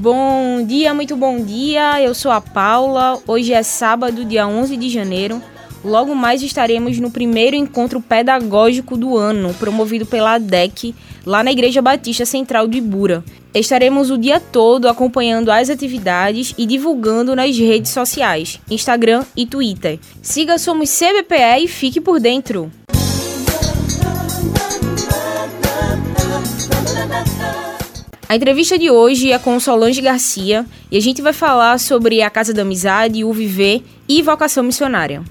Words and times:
Bom 0.00 0.64
dia, 0.64 0.94
muito 0.94 1.14
bom 1.14 1.44
dia. 1.44 2.00
Eu 2.00 2.14
sou 2.14 2.32
a 2.32 2.40
Paula. 2.40 3.18
Hoje 3.26 3.52
é 3.52 3.62
sábado, 3.62 4.24
dia 4.24 4.48
11 4.48 4.74
de 4.78 4.88
janeiro. 4.88 5.42
Logo 5.84 6.14
mais 6.14 6.42
estaremos 6.42 6.98
no 6.98 7.10
primeiro 7.10 7.54
encontro 7.54 8.00
pedagógico 8.00 8.96
do 8.96 9.18
ano, 9.18 9.52
promovido 9.52 10.06
pela 10.06 10.36
ADEC, 10.36 10.94
lá 11.26 11.44
na 11.44 11.52
Igreja 11.52 11.82
Batista 11.82 12.24
Central 12.24 12.66
de 12.66 12.78
Ibura. 12.78 13.22
Estaremos 13.52 14.10
o 14.10 14.16
dia 14.16 14.40
todo 14.40 14.88
acompanhando 14.88 15.52
as 15.52 15.68
atividades 15.68 16.54
e 16.56 16.64
divulgando 16.64 17.36
nas 17.36 17.54
redes 17.58 17.90
sociais, 17.90 18.58
Instagram 18.70 19.22
e 19.36 19.44
Twitter. 19.44 20.00
Siga 20.22 20.56
Somos 20.56 20.88
CBPE 20.98 21.64
e 21.64 21.68
fique 21.68 22.00
por 22.00 22.18
dentro. 22.18 22.72
A 28.30 28.36
entrevista 28.36 28.78
de 28.78 28.88
hoje 28.88 29.32
é 29.32 29.38
com 29.40 29.58
Solange 29.58 30.00
Garcia 30.00 30.64
e 30.88 30.96
a 30.96 31.00
gente 31.00 31.20
vai 31.20 31.32
falar 31.32 31.80
sobre 31.80 32.22
a 32.22 32.30
Casa 32.30 32.54
da 32.54 32.62
Amizade, 32.62 33.24
o 33.24 33.32
Viver 33.32 33.82
e 34.08 34.22
vocação 34.22 34.62
missionária. 34.62 35.24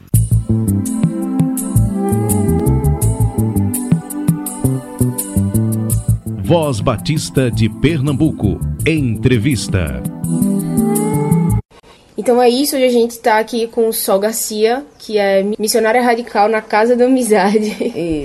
Voz 6.44 6.82
Batista 6.82 7.50
de 7.50 7.70
Pernambuco. 7.70 8.60
Entrevista. 8.86 10.04
Então 12.18 12.42
é 12.42 12.50
isso, 12.50 12.76
hoje 12.76 12.84
a 12.84 12.90
gente 12.90 13.12
está 13.12 13.40
aqui 13.40 13.66
com 13.68 13.88
o 13.88 13.94
Sol 13.94 14.20
Garcia, 14.20 14.86
que 14.98 15.18
é 15.18 15.42
missionária 15.58 16.02
radical 16.02 16.50
na 16.50 16.62
Casa 16.62 16.98
da 16.98 17.06
Amizade. 17.06 17.78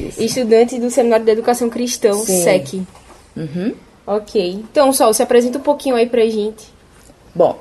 Isso. 0.08 0.19
Estudante 0.20 0.80
do 0.80 0.91
Seminário 0.91 1.25
de 1.25 1.30
Educação 1.30 1.70
Cristão, 1.70 2.14
Sim. 2.14 2.42
SEC. 2.42 2.83
Uhum. 3.36 3.72
Ok. 4.07 4.51
Então, 4.53 4.93
Sol, 4.93 5.15
se 5.15 5.23
apresenta 5.23 5.59
um 5.59 5.63
pouquinho 5.63 5.97
aí 5.97 6.07
pra 6.07 6.25
gente. 6.27 6.73
Bom, 7.35 7.59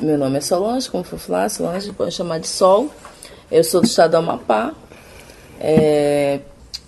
meu 0.00 0.18
nome 0.18 0.38
é 0.38 0.40
Solange, 0.40 0.90
como 0.90 1.02
for 1.02 1.18
falar, 1.18 1.48
Solange, 1.48 1.92
pode 1.92 2.12
chamar 2.12 2.38
de 2.38 2.46
Sol. 2.46 2.90
Eu 3.50 3.64
sou 3.64 3.80
do 3.80 3.86
estado 3.86 4.12
do 4.12 4.16
Amapá. 4.18 4.74
É, 5.58 6.40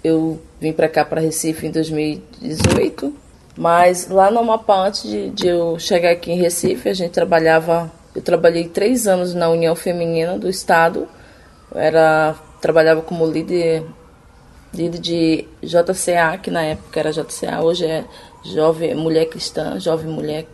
eu 0.04 0.40
vim 0.60 0.72
para 0.72 0.88
cá, 0.88 1.04
para 1.04 1.20
Recife, 1.20 1.66
em 1.66 1.70
2018. 1.70 3.14
Mas 3.56 4.08
lá 4.08 4.30
no 4.30 4.40
Amapá, 4.40 4.86
antes 4.86 5.02
de, 5.02 5.30
de 5.30 5.48
eu 5.48 5.78
chegar 5.78 6.10
aqui 6.10 6.30
em 6.30 6.38
Recife, 6.38 6.88
a 6.88 6.94
gente 6.94 7.12
trabalhava. 7.12 7.90
Eu 8.14 8.22
trabalhei 8.22 8.68
três 8.68 9.06
anos 9.06 9.34
na 9.34 9.48
União 9.48 9.74
Feminina 9.74 10.38
do 10.38 10.48
Estado. 10.48 11.08
Era, 11.74 12.34
trabalhava 12.60 13.02
como 13.02 13.26
líder, 13.26 13.84
líder 14.72 14.98
de 14.98 15.48
JCA, 15.62 16.38
que 16.42 16.50
na 16.50 16.62
época 16.62 17.00
era 17.00 17.12
JCA, 17.12 17.60
hoje 17.62 17.86
é 17.86 18.04
Jovem 18.44 18.94
Mulher 18.94 19.26
Cristã, 19.26 19.78
Jovem 19.78 20.10
Mulher. 20.10 20.46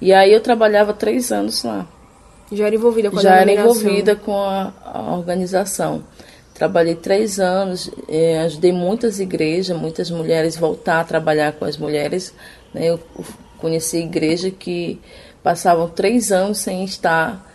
E 0.00 0.12
aí 0.12 0.32
eu 0.32 0.40
trabalhava 0.40 0.92
três 0.92 1.30
anos 1.30 1.62
lá. 1.62 1.86
Já 2.52 2.66
era 2.66 2.74
envolvida 2.74 3.10
com 3.10 3.18
a 3.18 3.22
Já 3.22 3.36
era 3.36 3.52
envolvida 3.52 4.16
com 4.16 4.34
a, 4.34 4.72
a 4.84 5.14
organização. 5.14 6.02
Trabalhei 6.54 6.94
três 6.94 7.38
anos, 7.38 7.90
eh, 8.08 8.40
ajudei 8.40 8.72
muitas 8.72 9.20
igrejas, 9.20 9.76
muitas 9.76 10.10
mulheres 10.10 10.56
voltar 10.56 11.00
a 11.00 11.04
trabalhar 11.04 11.52
com 11.52 11.64
as 11.64 11.76
mulheres. 11.76 12.34
né? 12.74 12.86
Eu 12.86 13.00
conheci 13.56 13.98
igreja 13.98 14.50
que 14.50 15.00
passavam 15.42 15.88
três 15.88 16.32
anos 16.32 16.58
sem 16.58 16.84
estar 16.84 17.46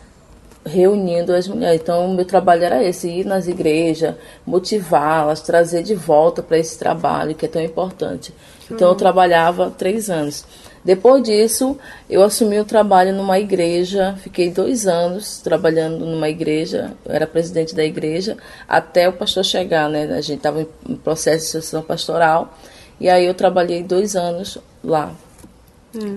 reunindo 0.66 1.34
as 1.34 1.48
mulheres. 1.48 1.82
Então, 1.82 2.08
o 2.08 2.16
meu 2.16 2.26
trabalho 2.26 2.64
era 2.64 2.84
esse: 2.84 3.08
ir 3.08 3.26
nas 3.26 3.48
igrejas, 3.48 4.16
motivá-las, 4.46 5.42
trazer 5.42 5.84
de 5.84 5.94
volta 5.94 6.42
para 6.42 6.58
esse 6.58 6.78
trabalho 6.78 7.36
que 7.36 7.46
é 7.46 7.50
tão 7.50 7.62
importante. 7.62 8.34
Então, 8.70 8.90
eu 8.90 8.96
trabalhava 8.96 9.70
três 9.72 10.10
anos. 10.10 10.46
Depois 10.86 11.24
disso, 11.24 11.78
eu 12.08 12.22
assumi 12.22 12.60
o 12.60 12.64
trabalho 12.64 13.12
numa 13.12 13.40
igreja, 13.40 14.16
fiquei 14.22 14.52
dois 14.52 14.86
anos 14.86 15.40
trabalhando 15.40 16.06
numa 16.06 16.30
igreja, 16.30 16.94
eu 17.04 17.12
era 17.12 17.26
presidente 17.26 17.74
da 17.74 17.84
igreja, 17.84 18.38
até 18.68 19.10
o 19.10 19.14
pastor 19.14 19.44
chegar, 19.44 19.90
né? 19.90 20.04
A 20.04 20.22
gente 20.22 20.38
estava 20.38 20.62
em 20.62 20.96
processo 20.96 21.46
de 21.46 21.52
sucessão 21.52 21.82
pastoral, 21.82 22.56
e 23.00 23.10
aí 23.10 23.26
eu 23.26 23.34
trabalhei 23.34 23.82
dois 23.82 24.16
anos 24.16 24.60
lá, 24.84 25.12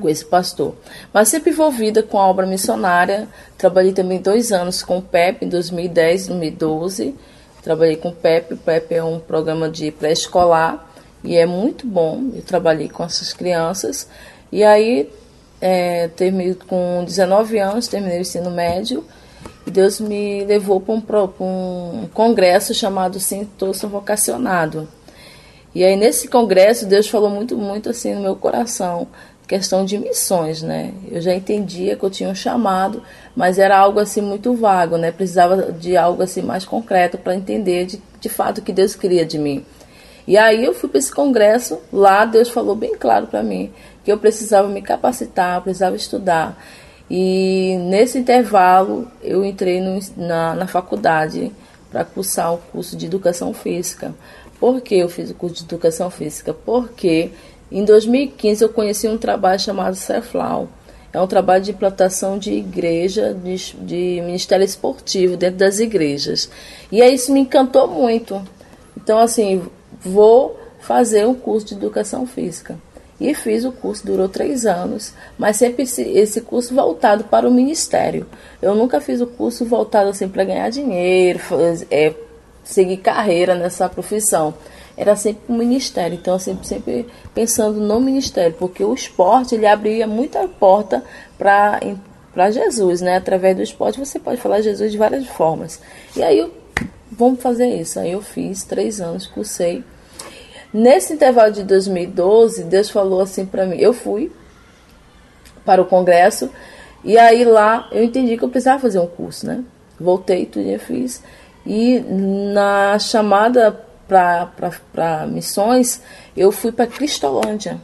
com 0.00 0.08
esse 0.08 0.24
pastor. 0.24 0.74
Mas 1.14 1.28
sempre 1.28 1.50
envolvida 1.50 2.02
com 2.02 2.18
a 2.18 2.26
obra 2.26 2.46
missionária. 2.46 3.28
Trabalhei 3.56 3.92
também 3.92 4.20
dois 4.20 4.52
anos 4.52 4.82
com 4.82 4.98
o 4.98 5.02
PEP, 5.02 5.44
em 5.44 5.48
2010 5.48 6.24
e 6.24 6.28
2012. 6.28 7.14
Trabalhei 7.62 7.96
com 7.96 8.08
o 8.08 8.14
PEP. 8.14 8.54
O 8.54 8.56
PEP 8.56 8.94
é 8.94 9.04
um 9.04 9.18
programa 9.18 9.68
de 9.70 9.90
pré-escolar 9.92 10.87
e 11.22 11.36
é 11.36 11.46
muito 11.46 11.86
bom. 11.86 12.30
Eu 12.34 12.42
trabalhei 12.42 12.88
com 12.88 13.04
essas 13.04 13.32
crianças. 13.32 14.08
E 14.50 14.64
aí, 14.64 15.10
é, 15.60 16.08
terminei 16.08 16.54
com 16.54 17.04
19 17.04 17.58
anos, 17.58 17.88
terminei 17.88 18.18
o 18.18 18.22
ensino 18.22 18.50
médio. 18.50 19.04
E 19.66 19.70
Deus 19.70 20.00
me 20.00 20.44
levou 20.44 20.80
para 20.80 21.24
um, 21.24 22.02
um 22.02 22.08
congresso 22.12 22.72
chamado 22.72 23.20
Sintoso 23.20 23.88
Vocacionado. 23.88 24.88
E 25.74 25.84
aí 25.84 25.96
nesse 25.96 26.28
congresso 26.28 26.86
Deus 26.86 27.06
falou 27.06 27.28
muito, 27.28 27.56
muito 27.56 27.90
assim 27.90 28.14
no 28.14 28.22
meu 28.22 28.34
coração, 28.34 29.06
questão 29.46 29.84
de 29.84 29.98
missões, 29.98 30.62
né? 30.62 30.92
Eu 31.10 31.20
já 31.20 31.34
entendia 31.34 31.96
que 31.96 32.02
eu 32.02 32.10
tinha 32.10 32.28
um 32.28 32.34
chamado, 32.34 33.02
mas 33.36 33.58
era 33.58 33.78
algo 33.78 34.00
assim 34.00 34.20
muito 34.20 34.54
vago, 34.54 34.96
né? 34.96 35.12
Precisava 35.12 35.70
de 35.72 35.96
algo 35.96 36.22
assim 36.22 36.42
mais 36.42 36.64
concreto 36.64 37.18
para 37.18 37.34
entender 37.34 37.86
de, 37.86 38.02
de 38.20 38.28
fato 38.28 38.58
o 38.58 38.62
que 38.62 38.72
Deus 38.72 38.96
queria 38.96 39.24
de 39.24 39.38
mim. 39.38 39.64
E 40.28 40.36
aí 40.36 40.62
eu 40.62 40.74
fui 40.74 40.90
para 40.90 40.98
esse 40.98 41.10
congresso, 41.10 41.80
lá 41.90 42.26
Deus 42.26 42.50
falou 42.50 42.76
bem 42.76 42.94
claro 42.94 43.28
para 43.28 43.42
mim 43.42 43.72
que 44.04 44.12
eu 44.12 44.18
precisava 44.18 44.68
me 44.68 44.82
capacitar, 44.82 45.62
precisava 45.62 45.96
estudar. 45.96 46.62
E 47.10 47.78
nesse 47.88 48.18
intervalo 48.18 49.10
eu 49.22 49.42
entrei 49.42 49.80
no- 49.80 49.98
na, 50.18 50.54
na 50.54 50.66
faculdade 50.66 51.50
para 51.90 52.04
cursar 52.04 52.52
o 52.52 52.58
curso 52.58 52.94
de 52.94 53.06
educação 53.06 53.54
física. 53.54 54.14
Por 54.60 54.82
que 54.82 54.96
eu 54.96 55.08
fiz 55.08 55.30
o 55.30 55.34
curso 55.34 55.56
de 55.56 55.62
educação 55.64 56.10
física? 56.10 56.52
Porque 56.52 57.30
em 57.72 57.82
2015 57.82 58.62
eu 58.62 58.68
conheci 58.68 59.08
um 59.08 59.16
trabalho 59.16 59.58
chamado 59.58 59.94
Ceflau. 59.96 60.68
É 61.10 61.18
um 61.18 61.26
trabalho 61.26 61.64
de 61.64 61.70
implantação 61.70 62.36
de 62.38 62.52
igreja, 62.52 63.32
de, 63.32 63.56
de 63.76 64.20
ministério 64.22 64.62
esportivo 64.62 65.38
dentro 65.38 65.56
das 65.56 65.78
igrejas. 65.78 66.50
E 66.92 67.00
aí 67.00 67.14
isso 67.14 67.32
me 67.32 67.40
encantou 67.40 67.88
muito. 67.88 68.42
Então, 68.94 69.18
assim, 69.18 69.62
vou 70.00 70.58
fazer 70.80 71.26
um 71.26 71.34
curso 71.34 71.66
de 71.66 71.74
educação 71.74 72.26
física. 72.26 72.76
E 73.20 73.34
fiz 73.34 73.64
o 73.64 73.72
curso, 73.72 74.06
durou 74.06 74.28
três 74.28 74.64
anos, 74.64 75.12
mas 75.36 75.56
sempre 75.56 75.82
esse, 75.82 76.40
curso 76.40 76.72
voltado 76.72 77.24
para 77.24 77.48
o 77.48 77.52
ministério. 77.52 78.26
Eu 78.62 78.76
nunca 78.76 79.00
fiz 79.00 79.20
o 79.20 79.26
curso 79.26 79.64
voltado 79.64 80.10
assim 80.10 80.28
para 80.28 80.44
ganhar 80.44 80.70
dinheiro, 80.70 81.40
faz- 81.40 81.84
é, 81.90 82.14
seguir 82.62 82.98
carreira 82.98 83.56
nessa 83.56 83.88
profissão. 83.88 84.54
Era 84.96 85.16
sempre 85.16 85.42
o 85.48 85.52
ministério, 85.52 86.16
então 86.16 86.34
eu 86.34 86.38
sempre, 86.38 86.66
sempre 86.66 87.06
pensando 87.34 87.80
no 87.80 88.00
ministério, 88.00 88.54
porque 88.56 88.84
o 88.84 88.94
esporte 88.94 89.54
ele 89.54 89.66
abria 89.66 90.06
muita 90.06 90.46
porta 90.46 91.02
para 91.36 91.80
para 92.32 92.52
Jesus, 92.52 93.00
né? 93.00 93.16
Através 93.16 93.56
do 93.56 93.62
esporte 93.62 93.98
você 93.98 94.20
pode 94.20 94.40
falar 94.40 94.60
Jesus 94.60 94.92
de 94.92 94.98
várias 94.98 95.26
formas. 95.26 95.80
E 96.14 96.22
aí 96.22 96.38
eu, 96.38 96.52
vamos 97.18 97.42
fazer 97.42 97.66
isso. 97.66 97.98
Aí 97.98 98.12
eu 98.12 98.22
fiz 98.22 98.62
três 98.62 99.00
anos, 99.00 99.26
cursei. 99.26 99.84
Nesse 100.72 101.12
intervalo 101.12 101.52
de 101.52 101.64
2012, 101.64 102.62
Deus 102.64 102.88
falou 102.88 103.20
assim 103.20 103.44
para 103.44 103.66
mim. 103.66 103.76
Eu 103.76 103.92
fui 103.92 104.30
para 105.64 105.82
o 105.82 105.86
congresso 105.86 106.48
e 107.04 107.18
aí 107.18 107.44
lá 107.44 107.88
eu 107.90 108.04
entendi 108.04 108.36
que 108.36 108.44
eu 108.44 108.48
precisava 108.48 108.80
fazer 108.80 109.00
um 109.00 109.06
curso, 109.06 109.46
né? 109.46 109.64
Voltei, 109.98 110.46
tudo 110.46 110.68
eu 110.68 110.78
fiz. 110.78 111.22
E 111.66 111.98
na 111.98 112.98
chamada 112.98 113.84
para 114.06 115.26
missões, 115.26 116.00
eu 116.36 116.52
fui 116.52 116.70
para 116.70 116.86
Cristolândia. 116.86 117.78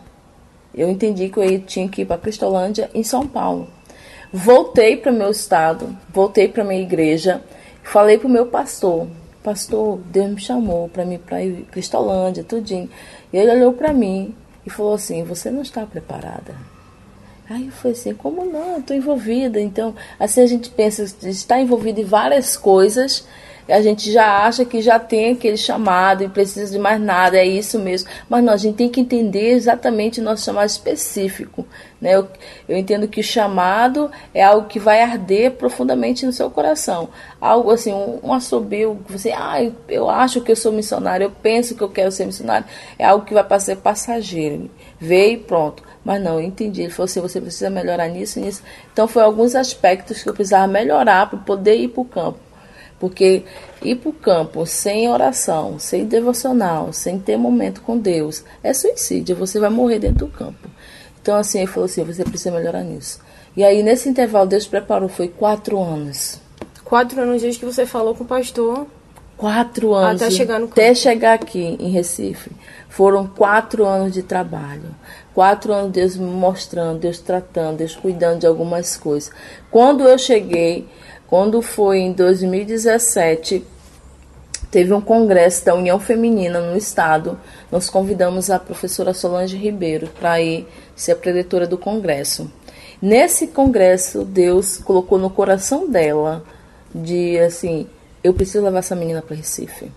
Eu 0.73 0.89
entendi 0.89 1.29
que 1.29 1.39
eu 1.39 1.61
tinha 1.61 1.89
que 1.89 2.03
ir 2.03 2.05
para 2.05 2.19
Cristolândia, 2.19 2.89
em 2.95 3.03
São 3.03 3.27
Paulo. 3.27 3.69
Voltei 4.33 4.97
para 4.97 5.13
meu 5.13 5.31
estado, 5.31 5.97
voltei 6.09 6.49
para 6.49 6.65
minha 6.65 6.81
igreja, 6.81 7.43
falei 7.83 8.19
para 8.19 8.27
o 8.27 8.31
meu 8.31 8.47
pastor 8.47 9.07
pastor, 9.45 9.99
Deus 10.07 10.31
me 10.31 10.41
chamou 10.41 10.89
para 10.89 11.05
mim 11.05 11.19
para 11.19 11.45
ir 11.45 11.67
Cristolândia, 11.71 12.43
tudinho. 12.43 12.89
E 13.33 13.37
ele 13.37 13.53
olhou 13.53 13.75
para 13.75 13.93
mim 13.93 14.35
e 14.67 14.71
falou 14.71 14.95
assim: 14.95 15.23
Você 15.23 15.51
não 15.51 15.63
está 15.63 15.85
preparada. 15.85 16.57
Aí 17.49 17.67
eu 17.67 17.73
falei 17.73 17.93
assim: 17.93 18.15
Como 18.15 18.45
não? 18.47 18.79
Estou 18.79 18.97
envolvida. 18.97 19.61
Então, 19.61 19.95
assim 20.19 20.41
a 20.41 20.47
gente 20.47 20.71
pensa, 20.71 21.05
está 21.29 21.61
envolvida 21.61 22.01
em 22.01 22.05
várias 22.05 22.57
coisas 22.57 23.27
a 23.69 23.81
gente 23.81 24.13
já 24.13 24.45
acha 24.45 24.65
que 24.65 24.83
já 24.83 24.99
tem 24.99 25.33
aquele 25.33 25.57
chamado 25.57 26.23
e 26.23 26.29
precisa 26.29 26.71
de 26.71 26.79
mais 26.79 27.01
nada, 27.01 27.37
é 27.39 27.47
isso 27.47 27.79
mesmo. 27.79 28.09
Mas 28.29 28.45
não, 28.45 28.53
a 28.53 28.57
gente 28.57 28.77
tem 28.77 28.89
que 28.89 29.01
entender 29.01 29.53
exatamente 29.53 30.21
o 30.21 30.23
nosso 30.23 30.45
chamado 30.45 30.67
específico. 30.67 31.67
Né? 32.01 32.15
Eu, 32.15 32.29
eu 32.69 32.77
entendo 32.77 33.09
que 33.09 33.21
o 33.21 33.25
chamado 33.25 34.11
é 34.35 34.43
algo 34.43 34.69
que 34.69 34.79
vai 34.79 35.01
arder 35.01 35.53
profundamente 35.53 36.27
no 36.27 36.33
seu 36.33 36.51
coração. 36.51 37.09
Algo 37.41 37.71
assim, 37.71 37.93
um, 37.93 38.21
um 38.23 38.33
assobio, 38.35 38.99
você, 39.09 39.33
ah, 39.33 39.57
eu, 39.89 40.11
acho 40.11 40.43
que 40.43 40.53
eu 40.53 40.57
sou 40.57 40.71
missionário, 40.71 41.25
eu 41.25 41.31
penso 41.31 41.75
que 41.75 41.83
eu 41.83 41.89
quero 41.89 42.13
ser 42.13 42.27
missionário. 42.27 42.67
É 42.99 43.07
algo 43.07 43.25
que 43.25 43.33
vai 43.33 43.45
ser 43.61 43.77
passageiro. 43.77 44.71
Veio 45.01 45.35
e 45.35 45.39
pronto. 45.39 45.83
Mas 46.05 46.23
não, 46.23 46.35
eu 46.35 46.43
entendi. 46.43 46.83
Ele 46.83 46.91
falou 46.91 47.07
assim: 47.07 47.21
você 47.21 47.41
precisa 47.41 47.71
melhorar 47.71 48.09
nisso 48.09 48.39
nisso. 48.39 48.63
Então, 48.93 49.09
foi 49.09 49.23
alguns 49.23 49.55
aspectos 49.55 50.23
que 50.23 50.29
eu 50.29 50.35
precisava 50.35 50.67
melhorar 50.67 51.31
para 51.31 51.39
poder 51.39 51.77
ir 51.77 51.89
para 51.89 52.03
o 52.03 52.05
campo. 52.05 52.39
Porque 52.99 53.43
ir 53.83 53.97
para 53.97 54.11
o 54.11 54.13
campo 54.13 54.67
sem 54.67 55.09
oração, 55.09 55.79
sem 55.79 56.05
devocional, 56.07 56.93
sem 56.93 57.19
ter 57.19 57.37
momento 57.37 57.83
com 57.83 57.99
Deus, 57.99 58.45
é 58.63 58.73
suicídio. 58.73 59.37
Você 59.37 59.59
vai 59.59 59.71
morrer 59.71 59.99
dentro 59.99 60.27
do 60.27 60.33
campo. 60.33 60.69
Então, 61.21 61.37
assim, 61.37 61.59
ele 61.59 61.67
falou 61.67 61.87
assim: 61.87 62.05
você 62.05 62.25
precisa 62.25 62.51
melhorar 62.51 62.83
nisso. 62.83 63.21
E 63.57 63.65
aí, 63.65 63.83
nesse 63.83 64.09
intervalo, 64.09 64.47
Deus 64.47 64.67
preparou, 64.67 65.09
foi 65.09 65.29
quatro 65.29 65.81
anos. 65.81 66.41
Quatro 66.85 67.21
anos 67.21 67.43
desde 67.43 67.59
que 67.59 67.65
você 67.65 67.87
falou 67.87 68.15
com 68.15 68.25
o 68.25 68.27
pastor. 68.27 68.87
Quatro 69.37 69.95
anos. 69.95 70.23
Até 70.23 70.31
chegar 70.31 70.61
no. 70.61 70.67
Até 70.67 70.95
chegar 70.95 71.35
aqui 71.35 71.77
em 71.81 71.91
Recife. 71.91 72.51
Foram 72.89 73.27
quatro 73.27 73.85
anos 73.85 74.13
de 74.13 74.23
trabalho. 74.23 74.95
Quatro 75.35 75.73
anos 75.73 75.91
Deus 75.91 76.17
me 76.17 76.27
mostrando, 76.27 77.01
Deus 77.01 77.19
tratando, 77.19 77.79
Deus 77.79 77.97
cuidando 77.97 78.41
de 78.41 78.47
algumas 78.47 78.97
coisas. 78.97 79.33
Quando 79.71 80.05
eu 80.05 80.17
cheguei, 80.17 80.87
quando 81.35 81.61
foi 81.61 81.99
em 81.99 82.13
2017, 82.13 83.65
teve 84.71 84.95
um 84.95 85.01
congresso 85.01 85.65
da 85.65 85.75
União 85.75 85.99
Feminina 85.99 86.61
no 86.61 86.77
estado. 86.77 87.37
Nós 87.73 87.91
convidamos 87.91 88.51
a 88.51 88.59
professora 88.61 89.13
Solange 89.13 89.57
Ribeiro 89.57 90.07
para 90.07 90.41
ir 90.41 90.65
ser 90.95 91.11
a 91.11 91.17
preletora 91.17 91.67
do 91.67 91.77
congresso. 91.77 92.49
Nesse 93.03 93.49
congresso, 93.49 94.25
Deus 94.25 94.77
colocou 94.77 95.19
no 95.19 95.29
coração 95.29 95.91
dela 95.91 96.45
de 96.95 97.37
assim, 97.41 97.89
eu 98.23 98.33
preciso 98.33 98.63
levar 98.63 98.79
essa 98.79 98.95
menina 98.95 99.21
para 99.21 99.35
Recife. 99.35 99.91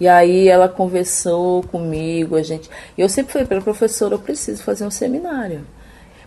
E 0.00 0.08
aí 0.08 0.48
ela 0.48 0.66
conversou 0.66 1.62
comigo, 1.64 2.36
a 2.36 2.42
gente. 2.42 2.70
Eu 2.96 3.10
sempre 3.10 3.34
falei 3.34 3.46
para 3.46 3.58
a 3.58 3.62
professora, 3.62 4.14
eu 4.14 4.18
preciso 4.18 4.62
fazer 4.62 4.86
um 4.86 4.90
seminário. 4.90 5.66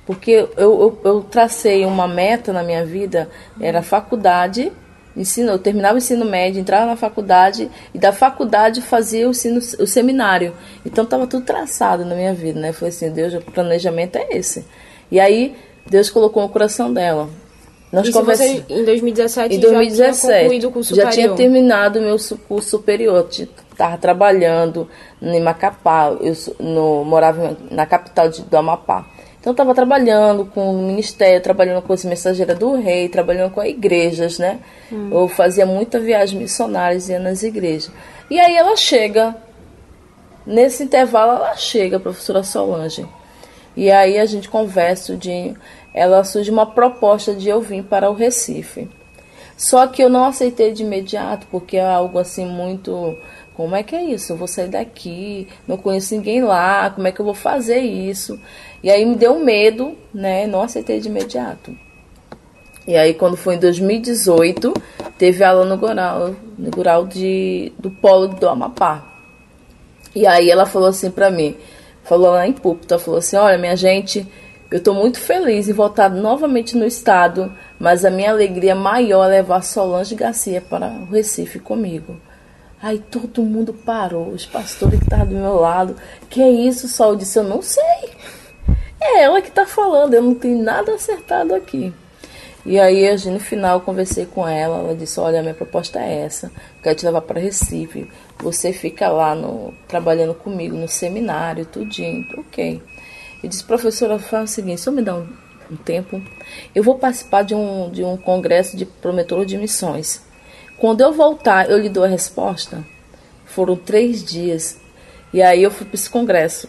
Porque 0.06 0.32
eu, 0.32 0.50
eu, 0.58 1.00
eu, 1.04 1.22
tracei 1.24 1.84
uma 1.84 2.08
meta 2.08 2.54
na 2.54 2.62
minha 2.62 2.86
vida, 2.86 3.28
era 3.60 3.82
faculdade, 3.82 4.72
ensino, 5.18 5.52
eu 5.52 5.58
terminava 5.58 5.96
o 5.96 5.98
ensino 5.98 6.24
médio, 6.26 6.62
entrava 6.62 6.86
na 6.86 6.96
faculdade, 6.96 7.72
e 7.94 7.98
da 7.98 8.12
faculdade 8.12 8.82
fazia 8.82 9.28
o, 9.28 9.32
ensino, 9.32 9.58
o 9.58 9.88
seminário. 9.88 10.54
Então 10.86 11.04
estava 11.04 11.26
tudo 11.26 11.44
traçado 11.44 12.06
na 12.06 12.14
minha 12.14 12.34
vida, 12.34 12.60
né? 12.60 12.72
Foi 12.72 12.90
assim, 12.90 13.10
Deus, 13.10 13.34
o 13.34 13.42
planejamento 13.42 14.18
é 14.18 14.38
esse. 14.38 14.64
E 15.12 15.20
aí 15.20 15.56
Deus 15.88 16.10
colocou 16.10 16.44
no 16.44 16.50
coração 16.50 16.94
dela. 16.94 17.28
Nós 17.92 18.08
Isso 18.08 18.20
conversa... 18.20 18.44
você, 18.44 18.64
em 18.70 18.84
2017, 18.84 19.56
em 19.56 19.60
2017 19.60 20.44
já 20.44 20.50
tinha 20.50 20.68
o 20.68 20.72
curso 20.72 20.90
superior? 20.90 21.12
Já 21.12 21.16
tinha 21.16 21.34
terminado 21.34 22.00
o 22.00 22.02
meu 22.02 22.18
curso 22.48 22.70
superior. 22.70 23.28
Estava 23.30 23.98
trabalhando 23.98 24.88
em 25.22 25.42
Macapá, 25.42 26.16
eu 26.20 26.34
no, 26.60 27.06
morava 27.06 27.58
na 27.72 27.86
capital 27.86 28.30
de, 28.30 28.42
do 28.42 28.58
Amapá. 28.58 29.06
Então 29.46 29.54
estava 29.54 29.76
trabalhando 29.76 30.44
com 30.44 30.72
o 30.72 30.82
ministério, 30.82 31.40
trabalhando 31.40 31.80
com 31.84 31.94
as 31.94 32.04
mensageiras 32.04 32.58
do 32.58 32.78
rei, 32.78 33.08
trabalhando 33.08 33.52
com 33.52 33.62
as 33.62 33.68
igrejas, 33.68 34.40
né? 34.40 34.60
Hum. 34.92 35.10
Eu 35.12 35.28
fazia 35.28 35.68
muita 35.68 36.00
viagem 36.00 36.40
missionária, 36.40 36.98
ia 37.08 37.20
nas 37.20 37.44
igrejas. 37.44 37.92
E 38.28 38.40
aí 38.40 38.58
ela 38.58 38.76
chega, 38.76 39.36
nesse 40.48 40.82
intervalo 40.82 41.34
ela 41.34 41.56
chega, 41.56 41.98
a 41.98 42.00
professora 42.00 42.42
Solange. 42.42 43.06
E 43.78 43.92
aí 43.92 44.18
a 44.18 44.26
gente 44.26 44.50
conversa 44.50 45.16
de 45.16 45.54
ela 45.94 46.24
surge 46.24 46.50
uma 46.50 46.66
proposta 46.66 47.36
de 47.36 47.48
eu 47.48 47.62
vir 47.62 47.84
para 47.84 48.10
o 48.10 48.16
Recife. 48.16 48.90
Só 49.56 49.86
que 49.86 50.04
eu 50.04 50.10
não 50.10 50.26
aceitei 50.26 50.74
de 50.74 50.82
imediato, 50.82 51.46
porque 51.52 51.78
é 51.78 51.86
algo 51.86 52.18
assim 52.18 52.48
muito 52.48 53.16
como 53.56 53.74
é 53.74 53.84
que 53.84 53.96
é 53.96 54.04
isso? 54.04 54.34
Eu 54.34 54.38
vou 54.38 54.50
sair 54.50 54.68
daqui, 54.68 55.48
não 55.66 55.78
conheço 55.78 56.14
ninguém 56.14 56.44
lá, 56.44 56.90
como 56.90 57.08
é 57.08 57.12
que 57.12 57.22
eu 57.22 57.26
vou 57.26 57.34
fazer 57.34 57.80
isso? 57.80 58.38
E 58.86 58.92
aí 58.92 59.04
me 59.04 59.16
deu 59.16 59.40
medo, 59.40 59.98
né? 60.14 60.46
Não 60.46 60.62
aceitei 60.62 61.00
de 61.00 61.10
imediato. 61.10 61.76
E 62.86 62.96
aí 62.96 63.16
quando 63.16 63.36
foi 63.36 63.56
em 63.56 63.60
2018, 63.60 64.72
teve 65.18 65.44
aula 65.44 65.66
no 65.66 65.76
Gural, 66.70 67.08
de, 67.08 67.74
do 67.80 67.90
Polo 67.90 68.28
do 68.28 68.48
Amapá. 68.48 69.04
E 70.14 70.28
aí 70.28 70.52
ela 70.52 70.68
falou 70.68 70.90
assim 70.90 71.10
pra 71.10 71.32
mim, 71.32 71.58
falou 72.04 72.30
lá 72.30 72.48
em 72.48 72.54
púlpito, 72.54 72.94
ela 72.94 73.02
falou 73.02 73.18
assim, 73.18 73.36
olha 73.38 73.58
minha 73.58 73.76
gente, 73.76 74.24
eu 74.70 74.78
estou 74.78 74.94
muito 74.94 75.20
feliz 75.20 75.68
em 75.68 75.74
voltar 75.74 76.12
novamente 76.12 76.78
no 76.78 76.86
estado, 76.86 77.52
mas 77.80 78.06
a 78.06 78.12
minha 78.12 78.30
alegria 78.30 78.76
maior 78.76 79.26
é 79.26 79.38
levar 79.38 79.64
Solange 79.64 80.14
Garcia 80.14 80.62
para 80.62 80.90
o 80.90 81.06
Recife 81.06 81.58
comigo. 81.58 82.18
Aí 82.80 83.00
todo 83.00 83.42
mundo 83.42 83.74
parou, 83.74 84.30
os 84.30 84.46
pastores 84.46 85.00
que 85.00 85.06
estavam 85.06 85.26
do 85.26 85.34
meu 85.34 85.56
lado. 85.56 85.96
Que 86.30 86.40
é 86.40 86.52
isso, 86.52 86.88
Sol? 86.88 87.14
Eu 87.14 87.16
disse, 87.16 87.40
eu 87.40 87.44
não 87.44 87.60
sei. 87.60 87.84
É 89.08 89.22
ela 89.22 89.42
que 89.42 89.50
está 89.50 89.66
falando, 89.66 90.14
eu 90.14 90.22
não 90.22 90.34
tenho 90.34 90.62
nada 90.62 90.94
acertado 90.94 91.54
aqui. 91.54 91.94
E 92.66 92.80
aí, 92.80 93.16
no 93.28 93.40
final, 93.40 93.78
eu 93.78 93.82
conversei 93.82 94.26
com 94.26 94.48
ela. 94.48 94.80
Ela 94.80 94.96
disse: 94.96 95.20
Olha, 95.20 95.44
minha 95.44 95.54
proposta 95.54 96.00
é 96.00 96.24
essa. 96.24 96.52
Quero 96.82 96.96
te 96.96 97.06
levar 97.06 97.22
para 97.22 97.40
Recife. 97.40 98.10
Você 98.40 98.74
fica 98.74 99.08
lá 99.08 99.36
no, 99.36 99.72
trabalhando 99.88 100.34
comigo 100.34 100.76
no 100.76 100.88
seminário, 100.88 101.68
tudinho. 101.68 102.26
Ok. 102.40 102.82
Eu 103.44 103.50
disse: 103.50 103.64
Professora, 103.64 104.18
faz 104.18 104.50
o 104.50 104.54
seguinte: 104.54 104.82
só 104.82 104.92
me 104.92 105.04
dá 105.04 105.16
um, 105.16 105.28
um 105.72 105.76
tempo. 105.76 106.20
Eu 106.74 106.82
vou 106.82 106.98
participar 106.98 107.44
de 107.44 107.54
um, 107.54 107.92
de 107.92 108.04
um 108.04 108.18
congresso 108.18 108.76
de 108.76 108.86
prometor 108.86 109.46
de 109.46 109.60
missões. 109.60 110.24
Quando 110.80 111.02
eu 111.02 111.14
voltar, 111.14 111.70
eu 111.70 111.78
lhe 111.78 111.88
dou 111.88 112.04
a 112.04 112.08
resposta. 112.08 112.84
Foram 113.46 113.76
três 113.76 114.24
dias. 114.24 114.80
E 115.32 115.40
aí 115.40 115.62
eu 115.62 115.70
fui 115.70 115.86
para 115.86 115.96
esse 115.96 116.10
congresso. 116.10 116.68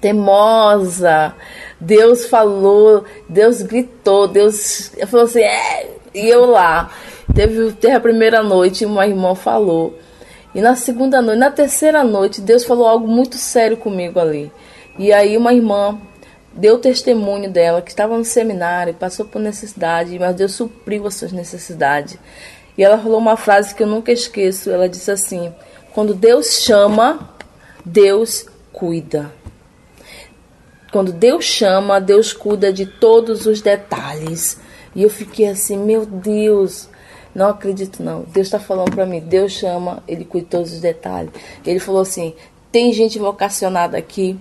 Temosa. 0.00 1.34
Deus 1.80 2.26
falou, 2.26 3.04
Deus 3.28 3.62
gritou, 3.62 4.26
Deus 4.26 4.92
falou 5.06 5.26
assim, 5.26 5.42
é, 5.42 5.90
e 6.14 6.28
eu 6.28 6.46
lá. 6.46 6.90
Teve, 7.34 7.72
teve 7.72 7.94
a 7.94 8.00
primeira 8.00 8.42
noite, 8.42 8.84
uma 8.84 9.06
irmã 9.06 9.34
falou. 9.34 9.98
E 10.54 10.60
na 10.60 10.74
segunda 10.74 11.20
noite, 11.20 11.38
na 11.38 11.50
terceira 11.50 12.02
noite, 12.02 12.40
Deus 12.40 12.64
falou 12.64 12.86
algo 12.86 13.06
muito 13.06 13.36
sério 13.36 13.76
comigo 13.76 14.18
ali. 14.18 14.50
E 14.98 15.12
aí 15.12 15.36
uma 15.36 15.52
irmã 15.52 15.98
deu 16.52 16.78
testemunho 16.78 17.50
dela 17.50 17.80
que 17.80 17.90
estava 17.90 18.16
no 18.16 18.24
seminário, 18.24 18.94
passou 18.94 19.24
por 19.26 19.40
necessidade, 19.40 20.18
mas 20.18 20.34
Deus 20.34 20.52
supriu 20.52 21.06
as 21.06 21.14
suas 21.14 21.32
necessidades. 21.32 22.18
E 22.76 22.82
ela 22.82 22.98
falou 22.98 23.18
uma 23.18 23.36
frase 23.36 23.74
que 23.74 23.82
eu 23.82 23.86
nunca 23.86 24.10
esqueço. 24.10 24.70
Ela 24.70 24.88
disse 24.88 25.10
assim: 25.10 25.52
Quando 25.92 26.14
Deus 26.14 26.62
chama, 26.62 27.30
Deus 27.84 28.46
cuida. 28.72 29.32
Quando 30.90 31.12
Deus 31.12 31.44
chama, 31.44 32.00
Deus 32.00 32.32
cuida 32.32 32.72
de 32.72 32.86
todos 32.86 33.46
os 33.46 33.60
detalhes. 33.60 34.58
E 34.94 35.02
eu 35.02 35.10
fiquei 35.10 35.48
assim: 35.48 35.76
Meu 35.76 36.06
Deus, 36.06 36.88
não 37.34 37.48
acredito 37.48 38.02
não. 38.02 38.22
Deus 38.22 38.46
está 38.46 38.58
falando 38.58 38.94
para 38.94 39.04
mim: 39.04 39.20
Deus 39.20 39.52
chama, 39.52 40.02
Ele 40.08 40.24
cuida 40.24 40.46
de 40.46 40.50
todos 40.50 40.72
os 40.72 40.80
detalhes. 40.80 41.30
Ele 41.64 41.78
falou 41.78 42.00
assim: 42.00 42.34
Tem 42.72 42.92
gente 42.92 43.18
vocacionada 43.18 43.98
aqui 43.98 44.38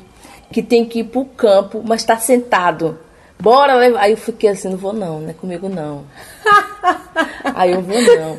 que 0.51 0.61
tem 0.61 0.85
que 0.85 0.99
ir 0.99 1.03
para 1.05 1.19
o 1.19 1.25
campo, 1.25 1.83
mas 1.85 2.01
está 2.01 2.17
sentado. 2.17 2.97
Bora 3.39 3.75
levar. 3.75 4.01
Aí 4.01 4.11
eu 4.11 4.17
fiquei 4.17 4.49
assim, 4.49 4.69
não 4.69 4.77
vou 4.77 4.93
não, 4.93 5.19
não 5.21 5.29
é 5.29 5.33
comigo 5.33 5.69
não. 5.69 6.03
Aí 7.55 7.71
eu 7.71 7.81
vou 7.81 8.01
não. 8.01 8.37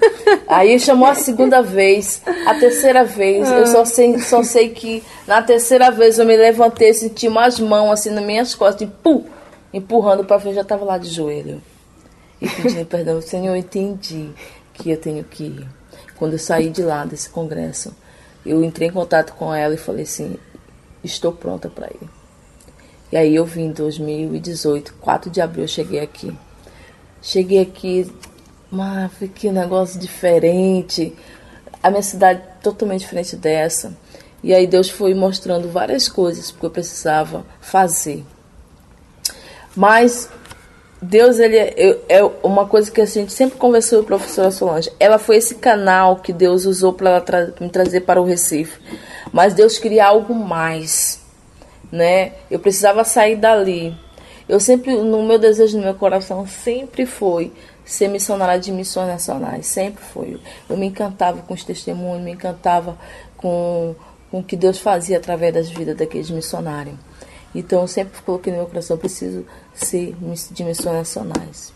Aí 0.49 0.79
chamou 0.79 1.09
a 1.09 1.15
segunda 1.15 1.63
vez, 1.63 2.23
a 2.47 2.55
terceira 2.55 3.05
vez, 3.05 3.51
eu 3.51 3.67
só 3.67 3.85
sei, 3.85 4.19
só 4.19 4.43
sei 4.43 4.71
que 4.71 5.03
na 5.27 5.43
terceira 5.43 5.91
vez 5.91 6.19
eu 6.19 6.27
me 6.27 6.37
levantei, 6.37 6.93
senti 6.93 7.29
umas 7.29 7.59
mãos 7.61 7.93
assim 7.93 8.11
nas 8.11 8.25
minhas 8.25 8.55
costas, 8.55 8.89
e 8.89 8.91
pum, 9.03 9.25
empurrando 9.73 10.25
para 10.25 10.41
frente, 10.41 10.57
já 10.57 10.63
estava 10.63 10.85
lá 10.85 10.99
de 10.99 11.09
joelho. 11.09 11.63
E 12.41 12.49
pedindo 12.49 12.87
perdão, 12.87 13.21
Senhor, 13.21 13.55
eu 13.55 13.57
entendi 13.57 14.31
que 14.75 14.91
eu 14.91 14.97
tenho 14.97 15.25
que 15.25 15.45
ir. 15.45 15.69
Quando 16.17 16.33
eu 16.33 16.39
saí 16.39 16.71
de 16.71 16.83
lá 16.83 17.05
desse 17.05 17.31
congresso, 17.31 17.95
eu 18.45 18.63
entrei 18.65 18.89
em 18.89 18.93
contato 18.93 19.35
com 19.35 19.55
ela 19.55 19.75
e 19.75 19.79
falei 19.79 20.03
assim, 20.03 20.37
estou 21.03 21.33
pronta 21.33 21.69
para 21.69 21.89
ir. 21.89 22.18
E 23.11 23.17
aí 23.17 23.35
eu 23.35 23.45
vim 23.45 23.67
em 23.67 23.73
2018, 23.73 24.95
4 25.01 25.31
de 25.31 25.41
abril 25.41 25.65
eu 25.65 25.69
cheguei 25.69 26.01
aqui. 26.01 26.37
Cheguei 27.23 27.61
aqui 27.61 28.11
mas 28.71 29.13
que 29.35 29.51
negócio 29.51 29.99
diferente. 29.99 31.15
A 31.83 31.91
minha 31.91 32.03
cidade 32.03 32.43
totalmente 32.63 33.01
diferente 33.01 33.37
dessa. 33.37 33.97
E 34.43 34.55
aí 34.55 34.67
Deus 34.67 34.89
foi 34.89 35.15
mostrando 35.15 35.69
várias 35.69 36.09
coisas 36.09 36.51
que 36.51 36.65
eu 36.65 36.71
precisava 36.71 37.45
fazer. 37.61 38.25
Mas 39.75 40.29
Deus, 41.01 41.39
ele 41.39 41.57
é, 41.57 41.99
é, 42.09 42.25
uma 42.43 42.67
coisa 42.67 42.91
que 42.91 43.01
a 43.01 43.07
gente 43.07 43.33
sempre 43.33 43.59
conversou 43.59 44.01
com 44.01 44.05
a 44.05 44.19
professora 44.19 44.51
Solange. 44.51 44.91
Ela 44.99 45.19
foi 45.19 45.37
esse 45.37 45.57
canal 45.57 46.17
que 46.17 46.33
Deus 46.33 46.67
usou 46.67 46.93
para 46.93 47.21
tra 47.21 47.53
me 47.61 47.69
trazer 47.69 48.01
para 48.03 48.21
o 48.21 48.25
Recife. 48.25 48.79
Mas 49.33 49.55
Deus 49.55 49.79
queria 49.79 50.07
algo 50.07 50.35
mais, 50.35 51.21
né? 51.91 52.33
Eu 52.51 52.59
precisava 52.59 53.05
sair 53.05 53.37
dali. 53.37 53.97
Eu 54.49 54.61
sempre, 54.61 54.97
no 54.97 55.23
meu 55.27 55.39
desejo, 55.39 55.77
no 55.77 55.85
meu 55.85 55.95
coração, 55.95 56.47
sempre 56.47 57.05
foi 57.05 57.53
ser 57.85 58.09
missionária 58.09 58.59
de 58.59 58.73
missões 58.73 59.09
nacionais. 59.09 59.67
Sempre 59.67 60.03
foi. 60.03 60.41
Eu 60.69 60.77
me 60.77 60.87
encantava 60.87 61.43
com 61.43 61.55
os 61.55 61.65
testemunhos, 61.65 62.23
me 62.23 62.33
encantava 62.33 62.99
com, 63.37 63.95
com 64.31 64.41
o 64.41 64.43
que 64.43 64.57
Deus 64.57 64.79
fazia 64.79 65.19
através 65.19 65.53
das 65.53 65.69
vidas 65.69 65.97
daqueles 65.97 66.31
missionários. 66.31 66.97
Então, 67.55 67.83
eu 67.83 67.89
sempre 67.89 68.21
coloquei 68.23 68.53
no 68.53 68.59
meu 68.59 68.69
coração, 68.69 68.97
preciso 68.97 69.45
ser 69.75 70.15
de 70.51 70.65
missões 70.65 70.97
nacionais. 70.97 71.73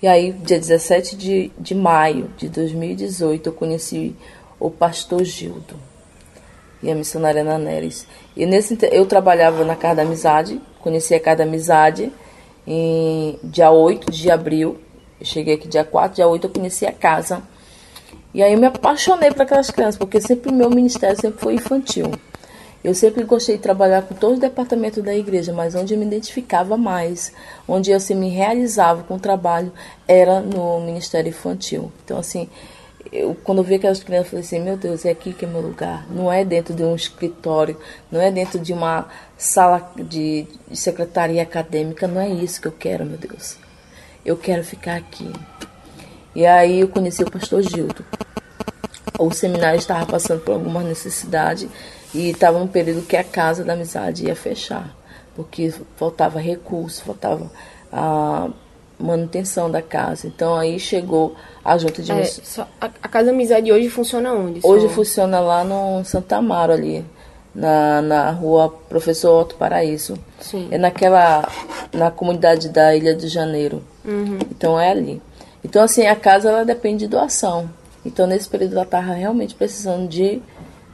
E 0.00 0.06
aí, 0.06 0.32
dia 0.32 0.58
17 0.58 1.16
de, 1.16 1.52
de 1.58 1.74
maio 1.74 2.30
de 2.36 2.48
2018, 2.48 3.48
eu 3.48 3.52
conheci 3.52 4.14
o 4.58 4.70
pastor 4.70 5.24
Gildo 5.24 5.85
e 6.82 6.90
a 6.90 6.94
missionária 6.94 7.42
Ana 7.42 7.58
Neres. 7.58 8.06
E 8.36 8.46
nesse 8.46 8.76
eu 8.90 9.06
trabalhava 9.06 9.64
na 9.64 9.76
Casa 9.76 9.96
da 9.96 10.02
Amizade, 10.02 10.60
conheci 10.80 11.14
a 11.14 11.20
Casa 11.20 11.38
da 11.38 11.44
Amizade 11.44 12.12
em 12.66 13.38
dia 13.42 13.70
8 13.70 14.10
de 14.10 14.30
abril. 14.30 14.78
Eu 15.20 15.26
cheguei 15.26 15.54
aqui 15.54 15.68
dia 15.68 15.84
4, 15.84 16.16
dia 16.16 16.26
8 16.26 16.46
eu 16.46 16.50
conheci 16.50 16.84
a 16.86 16.92
casa. 16.92 17.42
E 18.34 18.42
aí 18.42 18.52
eu 18.52 18.58
me 18.58 18.66
apaixonei 18.66 19.30
por 19.30 19.42
aquelas 19.42 19.70
crianças, 19.70 19.96
porque 19.96 20.20
sempre 20.20 20.50
o 20.50 20.54
meu 20.54 20.68
ministério 20.68 21.18
sempre 21.18 21.40
foi 21.40 21.54
infantil. 21.54 22.10
Eu 22.84 22.94
sempre 22.94 23.24
gostei 23.24 23.56
de 23.56 23.62
trabalhar 23.62 24.02
com 24.02 24.14
todos 24.14 24.34
os 24.34 24.40
departamentos 24.40 25.02
da 25.02 25.14
igreja, 25.14 25.52
mas 25.52 25.74
onde 25.74 25.94
eu 25.94 25.98
me 25.98 26.06
identificava 26.06 26.76
mais, 26.76 27.32
onde 27.66 27.90
eu 27.90 27.96
assim, 27.96 28.14
me 28.14 28.28
realizava 28.28 29.02
com 29.02 29.14
o 29.14 29.18
trabalho, 29.18 29.72
era 30.06 30.40
no 30.40 30.80
Ministério 30.80 31.30
Infantil. 31.30 31.90
Então, 32.04 32.18
assim, 32.18 32.48
eu, 33.12 33.34
quando 33.34 33.58
eu 33.58 33.64
vi 33.64 33.76
aquelas 33.76 34.02
crianças, 34.02 34.26
eu 34.26 34.30
falei 34.30 34.44
assim: 34.44 34.60
meu 34.60 34.76
Deus, 34.76 35.04
é 35.04 35.10
aqui 35.10 35.32
que 35.32 35.44
é 35.44 35.48
meu 35.48 35.60
lugar. 35.60 36.06
Não 36.10 36.32
é 36.32 36.44
dentro 36.44 36.74
de 36.74 36.82
um 36.82 36.94
escritório, 36.94 37.76
não 38.10 38.20
é 38.20 38.30
dentro 38.30 38.58
de 38.58 38.72
uma 38.72 39.08
sala 39.36 39.92
de, 39.96 40.46
de 40.68 40.76
secretaria 40.76 41.42
acadêmica, 41.42 42.06
não 42.06 42.20
é 42.20 42.28
isso 42.28 42.60
que 42.60 42.68
eu 42.68 42.72
quero, 42.72 43.04
meu 43.04 43.18
Deus. 43.18 43.56
Eu 44.24 44.36
quero 44.36 44.64
ficar 44.64 44.96
aqui. 44.96 45.30
E 46.34 46.44
aí 46.44 46.80
eu 46.80 46.88
conheci 46.88 47.22
o 47.22 47.30
pastor 47.30 47.62
Gildo. 47.62 48.04
O 49.18 49.30
seminário 49.30 49.78
estava 49.78 50.04
passando 50.04 50.40
por 50.42 50.52
alguma 50.52 50.82
necessidade 50.82 51.68
e 52.14 52.30
estava 52.30 52.58
um 52.58 52.66
período 52.66 53.06
que 53.06 53.16
a 53.16 53.24
casa 53.24 53.64
da 53.64 53.72
amizade 53.72 54.26
ia 54.26 54.36
fechar, 54.36 54.94
porque 55.34 55.72
faltava 55.96 56.38
recurso, 56.38 57.02
faltava 57.02 57.50
a 57.90 58.50
manutenção 58.98 59.70
da 59.70 59.82
casa. 59.82 60.26
Então 60.26 60.56
aí 60.56 60.78
chegou 60.78 61.34
a 61.64 61.76
junta 61.78 62.02
de 62.02 62.12
é, 62.12 62.24
só, 62.24 62.66
a, 62.80 62.86
a, 62.86 63.08
casa 63.08 63.30
amizade 63.30 63.70
hoje 63.70 63.88
funciona 63.88 64.32
onde? 64.32 64.60
Hoje 64.62 64.88
só? 64.88 64.94
funciona 64.94 65.40
lá 65.40 65.64
no 65.64 66.04
Santa 66.04 66.36
Amaro 66.36 66.72
ali, 66.72 67.04
na, 67.54 68.00
na 68.02 68.30
rua 68.30 68.68
Professor 68.88 69.40
Otto 69.40 69.56
Paraíso. 69.56 70.18
Sim. 70.40 70.68
É 70.70 70.78
naquela 70.78 71.48
na 71.92 72.10
comunidade 72.10 72.68
da 72.68 72.94
Ilha 72.94 73.14
de 73.14 73.28
Janeiro. 73.28 73.82
Uhum. 74.04 74.38
Então 74.50 74.78
é 74.78 74.90
ali. 74.90 75.20
Então 75.64 75.82
assim 75.82 76.06
a 76.06 76.16
casa 76.16 76.48
ela 76.48 76.64
depende 76.64 77.04
de 77.04 77.08
doação. 77.08 77.68
Então 78.04 78.26
nesse 78.26 78.48
período 78.48 78.74
ela 78.74 78.82
estava 78.84 79.12
realmente 79.12 79.54
precisando 79.54 80.08
de 80.08 80.42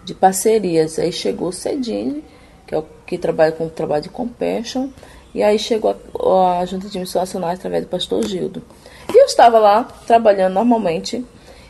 de 0.04 0.14
parcerias. 0.14 0.99
Aí 0.99 1.12
chegou 1.12 1.52
Cedine, 1.52 2.25
que 2.66 2.75
é 2.75 2.78
o 2.78 2.85
que 3.06 3.18
trabalha 3.18 3.52
com 3.52 3.66
o 3.66 3.71
trabalho 3.71 4.02
de 4.02 4.09
compassion, 4.09 4.88
e 5.34 5.42
aí 5.42 5.58
chegou 5.58 5.96
a, 6.20 6.60
a 6.60 6.66
Junta 6.66 6.88
de 6.88 6.98
Missões 6.98 7.22
Nacionais 7.22 7.58
através 7.58 7.84
do 7.84 7.88
pastor 7.88 8.26
Gildo. 8.26 8.62
E 9.08 9.18
eu 9.18 9.26
estava 9.26 9.58
lá, 9.58 9.84
trabalhando 10.06 10.54
normalmente. 10.54 11.24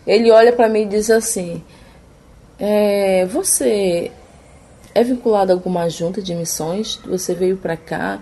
Ele 0.07 0.31
olha 0.31 0.53
para 0.53 0.69
mim 0.69 0.83
e 0.83 0.87
diz 0.87 1.11
assim: 1.11 1.63
é, 2.59 3.25
Você 3.27 4.11
é 4.95 5.05
vinculado 5.05 5.53
a 5.53 5.55
alguma 5.55 5.89
junta 5.89 6.21
de 6.21 6.35
missões? 6.35 7.01
Você 7.07 7.35
veio 7.35 7.57
para 7.57 7.77
cá? 7.77 8.21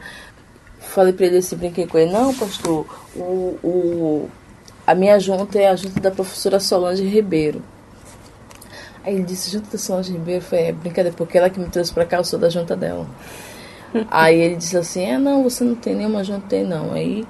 Falei 0.78 1.12
para 1.12 1.26
ele 1.26 1.38
assim, 1.38 1.56
brinquei 1.56 1.86
com 1.86 1.98
ele: 1.98 2.12
Não, 2.12 2.34
pastor, 2.34 2.86
o, 3.16 3.58
o, 3.62 4.30
a 4.86 4.94
minha 4.94 5.18
junta 5.18 5.58
é 5.58 5.68
a 5.68 5.76
junta 5.76 6.00
da 6.00 6.10
professora 6.10 6.60
Solange 6.60 7.04
Ribeiro. 7.04 7.62
Aí 9.02 9.14
ele 9.14 9.22
disse, 9.22 9.50
junta 9.50 9.70
da 9.70 9.78
Solange 9.78 10.12
Ribeiro, 10.12 10.42
foi 10.42 10.58
é, 10.58 10.72
brincadeira, 10.72 11.16
porque 11.16 11.38
ela 11.38 11.48
que 11.48 11.58
me 11.58 11.70
trouxe 11.70 11.92
pra 11.92 12.04
cá, 12.04 12.18
eu 12.18 12.24
sou 12.24 12.38
da 12.38 12.50
junta 12.50 12.76
dela. 12.76 13.06
Aí 14.10 14.38
ele 14.40 14.56
disse 14.56 14.76
assim, 14.76 15.04
é 15.04 15.18
não, 15.18 15.42
você 15.42 15.64
não 15.64 15.74
tem 15.74 15.94
nenhuma 15.94 16.22
junta, 16.22 16.46
tem 16.48 16.64
não. 16.64 16.92
Aí 16.92 17.26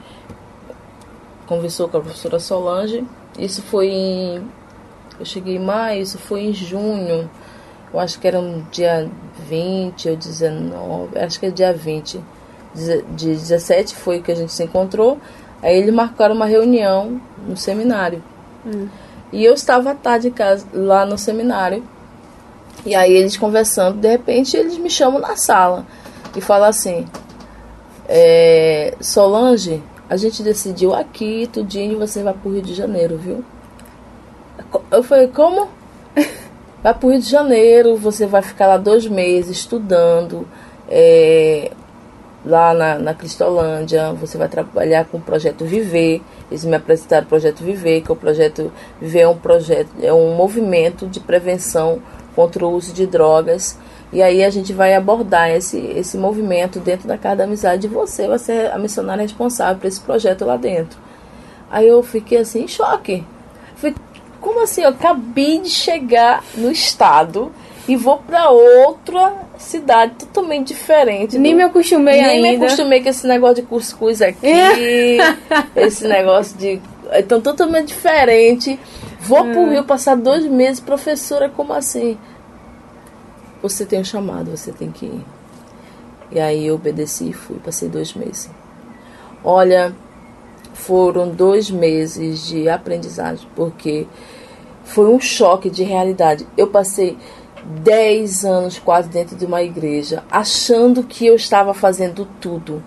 conversou 1.47 1.89
com 1.89 1.97
a 1.97 2.01
professora 2.01 2.39
Solange, 2.39 3.05
isso 3.39 3.63
foi 3.63 3.89
em. 3.89 4.43
Eu 5.19 5.25
cheguei 5.25 5.57
em 5.57 5.59
maio, 5.59 6.03
isso 6.03 6.19
foi 6.19 6.43
em 6.43 6.53
junho. 6.53 7.31
Eu 7.93 7.99
acho 7.99 8.19
que 8.21 8.29
era 8.29 8.39
um 8.39 8.63
dia 8.71 9.11
20 9.49 10.11
ou 10.11 10.17
19, 10.17 11.19
acho 11.19 11.41
que 11.41 11.47
é 11.47 11.51
dia 11.51 11.73
20. 11.73 12.21
De 12.75 13.35
17 13.35 13.97
foi 13.97 14.23
que 14.23 14.31
a 14.31 14.35
gente 14.35 14.53
se 14.53 14.63
encontrou. 14.63 15.19
Aí 15.63 15.77
eles 15.77 15.93
marcaram 15.93 16.35
uma 16.35 16.47
reunião 16.47 17.21
no 17.47 17.57
seminário. 17.57 18.23
Hum. 18.65 18.89
E 19.33 19.45
eu 19.45 19.55
estava 19.55 19.91
à 19.91 19.95
tarde 19.95 20.29
em 20.29 20.33
casa, 20.33 20.67
lá 20.73 21.05
no 21.05 21.19
seminário. 21.19 21.83
E 22.87 22.95
aí 22.95 23.13
eles 23.13 23.37
conversando, 23.37 23.99
de 23.99 24.09
repente 24.09 24.57
eles 24.57 24.79
me 24.79 24.89
chamam 24.89 25.21
na 25.21 25.37
sala 25.37 25.85
e 26.37 26.41
falam 26.41 26.69
assim: 26.69 27.07
é, 28.09 28.95
Solange, 29.01 29.83
a 30.09 30.17
gente 30.17 30.43
decidiu 30.43 30.95
aqui, 30.95 31.49
tudinho, 31.53 31.99
você 31.99 32.23
vai 32.23 32.35
pro 32.35 32.51
Rio 32.51 32.63
de 32.63 32.75
Janeiro, 32.75 33.17
viu? 33.17 33.45
Eu 34.91 35.03
falei, 35.03 35.29
como? 35.29 35.69
Vai 36.83 36.95
pro 36.95 37.11
Rio 37.11 37.21
de 37.21 37.29
Janeiro, 37.29 37.97
você 37.97 38.27
vai 38.27 38.41
ficar 38.41 38.67
lá 38.67 38.77
dois 38.79 39.07
meses 39.07 39.59
estudando. 39.59 40.49
É, 40.89 41.71
lá 42.45 42.73
na, 42.73 42.99
na 42.99 43.15
Cristolândia, 43.15 44.13
você 44.15 44.39
vai 44.39 44.49
trabalhar 44.49 45.05
com 45.05 45.19
o 45.19 45.21
projeto 45.21 45.65
Viver. 45.65 46.23
Eles 46.51 46.65
me 46.65 46.75
apresentaram 46.75 47.27
o 47.27 47.29
projeto 47.29 47.63
Viver, 47.63 48.01
que 48.01 48.11
é 48.11 48.15
o 48.15 48.17
projeto 48.17 48.73
Viver 49.01 49.21
é 49.21 49.29
um 49.29 49.37
projeto, 49.37 49.91
é 50.03 50.13
um 50.13 50.35
movimento 50.35 51.07
de 51.07 51.21
prevenção 51.21 52.01
contra 52.41 52.67
o 52.67 52.75
uso 52.75 52.95
de 52.95 53.07
drogas. 53.07 53.77
E 54.13 54.23
aí 54.23 54.43
a 54.43 54.51
gente 54.51 54.73
vai 54.73 54.95
abordar 54.95 55.51
esse, 55.51 55.79
esse 55.79 56.17
movimento 56.17 56.81
dentro 56.81 57.07
da 57.07 57.19
Casa 57.19 57.37
da 57.37 57.45
Amizade 57.45 57.87
e 57.87 57.91
você 57.91 58.27
vai 58.27 58.39
ser 58.39 58.73
a 58.73 58.79
missionária 58.79 59.23
responsável 59.23 59.77
por 59.77 59.87
esse 59.87 60.01
projeto 60.01 60.45
lá 60.45 60.57
dentro. 60.57 60.99
Aí 61.71 61.87
eu 61.87 62.03
fiquei 62.03 62.39
assim 62.39 62.65
em 62.65 62.69
choque. 62.69 63.23
Falei, 63.77 63.95
como 64.41 64.63
assim? 64.63 64.83
Eu 64.83 64.89
acabei 64.89 65.61
de 65.61 65.69
chegar 65.69 66.43
no 66.57 66.71
estado 66.71 67.53
e 67.87 67.95
vou 67.95 68.19
para 68.19 68.51
outra 68.51 69.35
cidade 69.59 70.15
totalmente 70.19 70.69
diferente. 70.69 71.39
Nem 71.39 71.53
do... 71.53 71.59
me 71.59 71.63
acostumei 71.65 72.15
Nem 72.15 72.25
ainda. 72.25 72.43
Nem 72.43 72.59
me 72.59 72.65
acostumei 72.65 73.03
com 73.03 73.09
esse 73.11 73.27
negócio 73.27 73.57
de 73.57 73.63
cuscuz 73.63 74.23
aqui, 74.23 74.47
é. 74.47 75.19
esse 75.77 76.09
negócio 76.09 76.57
de... 76.57 76.81
Então, 77.13 77.41
totalmente 77.41 77.89
diferente. 77.89 78.79
Vou 79.21 79.43
hum. 79.43 79.53
pro 79.53 79.69
Rio 79.69 79.85
passar 79.85 80.17
dois 80.17 80.45
meses, 80.47 80.81
professora, 80.81 81.49
como 81.49 81.73
assim? 81.73 82.17
Você 83.63 83.85
tem 83.85 84.01
um 84.01 84.05
chamado, 84.05 84.51
você 84.51 84.73
tem 84.73 84.91
que 84.91 85.07
ir. 85.07 85.25
E 86.33 86.41
aí 86.41 86.67
eu 86.67 86.77
obedeci 86.77 87.31
e 87.31 87.33
fui, 87.33 87.59
passei 87.59 87.89
dois 87.89 88.15
meses. 88.15 88.51
Olha, 89.43 89.95
foram 90.73 91.29
dois 91.29 91.71
meses 91.71 92.47
de 92.47 92.69
aprendizagem, 92.69 93.47
porque 93.55 94.07
foi 94.85 95.09
um 95.09 95.21
choque 95.21 95.69
de 95.69 95.83
realidade. 95.83 96.47
Eu 96.57 96.69
passei 96.69 97.17
10 97.65 98.45
anos 98.45 98.79
quase 98.79 99.09
dentro 99.09 99.37
de 99.37 99.45
uma 99.45 99.63
igreja, 99.63 100.25
achando 100.31 101.03
que 101.03 101.27
eu 101.27 101.35
estava 101.35 101.75
fazendo 101.75 102.27
tudo, 102.41 102.83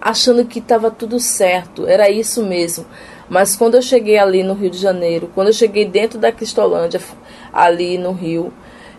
achando 0.00 0.44
que 0.44 0.58
estava 0.58 0.90
tudo 0.90 1.20
certo, 1.20 1.86
era 1.86 2.10
isso 2.10 2.42
mesmo. 2.42 2.86
Mas 3.28 3.56
quando 3.56 3.74
eu 3.74 3.82
cheguei 3.82 4.18
ali 4.18 4.42
no 4.42 4.54
Rio 4.54 4.70
de 4.70 4.78
Janeiro, 4.78 5.30
quando 5.34 5.48
eu 5.48 5.52
cheguei 5.52 5.84
dentro 5.84 6.18
da 6.18 6.32
Cristolândia, 6.32 7.00
ali 7.52 7.96
no 7.98 8.12
Rio, 8.12 8.52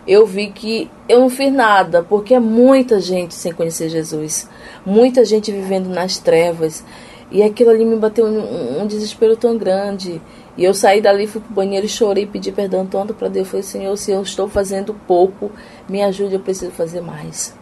eu 0.06 0.26
vi 0.26 0.50
que 0.50 0.90
eu 1.08 1.20
não 1.20 1.28
fiz 1.28 1.52
nada, 1.52 2.02
porque 2.02 2.34
é 2.34 2.40
muita 2.40 3.00
gente 3.00 3.34
sem 3.34 3.52
conhecer 3.52 3.88
Jesus, 3.88 4.48
muita 4.84 5.24
gente 5.24 5.50
vivendo 5.50 5.88
nas 5.88 6.18
trevas, 6.18 6.84
e 7.30 7.42
aquilo 7.42 7.70
ali 7.70 7.84
me 7.84 7.96
bateu 7.96 8.24
um, 8.24 8.82
um 8.82 8.86
desespero 8.86 9.36
tão 9.36 9.58
grande. 9.58 10.20
E 10.56 10.64
eu 10.64 10.72
saí 10.72 11.00
dali, 11.00 11.26
fui 11.26 11.40
pro 11.40 11.52
banheiro 11.52 11.84
e 11.84 11.88
chorei, 11.88 12.24
pedi 12.24 12.52
perdão 12.52 12.86
tanto 12.86 13.12
para 13.12 13.28
Deus. 13.28 13.48
Falei, 13.48 13.62
Senhor, 13.62 13.96
se 13.96 14.10
eu 14.10 14.22
estou 14.22 14.48
fazendo 14.48 14.94
pouco, 15.06 15.50
me 15.88 16.02
ajude, 16.02 16.34
eu 16.34 16.40
preciso 16.40 16.70
fazer 16.70 17.00
mais. 17.00 17.54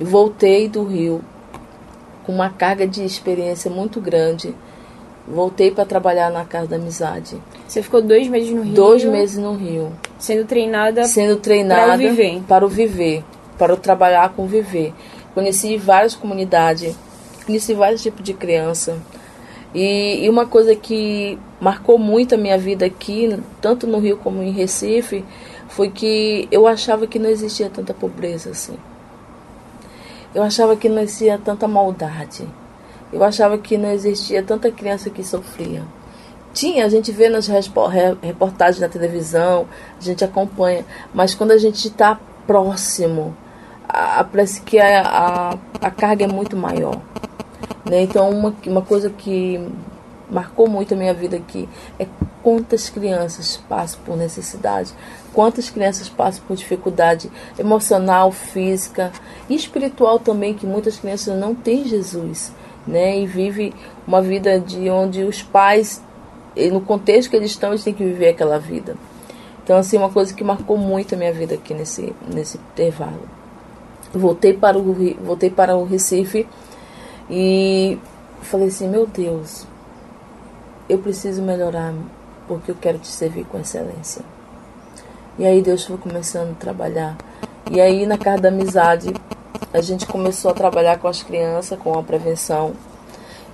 E 0.00 0.04
voltei 0.04 0.68
do 0.68 0.82
Rio 0.82 1.22
com 2.24 2.32
uma 2.32 2.50
carga 2.50 2.86
de 2.86 3.04
experiência 3.04 3.70
muito 3.70 4.00
grande. 4.00 4.54
Voltei 5.26 5.70
para 5.70 5.84
trabalhar 5.84 6.30
na 6.30 6.44
Casa 6.44 6.68
da 6.68 6.76
Amizade. 6.76 7.40
Você 7.66 7.82
ficou 7.82 8.00
dois 8.00 8.28
meses 8.28 8.50
no 8.50 8.62
Rio? 8.62 8.74
Dois 8.74 9.04
meses 9.04 9.38
no 9.38 9.54
Rio. 9.54 9.92
Sendo 10.18 10.44
treinada 10.46 11.04
Sendo 11.04 11.36
treinada 11.36 11.86
para 11.86 11.94
o 11.94 11.98
viver. 11.98 12.42
para 12.46 12.64
o 12.64 12.68
viver, 12.68 13.24
para 13.58 13.74
o 13.74 13.76
trabalhar 13.76 14.30
com 14.30 14.44
o 14.44 14.46
viver. 14.46 14.94
Conheci 15.34 15.76
várias 15.76 16.14
comunidades, 16.14 16.96
conheci 17.44 17.74
vários 17.74 18.02
tipos 18.02 18.24
de 18.24 18.32
criança. 18.32 18.96
E, 19.74 20.24
e 20.24 20.30
uma 20.30 20.46
coisa 20.46 20.74
que 20.74 21.38
marcou 21.60 21.98
muito 21.98 22.34
a 22.34 22.38
minha 22.38 22.56
vida 22.56 22.86
aqui, 22.86 23.38
tanto 23.60 23.86
no 23.86 23.98
Rio 23.98 24.16
como 24.16 24.42
em 24.42 24.50
Recife, 24.50 25.24
foi 25.68 25.90
que 25.90 26.48
eu 26.50 26.66
achava 26.66 27.06
que 27.06 27.18
não 27.18 27.28
existia 27.28 27.68
tanta 27.68 27.92
pobreza 27.92 28.50
assim. 28.50 28.76
Eu 30.34 30.42
achava 30.42 30.76
que 30.76 30.88
não 30.88 31.02
existia 31.02 31.38
tanta 31.38 31.66
maldade. 31.66 32.46
Eu 33.12 33.22
achava 33.22 33.56
que 33.58 33.78
não 33.78 33.90
existia 33.90 34.42
tanta 34.42 34.70
criança 34.70 35.10
que 35.10 35.22
sofria. 35.22 35.82
Tinha, 36.52 36.86
a 36.86 36.88
gente 36.88 37.12
vê 37.12 37.28
nas 37.28 37.46
reportagens 37.46 38.80
na 38.80 38.88
televisão, 38.88 39.66
a 39.98 40.02
gente 40.02 40.24
acompanha, 40.24 40.84
mas 41.12 41.34
quando 41.34 41.50
a 41.50 41.58
gente 41.58 41.86
está 41.88 42.18
próximo, 42.46 43.36
a- 43.88 44.24
parece 44.24 44.60
que 44.62 44.78
a, 44.78 45.02
a, 45.02 45.58
a 45.86 45.90
carga 45.90 46.24
é 46.24 46.28
muito 46.28 46.56
maior. 46.56 47.00
Né? 47.84 48.02
Então, 48.02 48.30
uma, 48.30 48.54
uma 48.66 48.82
coisa 48.82 49.10
que 49.10 49.60
marcou 50.30 50.68
muito 50.68 50.94
a 50.94 50.96
minha 50.96 51.14
vida 51.14 51.36
aqui 51.36 51.68
é 51.98 52.06
quantas 52.42 52.88
crianças 52.88 53.58
passam 53.68 54.00
por 54.04 54.16
necessidade, 54.16 54.92
quantas 55.32 55.70
crianças 55.70 56.08
passam 56.08 56.42
por 56.46 56.56
dificuldade 56.56 57.30
emocional, 57.58 58.32
física 58.32 59.12
e 59.48 59.54
espiritual 59.54 60.18
também, 60.18 60.54
que 60.54 60.66
muitas 60.66 60.96
crianças 60.96 61.38
não 61.38 61.54
têm 61.54 61.86
Jesus, 61.86 62.52
né? 62.86 63.18
E 63.18 63.26
vive 63.26 63.74
uma 64.06 64.22
vida 64.22 64.60
de 64.60 64.88
onde 64.88 65.24
os 65.24 65.42
pais, 65.42 66.02
no 66.72 66.80
contexto 66.80 67.30
que 67.30 67.36
eles 67.36 67.50
estão, 67.50 67.70
eles 67.70 67.84
têm 67.84 67.94
que 67.94 68.04
viver 68.04 68.28
aquela 68.28 68.58
vida. 68.58 68.96
Então, 69.62 69.76
assim, 69.76 69.96
uma 69.96 70.10
coisa 70.10 70.32
que 70.32 70.44
marcou 70.44 70.78
muito 70.78 71.14
a 71.14 71.18
minha 71.18 71.32
vida 71.32 71.54
aqui 71.56 71.74
nesse, 71.74 72.14
nesse 72.32 72.56
intervalo. 72.56 73.22
Voltei 74.14 74.52
para 74.52 74.78
o, 74.78 74.94
voltei 75.20 75.50
para 75.50 75.76
o 75.76 75.84
Recife 75.84 76.46
e 77.28 77.98
falei 78.42 78.68
assim, 78.68 78.88
meu 78.88 79.06
Deus, 79.06 79.66
eu 80.88 80.98
preciso 80.98 81.42
melhorar 81.42 81.92
porque 82.46 82.70
eu 82.70 82.76
quero 82.80 82.98
te 82.98 83.08
servir 83.08 83.44
com 83.46 83.58
excelência. 83.58 84.22
E 85.36 85.44
aí 85.44 85.60
Deus 85.60 85.84
foi 85.84 85.98
começando 85.98 86.52
a 86.52 86.54
trabalhar. 86.54 87.16
E 87.70 87.80
aí 87.80 88.06
na 88.06 88.16
casa 88.16 88.42
da 88.42 88.48
amizade 88.48 89.12
a 89.72 89.80
gente 89.80 90.06
começou 90.06 90.50
a 90.50 90.54
trabalhar 90.54 90.98
com 90.98 91.08
as 91.08 91.22
crianças, 91.22 91.78
com 91.78 91.98
a 91.98 92.02
prevenção. 92.02 92.72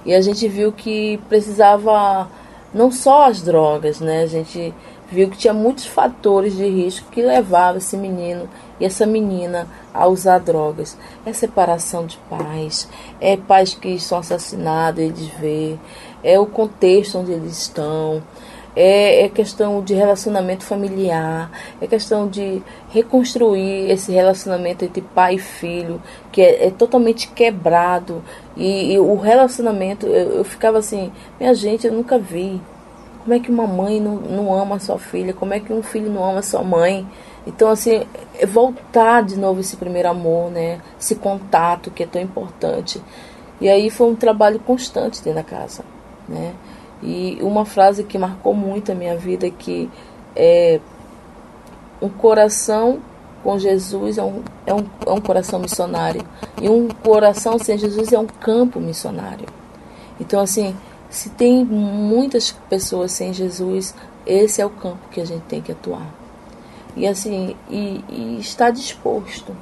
E 0.04 0.14
a 0.14 0.20
gente 0.20 0.48
viu 0.48 0.72
que 0.72 1.18
precisava 1.28 2.28
não 2.72 2.90
só 2.90 3.26
as 3.26 3.42
drogas, 3.42 4.00
né? 4.00 4.22
A 4.22 4.26
gente 4.26 4.74
viu 5.10 5.28
que 5.28 5.36
tinha 5.36 5.52
muitos 5.52 5.86
fatores 5.86 6.56
de 6.56 6.66
risco 6.66 7.10
que 7.10 7.20
levavam 7.20 7.76
esse 7.76 7.96
menino 7.96 8.48
e 8.80 8.84
essa 8.84 9.04
menina 9.04 9.68
a 9.92 10.06
usar 10.06 10.38
drogas. 10.38 10.96
É 11.26 11.32
separação 11.32 12.06
de 12.06 12.16
pais, 12.30 12.88
é 13.20 13.36
pais 13.36 13.74
que 13.74 13.98
são 13.98 14.18
assassinados, 14.18 15.00
eles 15.00 15.28
vê, 15.38 15.76
é 16.24 16.38
o 16.38 16.46
contexto 16.46 17.18
onde 17.18 17.32
eles 17.32 17.58
estão, 17.58 18.22
é, 18.74 19.24
é 19.24 19.28
questão 19.28 19.82
de 19.82 19.94
relacionamento 19.94 20.64
familiar, 20.64 21.50
é 21.80 21.86
questão 21.86 22.28
de 22.28 22.62
reconstruir 22.90 23.90
esse 23.90 24.12
relacionamento 24.12 24.84
entre 24.84 25.02
pai 25.02 25.34
e 25.34 25.38
filho, 25.38 26.00
que 26.30 26.40
é, 26.40 26.66
é 26.66 26.70
totalmente 26.70 27.28
quebrado. 27.28 28.22
E, 28.56 28.92
e 28.92 28.98
o 28.98 29.16
relacionamento, 29.16 30.06
eu, 30.06 30.38
eu 30.38 30.44
ficava 30.44 30.78
assim, 30.78 31.12
minha 31.38 31.54
gente, 31.54 31.86
eu 31.86 31.92
nunca 31.92 32.18
vi. 32.18 32.60
Como 33.22 33.34
é 33.34 33.38
que 33.38 33.50
uma 33.50 33.66
mãe 33.66 34.00
não, 34.00 34.16
não 34.16 34.52
ama 34.52 34.80
sua 34.80 34.98
filha? 34.98 35.32
Como 35.32 35.54
é 35.54 35.60
que 35.60 35.72
um 35.72 35.82
filho 35.82 36.10
não 36.10 36.28
ama 36.28 36.42
sua 36.42 36.62
mãe? 36.62 37.06
Então, 37.46 37.68
assim, 37.68 38.04
é 38.38 38.46
voltar 38.46 39.22
de 39.22 39.38
novo 39.38 39.60
esse 39.60 39.76
primeiro 39.76 40.08
amor, 40.08 40.50
né? 40.50 40.80
Esse 40.98 41.14
contato 41.14 41.90
que 41.90 42.02
é 42.02 42.06
tão 42.06 42.20
importante. 42.20 43.00
E 43.60 43.68
aí 43.68 43.90
foi 43.90 44.08
um 44.08 44.16
trabalho 44.16 44.58
constante 44.58 45.22
dentro 45.22 45.40
da 45.40 45.44
casa, 45.44 45.84
né? 46.28 46.52
E 47.02 47.38
uma 47.42 47.64
frase 47.64 48.04
que 48.04 48.16
marcou 48.16 48.54
muito 48.54 48.92
a 48.92 48.94
minha 48.94 49.16
vida 49.16 49.46
é 49.46 49.50
que 49.50 49.90
é 50.36 50.80
um 52.00 52.08
coração 52.08 53.00
com 53.42 53.58
Jesus 53.58 54.18
é 54.18 54.22
um, 54.22 54.42
é, 54.64 54.72
um, 54.72 54.84
é 55.06 55.10
um 55.10 55.20
coração 55.20 55.58
missionário. 55.58 56.22
E 56.60 56.68
um 56.68 56.88
coração 56.88 57.58
sem 57.58 57.76
Jesus 57.76 58.12
é 58.12 58.18
um 58.18 58.26
campo 58.26 58.80
missionário. 58.80 59.46
Então, 60.20 60.40
assim, 60.40 60.76
se 61.10 61.28
tem 61.30 61.64
muitas 61.64 62.52
pessoas 62.70 63.12
sem 63.12 63.32
Jesus, 63.32 63.94
esse 64.24 64.60
é 64.60 64.66
o 64.66 64.70
campo 64.70 65.08
que 65.10 65.20
a 65.20 65.24
gente 65.24 65.42
tem 65.42 65.60
que 65.60 65.72
atuar. 65.72 66.06
E 66.96 67.06
assim, 67.06 67.56
e, 67.68 68.04
e 68.08 68.38
estar 68.38 68.70
disposto. 68.70 69.56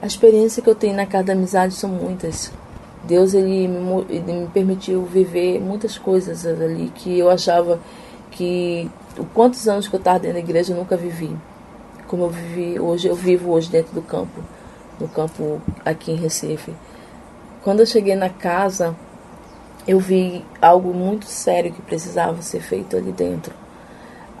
A 0.00 0.06
experiência 0.06 0.62
que 0.62 0.70
eu 0.70 0.74
tenho 0.74 0.96
na 0.96 1.06
casa 1.06 1.24
da 1.24 1.32
amizade 1.32 1.74
são 1.74 1.90
muitas. 1.90 2.52
Deus 3.06 3.34
ele 3.34 3.68
me, 3.68 4.06
ele 4.08 4.32
me 4.32 4.46
permitiu 4.48 5.04
viver 5.04 5.60
muitas 5.60 5.96
coisas 5.96 6.44
ali 6.46 6.90
que 6.94 7.18
eu 7.18 7.30
achava 7.30 7.80
que 8.30 8.90
quantos 9.32 9.66
anos 9.68 9.88
que 9.88 9.94
eu 9.94 9.98
estava 9.98 10.18
dentro 10.18 10.34
da 10.34 10.40
igreja 10.40 10.72
eu 10.72 10.76
nunca 10.76 10.96
vivi. 10.96 11.34
Como 12.06 12.24
eu 12.24 12.30
vivi 12.30 12.78
hoje, 12.78 13.08
eu 13.08 13.14
vivo 13.14 13.50
hoje 13.50 13.70
dentro 13.70 13.94
do 13.94 14.02
campo, 14.02 14.40
no 15.00 15.08
campo 15.08 15.60
aqui 15.84 16.12
em 16.12 16.16
Recife. 16.16 16.74
Quando 17.62 17.80
eu 17.80 17.86
cheguei 17.86 18.14
na 18.14 18.28
casa, 18.28 18.94
eu 19.86 19.98
vi 19.98 20.44
algo 20.60 20.92
muito 20.92 21.26
sério 21.26 21.72
que 21.72 21.82
precisava 21.82 22.42
ser 22.42 22.60
feito 22.60 22.96
ali 22.96 23.12
dentro. 23.12 23.54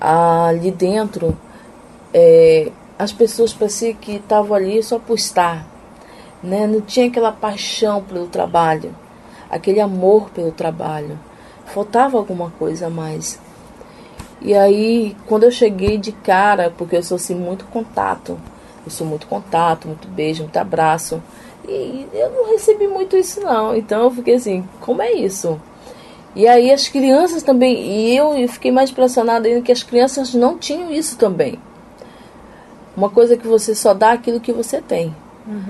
Ali 0.00 0.70
dentro, 0.70 1.36
é, 2.12 2.70
as 2.98 3.12
pessoas 3.12 3.52
pareciam 3.52 3.94
que 3.94 4.16
estavam 4.16 4.56
ali 4.56 4.82
só 4.82 4.98
por 4.98 5.14
estar. 5.14 5.66
Né? 6.42 6.66
Não 6.66 6.80
tinha 6.80 7.06
aquela 7.06 7.32
paixão 7.32 8.02
pelo 8.02 8.26
trabalho, 8.26 8.94
aquele 9.50 9.80
amor 9.80 10.30
pelo 10.30 10.52
trabalho. 10.52 11.18
Faltava 11.66 12.16
alguma 12.16 12.50
coisa 12.58 12.86
a 12.86 12.90
mais. 12.90 13.40
E 14.40 14.54
aí, 14.54 15.16
quando 15.26 15.44
eu 15.44 15.50
cheguei 15.50 15.98
de 15.98 16.12
cara, 16.12 16.72
porque 16.76 16.96
eu 16.96 17.02
sou 17.02 17.16
assim 17.16 17.34
muito 17.34 17.64
contato, 17.66 18.38
eu 18.84 18.90
sou 18.90 19.06
muito 19.06 19.26
contato, 19.26 19.88
muito 19.88 20.06
beijo, 20.06 20.44
muito 20.44 20.56
abraço. 20.56 21.20
E 21.68 22.06
eu 22.12 22.30
não 22.30 22.52
recebi 22.52 22.86
muito 22.86 23.16
isso 23.16 23.40
não. 23.40 23.74
Então 23.74 24.04
eu 24.04 24.10
fiquei 24.10 24.34
assim, 24.34 24.64
como 24.80 25.02
é 25.02 25.12
isso? 25.12 25.60
E 26.36 26.46
aí 26.46 26.70
as 26.70 26.86
crianças 26.86 27.42
também, 27.42 27.74
e 27.80 28.16
eu, 28.16 28.34
eu 28.34 28.48
fiquei 28.48 28.70
mais 28.70 28.90
impressionada 28.90 29.48
ainda 29.48 29.62
que 29.62 29.72
as 29.72 29.82
crianças 29.82 30.34
não 30.34 30.58
tinham 30.58 30.92
isso 30.92 31.16
também. 31.16 31.58
Uma 32.96 33.10
coisa 33.10 33.36
que 33.36 33.46
você 33.46 33.74
só 33.74 33.92
dá 33.92 34.12
aquilo 34.12 34.38
que 34.38 34.52
você 34.52 34.80
tem. 34.80 35.14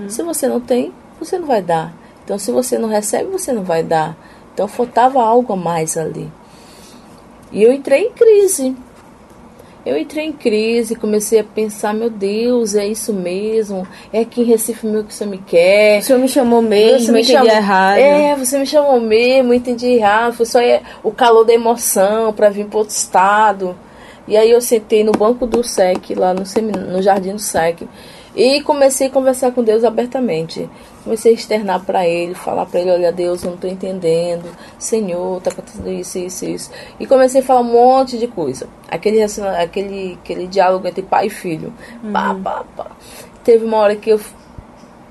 Se 0.07 0.23
você 0.23 0.47
não 0.47 0.59
tem, 0.59 0.91
você 1.19 1.37
não 1.37 1.47
vai 1.47 1.61
dar. 1.61 1.93
Então 2.23 2.37
se 2.37 2.51
você 2.51 2.77
não 2.77 2.89
recebe, 2.89 3.29
você 3.31 3.51
não 3.53 3.63
vai 3.63 3.83
dar. 3.83 4.17
Então 4.53 4.67
faltava 4.67 5.21
algo 5.21 5.53
a 5.53 5.55
mais 5.55 5.97
ali. 5.97 6.29
E 7.51 7.63
eu 7.63 7.71
entrei 7.71 8.07
em 8.07 8.11
crise. 8.11 8.75
Eu 9.85 9.97
entrei 9.97 10.25
em 10.25 10.33
crise, 10.33 10.95
comecei 10.97 11.39
a 11.39 11.43
pensar, 11.45 11.93
meu 11.93 12.09
Deus, 12.09 12.75
é 12.75 12.85
isso 12.85 13.13
mesmo? 13.13 13.87
É 14.11 14.19
aqui 14.19 14.41
em 14.41 14.43
Recife 14.43 14.85
mesmo 14.85 15.05
que 15.07 15.13
você 15.13 15.25
me 15.25 15.37
quer? 15.37 15.99
O 15.99 16.01
senhor 16.03 16.19
me 16.19 16.27
chamou 16.27 16.61
mesmo, 16.61 17.05
Você 17.05 17.11
me 17.13 17.19
entendi 17.21 17.31
chamou- 17.37 17.47
errado. 17.55 17.97
É, 17.99 18.35
você 18.35 18.57
me 18.59 18.65
chamou 18.65 18.99
mesmo, 18.99 19.53
entendi 19.53 19.85
errado. 19.87 20.33
Foi 20.33 20.45
só 20.45 20.59
é, 20.59 20.81
o 21.01 21.09
calor 21.11 21.45
da 21.45 21.53
emoção 21.53 22.33
para 22.33 22.49
vir 22.49 22.65
para 22.65 22.79
outro 22.79 22.93
estado. 22.93 23.77
E 24.27 24.35
aí 24.35 24.51
eu 24.51 24.59
sentei 24.59 25.05
no 25.05 25.13
banco 25.13 25.47
do 25.47 25.63
SEC, 25.63 26.15
lá 26.15 26.33
no, 26.33 26.45
semin- 26.45 26.73
no 26.73 27.01
jardim 27.01 27.31
do 27.31 27.39
SEC, 27.39 27.87
e 28.37 28.61
comecei 28.61 29.07
a 29.07 29.09
conversar 29.09 29.51
com 29.51 29.63
Deus 29.63 29.83
abertamente. 29.83 30.69
Comecei 31.03 31.31
a 31.31 31.35
externar 31.35 31.83
para 31.83 32.07
Ele, 32.07 32.35
falar 32.35 32.67
para 32.67 32.79
Ele: 32.79 32.91
Olha, 32.91 33.11
Deus, 33.11 33.41
eu 33.41 33.47
não 33.47 33.55
estou 33.55 33.67
entendendo. 33.67 34.45
Senhor, 34.77 35.41
tá 35.41 35.49
acontecendo 35.49 35.89
isso, 35.89 36.19
isso, 36.19 36.45
isso. 36.45 36.71
E 36.99 37.07
comecei 37.07 37.41
a 37.41 37.43
falar 37.43 37.61
um 37.61 37.73
monte 37.73 38.15
de 38.15 38.27
coisa. 38.27 38.69
Aquele, 38.87 39.23
aquele, 39.23 40.19
aquele 40.21 40.45
diálogo 40.45 40.87
entre 40.87 41.01
pai 41.01 41.25
e 41.25 41.29
filho. 41.31 41.73
Pá, 42.13 42.35
pá, 42.35 42.63
pá. 42.75 42.91
Teve 43.43 43.65
uma 43.65 43.77
hora 43.77 43.95
que 43.95 44.11
eu 44.11 44.21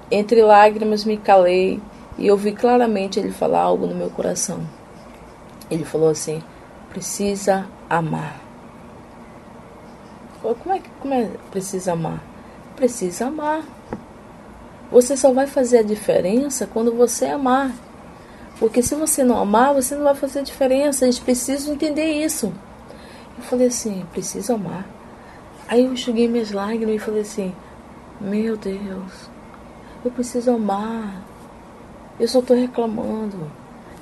entre 0.09 0.41
lágrimas 0.43 1.05
me 1.05 1.17
calei 1.17 1.81
e 2.17 2.31
ouvi 2.31 2.53
claramente 2.53 3.19
ele 3.19 3.33
falar 3.33 3.63
algo 3.63 3.89
no 3.89 3.95
meu 3.97 4.09
coração. 4.09 4.61
Ele 5.69 5.85
falou 5.85 6.11
assim: 6.11 6.41
precisa 6.91 7.67
amar. 7.91 8.41
Como 10.41 10.73
é 10.73 10.79
que 10.79 10.89
como 11.01 11.13
é 11.13 11.29
precisa 11.51 11.95
amar? 11.95 12.36
Precisa 12.77 13.27
amar. 13.27 13.65
Você 14.93 15.17
só 15.17 15.33
vai 15.33 15.47
fazer 15.47 15.79
a 15.79 15.83
diferença 15.83 16.67
quando 16.67 16.93
você 16.95 17.27
amar. 17.27 17.73
Porque 18.61 18.83
se 18.83 18.95
você 18.95 19.25
não 19.25 19.39
amar, 19.39 19.75
você 19.75 19.95
não 19.95 20.05
vai 20.05 20.15
fazer 20.15 20.43
diferença. 20.43 21.05
Eles 21.05 21.19
precisam 21.19 21.75
entender 21.75 22.05
isso. 22.25 22.53
Eu 23.37 23.43
falei 23.45 23.67
assim, 23.67 24.05
preciso 24.13 24.55
amar. 24.55 24.87
Aí 25.69 25.85
eu 25.85 25.93
enxuguei 25.93 26.29
minhas 26.29 26.53
lágrimas 26.53 26.95
e 26.97 26.99
falei 26.99 27.23
assim, 27.23 27.55
meu 28.21 28.57
Deus, 28.57 29.29
eu 30.05 30.11
preciso 30.11 30.53
amar. 30.53 31.23
Eu 32.21 32.29
só 32.29 32.39
estou 32.39 32.57
reclamando. 32.57 33.51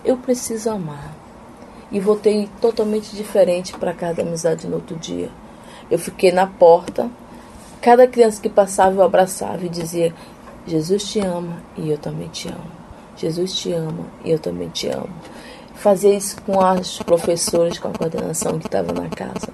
Eu 0.05 0.17
preciso 0.17 0.71
amar. 0.71 1.15
e 1.91 2.01
voltei 2.01 2.49
totalmente 2.61 3.15
diferente 3.15 3.73
para 3.79 3.95
casa 3.95 4.15
da 4.15 4.23
amizade 4.23 4.67
no 4.67 4.77
outro 4.77 4.97
dia. 4.97 5.31
Eu 5.91 5.99
fiquei 5.99 6.33
na 6.33 6.47
porta, 6.47 7.09
cada 7.85 8.07
criança 8.07 8.41
que 8.41 8.49
passava 8.49 8.97
eu 8.97 9.03
abraçava 9.03 9.67
e 9.67 9.69
dizia: 9.69 10.15
Jesus 10.67 11.05
te 11.05 11.21
ama 11.21 11.59
e 11.77 11.91
eu 11.91 11.99
também 11.99 12.29
te 12.29 12.49
amo. 12.49 12.73
Jesus 13.15 13.55
te 13.55 13.73
ama 13.73 14.07
e 14.25 14.31
eu 14.31 14.39
também 14.39 14.71
te 14.71 14.89
amo. 14.89 15.11
Fazia 15.75 16.15
isso 16.15 16.41
com 16.47 16.59
as 16.63 16.99
professoras, 17.01 17.79
com 17.79 17.89
a 17.89 17.93
coordenação 17.93 18.59
que 18.59 18.67
estava 18.67 18.91
na 18.91 19.11
casa. 19.11 19.49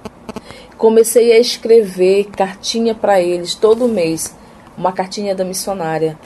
Comecei 0.78 1.32
a 1.32 1.40
escrever 1.40 2.26
cartinha 2.26 2.94
para 2.94 3.20
eles 3.20 3.56
todo 3.56 3.88
mês, 3.88 4.32
uma 4.78 4.92
cartinha 4.92 5.34
da 5.34 5.44
missionária. 5.44 6.16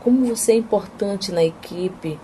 Como 0.00 0.26
você 0.26 0.50
é 0.50 0.56
importante 0.56 1.30
na 1.30 1.44
equipe. 1.44 2.18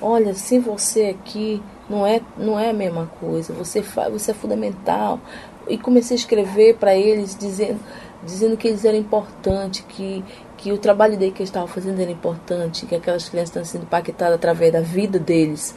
Olha, 0.00 0.32
sem 0.32 0.60
você 0.60 1.06
aqui 1.06 1.60
não 1.90 2.06
é 2.06 2.20
não 2.38 2.58
é 2.58 2.70
a 2.70 2.72
mesma 2.72 3.10
coisa. 3.18 3.52
Você 3.52 3.82
faz, 3.82 4.12
você 4.12 4.30
é 4.30 4.34
fundamental. 4.34 5.18
E 5.66 5.76
comecei 5.76 6.16
a 6.16 6.20
escrever 6.20 6.76
para 6.76 6.94
eles 6.94 7.36
dizendo 7.36 7.80
dizendo 8.24 8.56
que 8.56 8.68
eles 8.68 8.84
eram 8.84 8.98
importantes, 8.98 9.84
que 9.88 10.24
que 10.64 10.72
o 10.72 10.78
trabalho 10.78 11.18
dele 11.18 11.30
que 11.30 11.42
eles 11.42 11.50
estavam 11.50 11.68
fazendo 11.68 12.00
era 12.00 12.10
importante, 12.10 12.86
que 12.86 12.94
aquelas 12.94 13.28
crianças 13.28 13.50
estão 13.50 13.64
sendo 13.66 13.82
impactadas 13.82 14.36
através 14.36 14.72
da 14.72 14.80
vida 14.80 15.18
deles. 15.18 15.74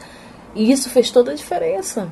E 0.54 0.72
isso 0.72 0.88
fez 0.88 1.10
toda 1.10 1.32
a 1.32 1.34
diferença. 1.34 2.08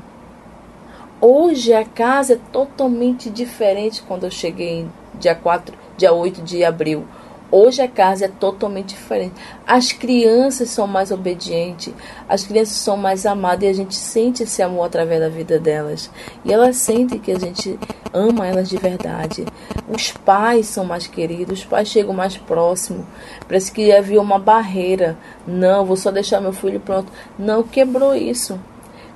Hoje 1.18 1.72
a 1.72 1.86
casa 1.86 2.34
é 2.34 2.38
totalmente 2.52 3.30
diferente 3.30 4.02
quando 4.02 4.24
eu 4.24 4.30
cheguei 4.30 4.86
dia 5.18 5.34
4, 5.34 5.74
dia 5.96 6.12
8 6.12 6.42
de 6.42 6.62
abril. 6.62 7.06
Hoje 7.50 7.80
a 7.80 7.88
casa 7.88 8.24
é 8.24 8.28
totalmente 8.28 8.94
diferente. 8.94 9.34
As 9.66 9.92
crianças 9.92 10.70
são 10.70 10.86
mais 10.86 11.12
obedientes, 11.12 11.94
as 12.28 12.44
crianças 12.44 12.76
são 12.76 12.96
mais 12.96 13.24
amadas 13.24 13.62
e 13.62 13.68
a 13.68 13.72
gente 13.72 13.94
sente 13.94 14.42
esse 14.42 14.62
amor 14.62 14.86
através 14.86 15.20
da 15.20 15.28
vida 15.28 15.58
delas. 15.58 16.10
E 16.44 16.52
elas 16.52 16.76
sentem 16.76 17.20
que 17.20 17.30
a 17.30 17.38
gente 17.38 17.78
ama 18.12 18.46
elas 18.46 18.68
de 18.68 18.76
verdade. 18.76 19.46
Os 19.88 20.10
pais 20.10 20.66
são 20.66 20.84
mais 20.84 21.06
queridos, 21.06 21.60
os 21.60 21.64
pais 21.64 21.88
chegam 21.88 22.12
mais 22.12 22.36
próximo. 22.36 23.06
Parece 23.46 23.70
que 23.70 23.92
havia 23.92 24.20
uma 24.20 24.38
barreira. 24.38 25.16
Não, 25.46 25.84
vou 25.84 25.96
só 25.96 26.10
deixar 26.10 26.40
meu 26.40 26.52
filho 26.52 26.80
pronto. 26.80 27.12
Não, 27.38 27.62
quebrou 27.62 28.14
isso. 28.14 28.58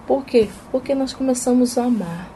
Por 0.07 0.25
quê? 0.25 0.49
Porque 0.71 0.95
nós 0.95 1.13
começamos 1.13 1.77
a 1.77 1.85
amar. 1.85 2.31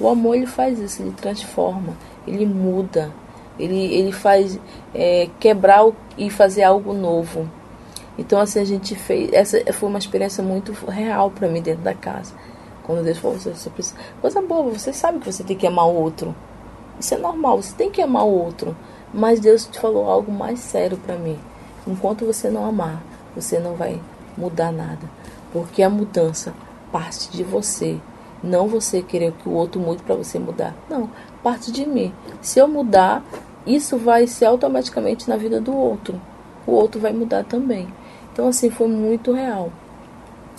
O 0.00 0.08
amor 0.08 0.36
ele 0.36 0.46
faz 0.46 0.78
isso, 0.78 1.02
ele 1.02 1.12
transforma, 1.12 1.96
ele 2.26 2.46
muda. 2.46 3.12
Ele, 3.58 3.92
ele 3.94 4.12
faz 4.12 4.58
é, 4.94 5.28
quebrar 5.40 5.90
e 6.16 6.30
fazer 6.30 6.62
algo 6.62 6.92
novo. 6.92 7.48
Então, 8.16 8.40
assim, 8.40 8.60
a 8.60 8.64
gente 8.64 8.94
fez. 8.94 9.32
Essa 9.32 9.72
foi 9.72 9.88
uma 9.88 9.98
experiência 9.98 10.42
muito 10.42 10.72
real 10.72 11.30
para 11.30 11.48
mim 11.48 11.62
dentro 11.62 11.82
da 11.82 11.94
casa. 11.94 12.34
Quando 12.82 13.04
Deus 13.04 13.18
falou, 13.18 13.38
você, 13.38 13.50
você 13.50 13.70
precisa. 13.70 13.96
Coisa 14.20 14.40
boa, 14.42 14.70
você 14.70 14.92
sabe 14.92 15.18
que 15.18 15.32
você 15.32 15.44
tem 15.44 15.56
que 15.56 15.66
amar 15.66 15.86
o 15.86 15.94
outro. 15.94 16.34
Isso 16.98 17.14
é 17.14 17.18
normal, 17.18 17.62
você 17.62 17.74
tem 17.74 17.90
que 17.90 18.02
amar 18.02 18.24
o 18.24 18.30
outro. 18.30 18.76
Mas 19.12 19.40
Deus 19.40 19.66
te 19.66 19.78
falou 19.78 20.10
algo 20.10 20.32
mais 20.32 20.58
sério 20.58 20.96
para 20.96 21.16
mim. 21.16 21.38
Enquanto 21.86 22.26
você 22.26 22.50
não 22.50 22.64
amar, 22.64 23.02
você 23.34 23.58
não 23.58 23.74
vai 23.74 24.00
mudar 24.36 24.72
nada. 24.72 25.08
Porque 25.52 25.82
a 25.82 25.88
mudança 25.88 26.52
parte 26.90 27.30
de 27.30 27.44
você. 27.44 27.98
Não 28.42 28.68
você 28.68 29.02
querer 29.02 29.32
que 29.32 29.48
o 29.48 29.52
outro 29.52 29.80
mude 29.80 30.02
para 30.02 30.14
você 30.14 30.38
mudar. 30.38 30.74
Não, 30.88 31.10
parte 31.42 31.72
de 31.72 31.84
mim. 31.86 32.12
Se 32.40 32.58
eu 32.58 32.68
mudar, 32.68 33.22
isso 33.74 33.96
vai 33.96 34.26
ser 34.26 34.46
automaticamente 34.46 35.28
na 35.28 35.36
vida 35.36 35.60
do 35.60 35.76
outro. 35.76 36.20
O 36.66 36.72
outro 36.72 37.00
vai 37.00 37.12
mudar 37.12 37.44
também. 37.44 37.88
Então, 38.32 38.48
assim, 38.48 38.70
foi 38.70 38.88
muito 38.88 39.32
real. 39.32 39.70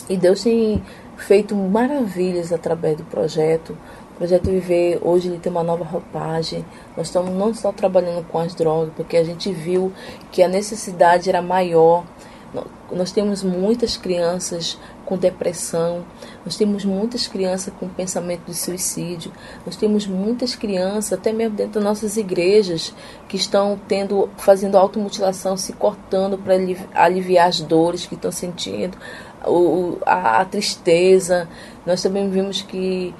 E 0.09 0.17
Deus 0.17 0.43
tem 0.43 0.83
feito 1.17 1.55
maravilhas 1.55 2.51
através 2.51 2.97
do 2.97 3.03
projeto. 3.03 3.77
O 4.13 4.17
projeto 4.17 4.49
Viver, 4.49 4.99
hoje 5.01 5.29
ele 5.29 5.39
tem 5.39 5.51
uma 5.51 5.63
nova 5.63 5.83
roupagem. 5.83 6.65
Nós 6.97 7.07
estamos 7.07 7.31
não 7.31 7.53
só 7.53 7.71
trabalhando 7.71 8.25
com 8.27 8.39
as 8.39 8.53
drogas, 8.53 8.91
porque 8.95 9.17
a 9.17 9.23
gente 9.23 9.51
viu 9.51 9.91
que 10.31 10.43
a 10.43 10.47
necessidade 10.47 11.29
era 11.29 11.41
maior 11.41 12.03
nós 12.91 13.11
temos 13.11 13.43
muitas 13.43 13.97
crianças 13.97 14.77
com 15.09 15.17
depressão, 15.17 16.05
nós 16.45 16.55
temos 16.55 16.85
muitas 16.85 17.27
crianças 17.27 17.73
com 17.79 17.89
pensamento 17.89 18.45
de 18.45 18.53
suicídio, 18.53 19.31
nós 19.65 19.75
temos 19.75 20.05
muitas 20.05 20.55
crianças, 20.55 21.13
até 21.13 21.33
mesmo 21.33 21.55
dentro 21.55 21.73
das 21.73 21.83
nossas 21.83 22.15
igrejas, 22.15 22.93
que 23.27 23.35
estão 23.35 23.81
tendo, 23.87 24.29
fazendo 24.37 24.77
automutilação, 24.77 25.57
se 25.57 25.73
cortando 25.73 26.37
para 26.37 26.53
aliviar 26.93 27.47
as 27.47 27.59
dores 27.59 28.05
que 28.05 28.13
estão 28.13 28.31
sentindo, 28.31 28.95
a, 30.05 30.41
a 30.41 30.45
tristeza. 30.45 31.49
Nós 31.87 32.03
também 32.03 32.29
vimos 32.29 32.61
que 32.61 33.15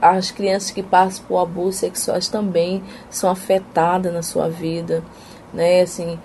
as 0.00 0.30
crianças 0.30 0.70
que 0.70 0.82
passam 0.82 1.26
por 1.26 1.38
abusos 1.42 1.76
sexuais 1.76 2.26
também 2.26 2.82
são 3.10 3.30
afetadas 3.30 4.12
na 4.12 4.22
sua 4.22 4.48
vida, 4.48 5.04
né? 5.52 5.82
Assim, 5.82 6.18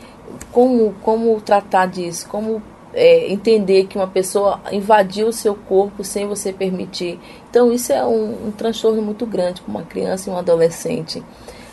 como, 0.50 0.94
como 1.02 1.42
tratar 1.42 1.88
disso, 1.88 2.26
como 2.30 2.64
é, 2.94 3.32
entender 3.32 3.86
que 3.86 3.98
uma 3.98 4.08
pessoa 4.08 4.60
invadiu 4.72 5.28
o 5.28 5.34
seu 5.34 5.56
corpo 5.56 6.04
sem 6.04 6.28
você 6.28 6.52
permitir. 6.52 7.20
Então, 7.50 7.72
isso 7.72 7.94
é 7.94 8.06
um, 8.06 8.48
um 8.48 8.52
transtorno 8.52 9.02
muito 9.02 9.26
grande 9.26 9.62
para 9.62 9.72
uma 9.72 9.84
criança 9.84 10.30
e 10.30 10.34
um 10.34 10.38
adolescente. 10.38 11.24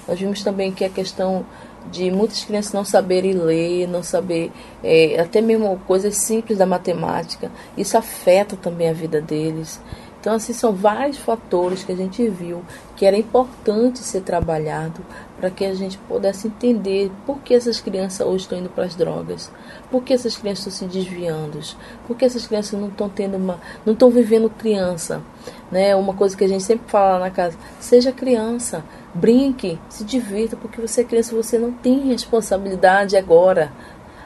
Nós 0.06 0.18
vimos 0.18 0.42
também 0.42 0.72
que 0.72 0.84
a 0.84 0.90
questão 0.90 1.44
de 1.90 2.10
muitas 2.10 2.44
crianças 2.44 2.72
não 2.72 2.84
saberem 2.84 3.32
ler, 3.32 3.86
não 3.86 4.02
saber 4.02 4.50
é, 4.82 5.20
até 5.20 5.40
mesmo 5.40 5.80
coisas 5.86 6.16
simples 6.16 6.58
da 6.58 6.66
matemática, 6.66 7.50
isso 7.76 7.96
afeta 7.96 8.56
também 8.56 8.88
a 8.88 8.92
vida 8.92 9.20
deles. 9.20 9.80
Então, 10.20 10.34
assim, 10.34 10.52
são 10.52 10.72
vários 10.72 11.18
fatores 11.18 11.84
que 11.84 11.92
a 11.92 11.96
gente 11.96 12.28
viu 12.28 12.64
que 12.96 13.06
era 13.06 13.16
importante 13.16 14.00
ser 14.00 14.22
trabalhado 14.22 15.00
para 15.38 15.50
que 15.50 15.64
a 15.64 15.74
gente 15.74 15.98
pudesse 15.98 16.48
entender 16.48 17.10
por 17.26 17.40
que 17.40 17.54
essas 17.54 17.80
crianças 17.80 18.26
hoje 18.26 18.44
estão 18.44 18.58
indo 18.58 18.70
para 18.70 18.84
as 18.84 18.94
drogas, 18.94 19.50
por 19.90 20.02
que 20.02 20.14
essas 20.14 20.36
crianças 20.36 20.66
estão 20.66 20.88
se 20.88 20.98
desviando, 20.98 21.60
por 22.06 22.16
que 22.16 22.24
essas 22.24 22.46
crianças 22.46 22.78
não 22.78 22.88
estão 22.88 23.08
tendo 23.08 23.36
uma, 23.36 23.60
não 23.84 23.92
estão 23.92 24.10
vivendo 24.10 24.48
criança, 24.48 25.22
né? 25.70 25.94
Uma 25.94 26.14
coisa 26.14 26.36
que 26.36 26.44
a 26.44 26.48
gente 26.48 26.64
sempre 26.64 26.90
fala 26.90 27.18
na 27.18 27.30
casa, 27.30 27.56
seja 27.78 28.12
criança, 28.12 28.82
brinque, 29.14 29.78
se 29.88 30.04
divirta, 30.04 30.56
porque 30.56 30.80
você 30.80 31.02
é 31.02 31.04
criança, 31.04 31.34
você 31.34 31.58
não 31.58 31.72
tem 31.72 32.08
responsabilidade 32.08 33.16
agora. 33.16 33.72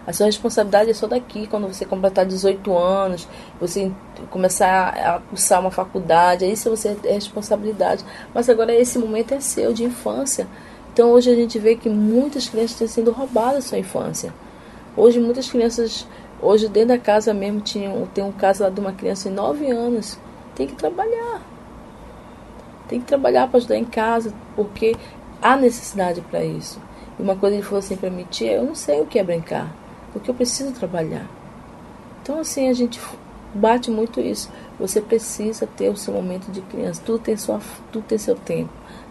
A 0.07 0.12
sua 0.12 0.27
responsabilidade 0.27 0.90
é 0.90 0.94
só 0.94 1.07
daqui, 1.07 1.46
quando 1.46 1.68
você 1.68 1.85
completar 1.85 2.25
18 2.25 2.77
anos, 2.77 3.29
você 3.61 3.92
começar 4.31 4.88
a 4.88 5.20
cursar 5.20 5.61
uma 5.61 5.70
faculdade, 5.70 6.44
aí 6.44 6.57
você 6.57 6.96
é 7.05 7.12
responsabilidade. 7.12 8.05
Mas 8.35 8.49
agora 8.49 8.75
esse 8.75 8.99
momento 8.99 9.35
é 9.35 9.40
seu, 9.40 9.73
de 9.73 9.85
infância. 9.85 10.49
Então 10.92 11.11
hoje 11.11 11.31
a 11.31 11.35
gente 11.35 11.59
vê 11.59 11.76
que 11.76 11.88
muitas 11.88 12.48
crianças 12.48 12.79
têm 12.79 12.88
sido 12.88 13.11
roubadas 13.11 13.55
da 13.55 13.61
sua 13.62 13.79
infância. 13.79 14.33
Hoje 14.96 15.20
muitas 15.20 15.50
crianças, 15.50 16.07
hoje 16.40 16.68
dentro 16.68 16.88
da 16.88 16.98
casa 16.98 17.33
mesmo, 17.33 17.61
tinha, 17.61 17.90
tem 18.14 18.24
um 18.24 18.33
caso 18.33 18.62
lá 18.62 18.70
de 18.70 18.81
uma 18.81 18.92
criança 18.92 19.29
de 19.29 19.35
9 19.35 19.70
anos, 19.70 20.18
tem 20.55 20.66
que 20.66 20.74
trabalhar. 20.74 21.42
Tem 22.88 23.00
que 23.00 23.07
trabalhar 23.07 23.46
para 23.48 23.59
ajudar 23.59 23.76
em 23.76 23.85
casa, 23.85 24.35
porque 24.57 24.96
há 25.40 25.57
necessidade 25.57 26.20
para 26.22 26.44
isso. 26.44 26.81
E 27.18 27.22
uma 27.22 27.37
coisa 27.37 27.55
ele 27.55 27.62
falou 27.62 27.79
assim 27.79 27.96
para 27.96 28.11
mim, 28.11 28.26
tia, 28.29 28.53
eu 28.53 28.64
não 28.64 28.74
sei 28.74 29.00
o 29.00 29.07
que 29.07 29.18
é 29.18 29.22
brincar 29.22 29.72
porque 30.12 30.31
eu 30.31 30.35
preciso 30.35 30.72
trabalhar. 30.72 31.26
Então, 32.22 32.40
assim, 32.40 32.68
a 32.68 32.72
gente 32.72 33.00
bate 33.55 33.90
muito 33.90 34.20
isso. 34.20 34.50
Você 34.79 35.00
precisa 35.00 35.66
ter 35.66 35.88
o 35.88 35.96
seu 35.96 36.14
momento 36.14 36.50
de 36.50 36.61
criança. 36.62 37.03
Tudo 37.05 37.18
tem, 37.18 37.37
sua, 37.37 37.61
tudo 37.90 38.05
tem 38.05 38.18
seu 38.18 38.35
tempo. 38.35 38.70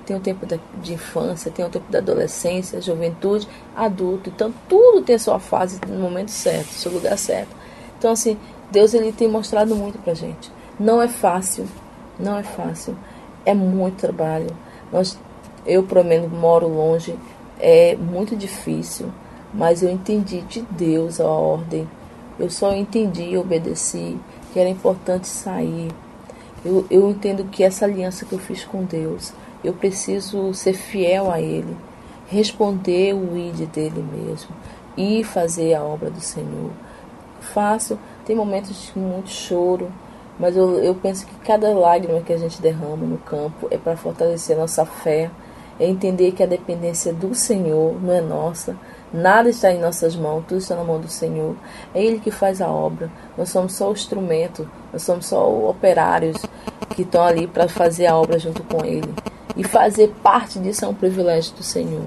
Tem 0.10 0.17
o 0.17 0.19
tempo 0.19 0.45
da, 0.45 0.58
de 0.82 0.93
infância, 0.93 1.52
tem 1.52 1.63
o 1.63 1.69
tempo 1.69 1.91
da 1.91 2.00
adolescência, 2.00 2.82
juventude, 2.82 3.48
adulto. 3.76 4.30
Então, 4.30 4.52
tudo 4.67 5.04
tem 5.04 5.15
a 5.15 5.19
sua 5.19 5.39
fase 5.39 5.80
no 5.88 6.00
momento 6.00 6.32
certo, 6.32 6.69
seu 6.69 6.91
lugar 6.91 7.15
certo. 7.15 7.56
Então, 7.98 8.12
assim, 8.12 8.36
Deus 8.72 8.95
ele 8.95 9.12
tem 9.12 9.28
mostrado 9.28 9.76
muito 9.76 10.00
pra 10.00 10.15
gente. 10.15 10.52
Não 10.80 11.00
é 11.00 11.08
fácil, 11.08 11.67
não 12.19 12.38
é 12.38 12.43
fácil. 12.43 12.98
É 13.45 13.54
muito 13.54 13.98
trabalho. 13.98 14.50
Nós, 14.91 15.15
eu, 15.63 15.84
pelo 15.84 16.04
menos, 16.04 16.32
moro 16.32 16.67
longe. 16.67 17.15
É 17.60 17.95
muito 17.95 18.36
difícil 18.36 19.12
mas 19.54 19.82
eu 19.82 19.89
entendi 19.89 20.41
de 20.41 20.62
Deus 20.62 21.19
a 21.19 21.28
ordem. 21.28 21.88
Eu 22.38 22.50
só 22.50 22.74
entendi 22.74 23.24
e 23.24 23.38
obedeci 23.38 24.17
que 24.54 24.60
era 24.60 24.69
importante 24.69 25.28
sair. 25.28 25.91
Eu, 26.63 26.86
eu 26.89 27.10
entendo 27.10 27.45
que 27.45 27.63
essa 27.63 27.86
aliança 27.86 28.26
que 28.26 28.34
eu 28.34 28.39
fiz 28.39 28.63
com 28.63 28.84
Deus, 28.84 29.34
eu 29.63 29.74
preciso 29.74 30.54
ser 30.54 30.74
fiel 30.74 31.32
a 31.32 31.41
Ele, 31.41 31.76
responder 32.28 33.13
o 33.13 33.38
id 33.38 33.67
dele 33.67 34.04
mesmo 34.13 34.56
e 34.95 35.24
fazer 35.24 35.74
a 35.74 35.84
obra 35.84 36.10
do 36.10 36.22
Senhor. 36.22 36.72
Faço, 37.39 37.98
tem 38.26 38.36
momentos 38.36 38.91
de 38.93 39.00
muito 39.00 39.30
choro, 39.30 39.91
mas 40.39 40.56
eu, 40.56 40.80
eu 40.84 40.95
penso 40.95 41.26
que 41.26 41.36
cada 41.39 41.69
lágrima 41.69 42.22
que 42.22 42.34
a 42.34 42.38
gente 42.38 42.62
derrama 42.62 43.06
no 43.06 43.17
campo 43.17 43.67
é 43.72 43.78
para 43.78 43.98
fortalecer 43.98 44.58
nossa 44.58 44.86
fé 44.86 45.30
é 45.80 45.88
entender 45.88 46.34
que 46.34 46.43
a 46.43 46.45
dependência 46.45 47.13
do 47.13 47.34
Senhor 47.34 48.02
não 48.02 48.13
é 48.13 48.19
nossa, 48.19 48.76
nada 49.13 49.50
está 49.50 49.72
em 49.72 49.80
nossas 49.80 50.15
mãos, 50.15 50.43
tudo 50.45 50.58
está 50.58 50.76
na 50.76 50.84
mão 50.84 51.00
do 51.00 51.08
Senhor. 51.08 51.56
É 51.95 52.04
Ele 52.04 52.19
que 52.19 52.32
faz 52.32 52.62
a 52.62 52.67
obra, 52.67 53.10
nós 53.38 53.50
somos 53.50 53.74
só 53.74 53.89
o 53.89 53.93
instrumento, 53.93 54.69
nós 54.91 55.04
somos 55.04 55.26
só 55.26 55.48
operários 55.69 56.38
que 56.95 57.04
estão 57.04 57.24
ali 57.24 57.48
para 57.48 57.69
fazer 57.69 58.08
a 58.08 58.17
obra 58.17 58.38
junto 58.38 58.62
com 58.63 58.84
Ele. 58.84 59.10
E 59.60 59.63
fazer 59.65 60.13
parte 60.24 60.58
disso 60.58 60.86
é 60.86 60.88
um 60.88 60.93
privilégio 60.93 61.54
do 61.54 61.63
Senhor. 61.63 62.06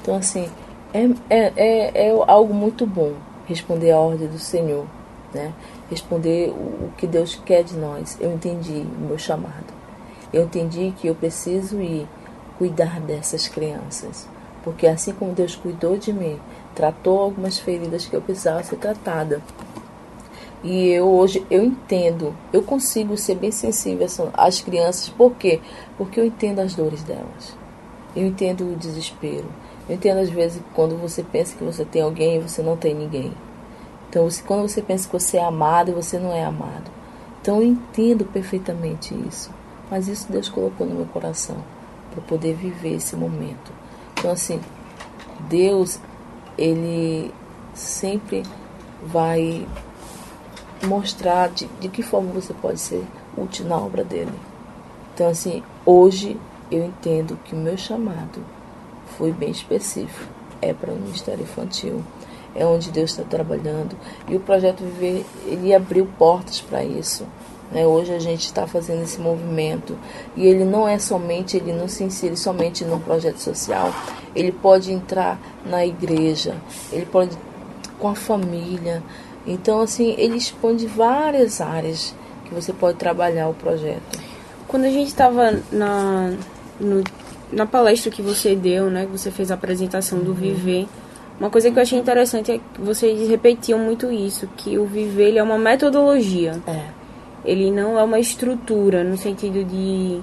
Então, 0.00 0.16
assim, 0.16 0.48
é, 0.94 1.04
é, 1.28 1.52
é, 1.54 2.08
é 2.08 2.24
algo 2.26 2.54
muito 2.54 2.86
bom 2.86 3.12
responder 3.44 3.90
a 3.90 3.98
ordem 3.98 4.26
do 4.26 4.38
Senhor, 4.38 4.86
né? 5.34 5.52
responder 5.90 6.48
o, 6.48 6.86
o 6.86 6.92
que 6.96 7.06
Deus 7.06 7.38
quer 7.44 7.62
de 7.62 7.76
nós. 7.76 8.16
Eu 8.18 8.32
entendi 8.32 8.86
o 8.98 9.08
meu 9.08 9.18
chamado. 9.18 9.74
Eu 10.32 10.44
entendi 10.44 10.94
que 10.96 11.06
eu 11.06 11.14
preciso 11.14 11.82
ir 11.82 12.08
cuidar 12.56 12.98
dessas 12.98 13.46
crianças. 13.46 14.26
Porque 14.64 14.86
assim 14.86 15.12
como 15.12 15.34
Deus 15.34 15.54
cuidou 15.54 15.98
de 15.98 16.14
mim, 16.14 16.40
tratou 16.74 17.20
algumas 17.20 17.58
feridas 17.58 18.06
que 18.06 18.16
eu 18.16 18.22
precisava 18.22 18.62
ser 18.62 18.76
tratada. 18.76 19.42
E 20.64 20.88
eu 20.88 21.08
hoje 21.08 21.46
eu 21.50 21.62
entendo, 21.62 22.34
eu 22.52 22.62
consigo 22.62 23.16
ser 23.16 23.36
bem 23.36 23.50
sensível 23.50 24.06
às 24.34 24.60
crianças, 24.60 25.08
por 25.08 25.32
quê? 25.32 25.60
Porque 25.96 26.18
eu 26.18 26.24
entendo 26.24 26.60
as 26.60 26.74
dores 26.74 27.02
delas. 27.02 27.56
Eu 28.14 28.26
entendo 28.26 28.72
o 28.72 28.76
desespero. 28.76 29.46
Eu 29.88 29.94
entendo 29.94 30.18
às 30.18 30.30
vezes 30.30 30.60
quando 30.74 30.96
você 30.96 31.22
pensa 31.22 31.54
que 31.54 31.62
você 31.62 31.84
tem 31.84 32.02
alguém 32.02 32.36
e 32.36 32.40
você 32.40 32.62
não 32.62 32.76
tem 32.76 32.94
ninguém. 32.94 33.32
Então, 34.08 34.24
você, 34.24 34.42
quando 34.42 34.62
você 34.62 34.80
pensa 34.80 35.06
que 35.06 35.12
você 35.12 35.36
é 35.36 35.44
amado 35.44 35.90
e 35.90 35.94
você 35.94 36.18
não 36.18 36.32
é 36.32 36.44
amado. 36.44 36.90
Então, 37.40 37.56
eu 37.56 37.64
entendo 37.64 38.24
perfeitamente 38.24 39.14
isso. 39.28 39.50
Mas 39.90 40.08
isso 40.08 40.30
Deus 40.30 40.48
colocou 40.48 40.86
no 40.86 40.94
meu 40.94 41.06
coração 41.06 41.56
para 42.10 42.22
poder 42.22 42.54
viver 42.54 42.94
esse 42.94 43.14
momento. 43.14 43.72
Então, 44.14 44.30
assim, 44.30 44.60
Deus, 45.48 46.00
Ele 46.56 47.30
sempre 47.74 48.42
vai 49.04 49.66
mostrar 50.84 51.48
de, 51.48 51.66
de 51.80 51.88
que 51.88 52.02
forma 52.02 52.32
você 52.32 52.52
pode 52.54 52.80
ser 52.80 53.04
útil 53.36 53.66
na 53.66 53.76
obra 53.76 54.04
dele. 54.04 54.32
Então, 55.14 55.28
assim, 55.28 55.62
hoje 55.84 56.38
eu 56.70 56.84
entendo 56.84 57.38
que 57.44 57.54
o 57.54 57.58
meu 57.58 57.76
chamado 57.76 58.40
foi 59.16 59.32
bem 59.32 59.50
específico. 59.50 60.30
É 60.60 60.72
para 60.72 60.92
o 60.92 60.96
Ministério 60.96 61.42
Infantil. 61.42 62.02
É 62.54 62.64
onde 62.64 62.90
Deus 62.90 63.10
está 63.10 63.22
trabalhando. 63.22 63.96
E 64.28 64.36
o 64.36 64.40
Projeto 64.40 64.82
Viver, 64.82 65.24
ele 65.46 65.74
abriu 65.74 66.06
portas 66.18 66.60
para 66.60 66.82
isso. 66.82 67.26
Né? 67.70 67.86
Hoje 67.86 68.14
a 68.14 68.18
gente 68.18 68.42
está 68.42 68.66
fazendo 68.66 69.02
esse 69.02 69.20
movimento 69.20 69.96
e 70.36 70.46
ele 70.46 70.64
não 70.64 70.86
é 70.86 70.98
somente, 70.98 71.56
ele 71.56 71.72
não 71.72 71.88
se 71.88 72.04
insere 72.04 72.36
somente 72.36 72.84
no 72.84 73.00
projeto 73.00 73.38
social, 73.38 73.92
ele 74.34 74.52
pode 74.52 74.92
entrar 74.92 75.38
na 75.64 75.84
igreja, 75.84 76.54
ele 76.92 77.06
pode 77.06 77.36
com 77.98 78.08
a 78.08 78.14
família. 78.14 79.02
Então, 79.46 79.80
assim, 79.80 80.14
ele 80.18 80.36
expande 80.36 80.86
várias 80.86 81.60
áreas 81.60 82.14
que 82.44 82.54
você 82.54 82.72
pode 82.72 82.98
trabalhar 82.98 83.48
o 83.48 83.54
projeto. 83.54 84.02
Quando 84.66 84.84
a 84.84 84.90
gente 84.90 85.08
estava 85.08 85.60
na, 85.70 86.34
no, 86.80 87.04
na 87.52 87.66
palestra 87.66 88.10
que 88.10 88.22
você 88.22 88.56
deu, 88.56 88.90
né, 88.90 89.06
que 89.06 89.12
você 89.12 89.30
fez 89.30 89.50
a 89.50 89.54
apresentação 89.54 90.18
do 90.18 90.30
uhum. 90.30 90.36
Viver, 90.36 90.88
uma 91.38 91.50
coisa 91.50 91.70
que 91.70 91.78
eu 91.78 91.82
achei 91.82 91.98
interessante 91.98 92.52
é 92.52 92.58
que 92.58 92.80
vocês 92.80 93.28
repetiam 93.28 93.78
muito 93.78 94.10
isso, 94.10 94.48
que 94.56 94.76
o 94.78 94.86
Viver 94.86 95.36
é 95.36 95.42
uma 95.42 95.58
metodologia. 95.58 96.60
É 96.66 96.96
ele 97.46 97.70
não 97.70 97.98
é 97.98 98.02
uma 98.02 98.18
estrutura 98.18 99.04
no 99.04 99.16
sentido 99.16 99.64
de 99.64 100.20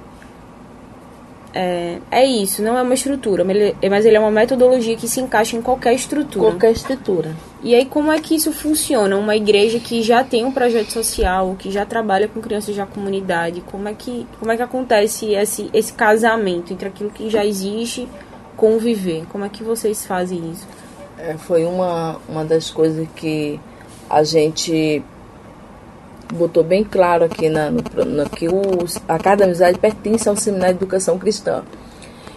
é, 1.53 1.99
é 2.11 2.25
isso, 2.25 2.61
não 2.61 2.77
é 2.77 2.81
uma 2.81 2.93
estrutura, 2.93 3.45
mas 3.45 4.05
ele 4.05 4.17
é 4.17 4.19
uma 4.19 4.31
metodologia 4.31 4.95
que 4.95 5.07
se 5.07 5.21
encaixa 5.21 5.55
em 5.55 5.61
qualquer 5.61 5.93
estrutura. 5.93 6.51
Qualquer 6.51 6.71
estrutura. 6.71 7.31
E 7.63 7.73
aí, 7.73 7.85
como 7.85 8.11
é 8.11 8.19
que 8.19 8.35
isso 8.35 8.51
funciona? 8.51 9.15
Uma 9.15 9.37
igreja 9.37 9.79
que 9.79 10.01
já 10.01 10.21
tem 10.21 10.43
um 10.43 10.51
projeto 10.51 10.91
social, 10.91 11.55
que 11.57 11.71
já 11.71 11.85
trabalha 11.85 12.27
com 12.27 12.41
crianças 12.41 12.75
da 12.75 12.85
comunidade, 12.85 13.61
como 13.61 13.87
é 13.87 13.93
que, 13.93 14.27
como 14.37 14.51
é 14.51 14.57
que 14.57 14.61
acontece 14.61 15.33
esse, 15.33 15.69
esse 15.73 15.93
casamento 15.93 16.73
entre 16.73 16.89
aquilo 16.89 17.09
que 17.09 17.29
já 17.29 17.45
existe 17.45 18.05
com 18.57 18.75
o 18.75 18.79
viver? 18.79 19.23
Como 19.31 19.45
é 19.45 19.49
que 19.49 19.63
vocês 19.63 20.05
fazem 20.05 20.51
isso? 20.51 20.67
É, 21.17 21.35
foi 21.37 21.63
uma, 21.63 22.19
uma 22.27 22.43
das 22.43 22.69
coisas 22.69 23.07
que 23.15 23.57
a 24.09 24.23
gente 24.25 25.01
botou 26.33 26.65
bem 26.65 26.83
claro 26.83 27.23
aqui 27.23 27.47
na, 27.47 27.71
no, 27.71 28.29
que 28.29 28.49
os, 28.49 28.97
a 29.07 29.17
Casa 29.17 29.45
Amizade 29.45 29.79
pertence 29.79 30.27
ao 30.27 30.35
Seminário 30.35 30.75
de 30.75 30.83
Educação 30.83 31.17
Cristã. 31.17 31.63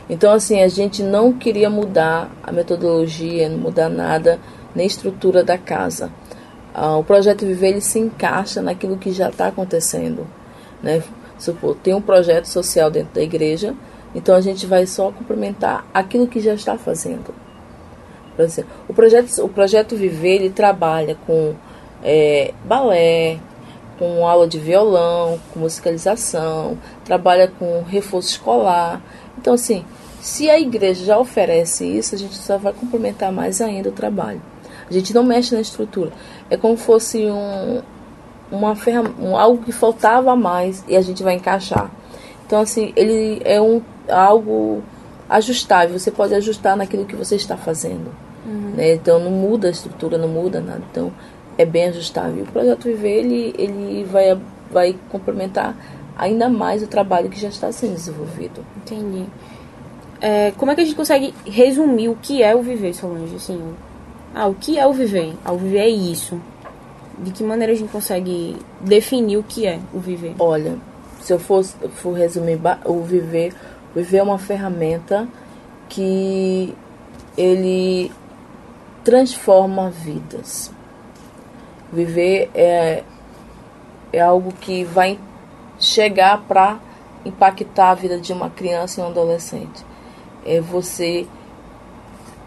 Então, 0.08 0.32
assim, 0.32 0.62
a 0.62 0.68
gente 0.68 1.02
não 1.02 1.32
queria 1.32 1.68
mudar 1.68 2.30
a 2.44 2.52
metodologia, 2.52 3.48
não 3.48 3.58
mudar 3.58 3.88
nada, 3.88 4.38
nem 4.76 4.84
a 4.84 4.86
estrutura 4.86 5.42
da 5.42 5.58
casa. 5.58 6.12
Ah, 6.74 6.96
o 6.96 7.02
projeto 7.02 7.46
Viver 7.46 7.68
ele 7.68 7.80
se 7.80 7.98
encaixa 7.98 8.60
naquilo 8.60 8.98
que 8.98 9.10
já 9.10 9.30
está 9.30 9.48
acontecendo. 9.48 10.26
Né? 10.82 11.02
Supor, 11.38 11.74
tem 11.76 11.94
um 11.94 12.02
projeto 12.02 12.44
social 12.46 12.90
dentro 12.90 13.14
da 13.14 13.22
igreja, 13.22 13.74
então 14.14 14.34
a 14.34 14.40
gente 14.40 14.66
vai 14.66 14.86
só 14.86 15.10
complementar 15.10 15.86
aquilo 15.92 16.26
que 16.26 16.38
já 16.40 16.54
está 16.54 16.76
fazendo. 16.76 17.34
Por 18.36 18.44
exemplo, 18.44 18.70
o 18.88 18.94
projeto, 18.94 19.44
o 19.44 19.48
projeto 19.48 19.96
Viver 19.96 20.36
ele 20.36 20.50
trabalha 20.50 21.16
com 21.26 21.54
é, 22.04 22.52
balé, 22.64 23.38
com 23.98 24.26
aula 24.26 24.46
de 24.46 24.58
violão, 24.58 25.40
com 25.52 25.60
musicalização, 25.60 26.78
trabalha 27.04 27.48
com 27.48 27.82
reforço 27.82 28.30
escolar. 28.30 29.02
Então, 29.38 29.54
assim, 29.54 29.84
se 30.20 30.50
a 30.50 30.58
igreja 30.58 31.04
já 31.04 31.18
oferece 31.18 31.86
isso, 31.86 32.14
a 32.14 32.18
gente 32.18 32.34
só 32.34 32.58
vai 32.58 32.72
complementar 32.72 33.32
mais 33.32 33.60
ainda 33.60 33.88
o 33.88 33.92
trabalho. 33.92 34.42
A 34.88 34.92
gente 34.92 35.14
não 35.14 35.22
mexe 35.22 35.54
na 35.54 35.60
estrutura. 35.60 36.12
É 36.48 36.56
como 36.56 36.76
se 36.76 36.84
fosse 36.84 37.26
um, 37.26 37.82
uma 38.50 38.74
um, 39.20 39.36
algo 39.36 39.62
que 39.62 39.72
faltava 39.72 40.36
mais 40.36 40.84
e 40.86 40.96
a 40.96 41.00
gente 41.00 41.22
vai 41.22 41.34
encaixar. 41.34 41.90
Então, 42.46 42.60
assim, 42.60 42.92
ele 42.94 43.40
é 43.44 43.60
um, 43.60 43.82
algo 44.08 44.82
ajustável. 45.28 45.98
Você 45.98 46.10
pode 46.10 46.34
ajustar 46.34 46.76
naquilo 46.76 47.04
que 47.04 47.16
você 47.16 47.36
está 47.36 47.56
fazendo. 47.56 48.10
Uhum. 48.46 48.74
Né? 48.76 48.94
Então, 48.94 49.18
não 49.18 49.30
muda 49.30 49.66
a 49.66 49.70
estrutura, 49.70 50.16
não 50.16 50.28
muda 50.28 50.60
nada. 50.60 50.82
Então, 50.90 51.12
é 51.58 51.64
bem 51.64 51.86
ajustável. 51.86 52.44
O 52.44 52.46
projeto 52.46 52.84
Viver 52.84 53.18
ele, 53.18 53.54
ele 53.58 54.04
vai, 54.04 54.38
vai 54.70 54.96
complementar 55.10 55.76
ainda 56.16 56.48
mais 56.48 56.82
o 56.82 56.86
trabalho 56.86 57.28
que 57.28 57.40
já 57.40 57.48
está 57.48 57.70
sendo 57.72 57.94
desenvolvido. 57.94 58.64
Entendi. 58.76 59.26
É, 60.20 60.52
como 60.56 60.70
é 60.72 60.74
que 60.74 60.80
a 60.80 60.84
gente 60.84 60.96
consegue 60.96 61.34
resumir 61.44 62.08
o 62.08 62.16
que 62.16 62.42
é 62.42 62.54
o 62.54 62.62
viver, 62.62 62.94
Solange? 62.94 63.36
Assim, 63.36 63.60
ah, 64.36 64.48
o 64.48 64.54
que 64.54 64.78
é 64.78 64.86
o 64.86 64.92
viver? 64.92 65.34
Ah, 65.42 65.52
o 65.52 65.56
viver 65.56 65.78
é 65.78 65.88
isso. 65.88 66.38
De 67.18 67.30
que 67.30 67.42
maneira 67.42 67.72
a 67.72 67.74
gente 67.74 67.90
consegue 67.90 68.54
definir 68.82 69.38
o 69.38 69.42
que 69.42 69.66
é 69.66 69.80
o 69.94 69.98
viver? 69.98 70.34
Olha, 70.38 70.76
se 71.22 71.32
eu 71.32 71.38
for, 71.38 71.64
for 71.64 72.12
resumir 72.12 72.60
o 72.84 73.00
viver, 73.00 73.54
o 73.92 73.94
viver 73.94 74.18
é 74.18 74.22
uma 74.22 74.38
ferramenta 74.38 75.26
que 75.88 76.74
ele 77.34 78.12
transforma 79.02 79.88
vidas. 79.88 80.70
Viver 81.90 82.50
é, 82.54 83.04
é 84.12 84.20
algo 84.20 84.52
que 84.52 84.84
vai 84.84 85.18
chegar 85.78 86.42
para 86.42 86.78
impactar 87.24 87.92
a 87.92 87.94
vida 87.94 88.18
de 88.18 88.34
uma 88.34 88.50
criança 88.50 89.00
e 89.00 89.02
um 89.02 89.06
adolescente. 89.06 89.82
É 90.44 90.60
você 90.60 91.26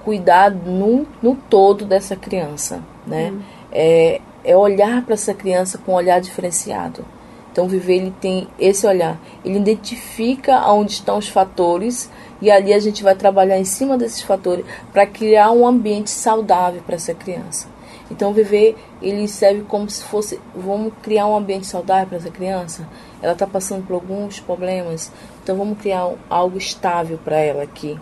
cuidar 0.10 0.50
no, 0.50 1.06
no 1.22 1.36
todo 1.36 1.86
dessa 1.86 2.15
criança, 2.15 2.84
né? 3.06 3.30
Hum. 3.32 3.41
É, 3.72 4.19
é 4.43 4.58
olhar 4.58 5.06
para 5.06 5.13
essa 5.13 5.36
criança 5.36 5.78
com 5.78 5.91
um 5.91 5.95
olhar 5.95 6.19
diferenciado. 6.19 7.06
Então, 7.52 7.67
viver 7.67 7.98
ele 7.98 8.13
tem 8.19 8.48
esse 8.58 8.88
olhar. 8.88 9.22
Ele 9.45 9.60
identifica 9.60 10.65
onde 10.72 10.93
estão 10.93 11.19
os 11.19 11.28
fatores 11.28 12.10
e 12.41 12.50
ali 12.50 12.74
a 12.74 12.80
gente 12.80 13.04
vai 13.04 13.13
trabalhar 13.13 13.60
em 13.60 13.65
cima 13.65 14.00
desses 14.00 14.24
fatores 14.24 14.65
para 14.91 15.06
criar 15.06 15.52
um 15.52 15.67
ambiente 15.67 16.10
saudável 16.10 16.82
para 16.84 16.95
essa 16.95 17.13
criança. 17.13 17.67
Então, 18.10 18.34
viver 18.34 18.76
ele 19.00 19.28
serve 19.28 19.62
como 19.67 19.88
se 19.88 20.04
fosse, 20.04 20.41
vamos 20.56 20.91
criar 21.04 21.28
um 21.28 21.38
ambiente 21.38 21.67
saudável 21.67 22.08
para 22.08 22.17
essa 22.17 22.32
criança. 22.32 22.89
Ela 23.22 23.34
está 23.34 23.45
passando 23.45 23.86
por 23.86 23.93
alguns 23.93 24.39
problemas, 24.39 25.12
então 25.43 25.56
vamos 25.56 25.78
criar 25.78 26.12
algo 26.28 26.58
estável 26.58 27.19
para 27.24 27.38
ela 27.38 27.62
aqui. 27.62 27.95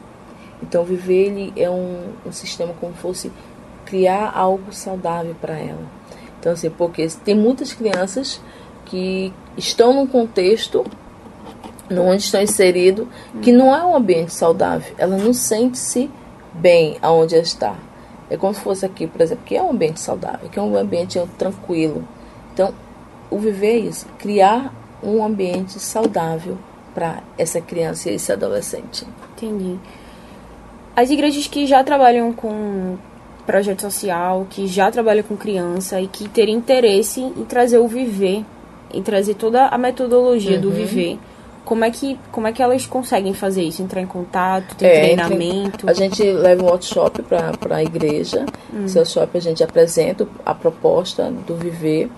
Então, 0.62 0.84
viver 0.84 1.28
ele 1.28 1.54
é 1.56 1.70
um, 1.70 2.13
um 2.26 2.32
sistema 2.32 2.74
como 2.80 2.93
se 2.93 3.00
fosse 3.00 3.32
criar 3.86 4.32
algo 4.36 4.74
saudável 4.74 5.36
para 5.39 5.58
ela. 5.58 5.86
Então, 6.39 6.52
assim, 6.52 6.70
porque 6.70 7.08
tem 7.24 7.36
muitas 7.36 7.74
crianças 7.74 8.41
que 8.86 9.34
estão 9.58 9.93
num 9.93 10.08
contexto 10.08 10.86
onde 11.89 12.24
estão 12.24 12.41
inseridos 12.41 13.08
que 13.41 13.52
não 13.52 13.74
é 13.74 13.84
um 13.84 13.96
ambiente 13.96 14.34
saudável. 14.34 14.93
Ela 14.98 15.17
não 15.17 15.34
sente-se 15.34 16.10
bem 16.54 16.98
aonde 17.02 17.36
ela 17.36 17.43
está. 17.43 17.76
É 18.30 18.36
como 18.36 18.54
se 18.54 18.60
fosse 18.60 18.86
aqui, 18.86 19.08
por 19.08 19.22
exemplo, 19.22 19.43
que 19.46 19.56
é 19.56 19.63
um 19.63 19.72
ambiente 19.72 20.02
saudável, 20.02 20.50
que 20.50 20.60
é 20.60 20.62
um 20.62 20.76
ambiente 20.76 21.20
tranquilo. 21.38 22.06
Então, 22.54 22.74
o 23.30 23.38
viver 23.39 23.76
é 23.76 23.78
isso, 23.78 24.06
criar 24.17 24.74
um 25.02 25.24
ambiente 25.24 25.80
saudável 25.80 26.58
para 26.93 27.22
essa 27.38 27.62
criança 27.62 28.10
e 28.10 28.15
esse 28.15 28.32
adolescente. 28.32 29.06
Entendi. 29.36 29.80
As 30.97 31.12
igrejas 31.12 31.45
que 31.45 31.67
já 31.67 31.83
trabalham 31.83 32.33
com 32.33 32.97
projeto 33.45 33.83
social, 33.83 34.47
que 34.49 34.65
já 34.65 34.89
trabalham 34.89 35.21
com 35.21 35.38
criança 35.38 36.01
e 36.01 36.07
que 36.07 36.27
terem 36.27 36.55
interesse 36.55 37.21
em 37.21 37.45
trazer 37.45 37.77
o 37.77 37.88
viver, 37.88 38.43
em 38.91 39.03
trazer 39.03 39.36
toda 39.36 39.67
a 39.67 39.77
metodologia 39.77 40.55
uhum. 40.55 40.62
do 40.62 40.71
viver. 40.71 41.19
Como 41.63 41.86
é, 41.86 41.91
que, 41.91 42.17
como 42.31 42.47
é 42.47 42.51
que 42.51 42.63
elas 42.63 42.88
conseguem 42.88 43.31
fazer 43.36 43.62
isso? 43.62 43.83
Entrar 43.83 44.01
em 44.01 44.07
contato, 44.07 44.75
ter 44.75 44.88
é, 44.88 44.99
treinamento? 45.01 45.88
A 45.88 45.93
gente 45.93 46.23
leva 46.23 46.63
um 46.63 46.65
workshop 46.65 47.21
para 47.21 47.75
a 47.75 47.83
igreja. 47.83 48.47
Hum. 48.73 48.86
Esse 48.86 48.97
workshop 48.97 49.38
a 49.38 49.41
gente 49.41 49.63
apresenta 49.63 50.27
a 50.43 50.55
proposta 50.55 51.31
do 51.45 51.55
viver. 51.55 52.10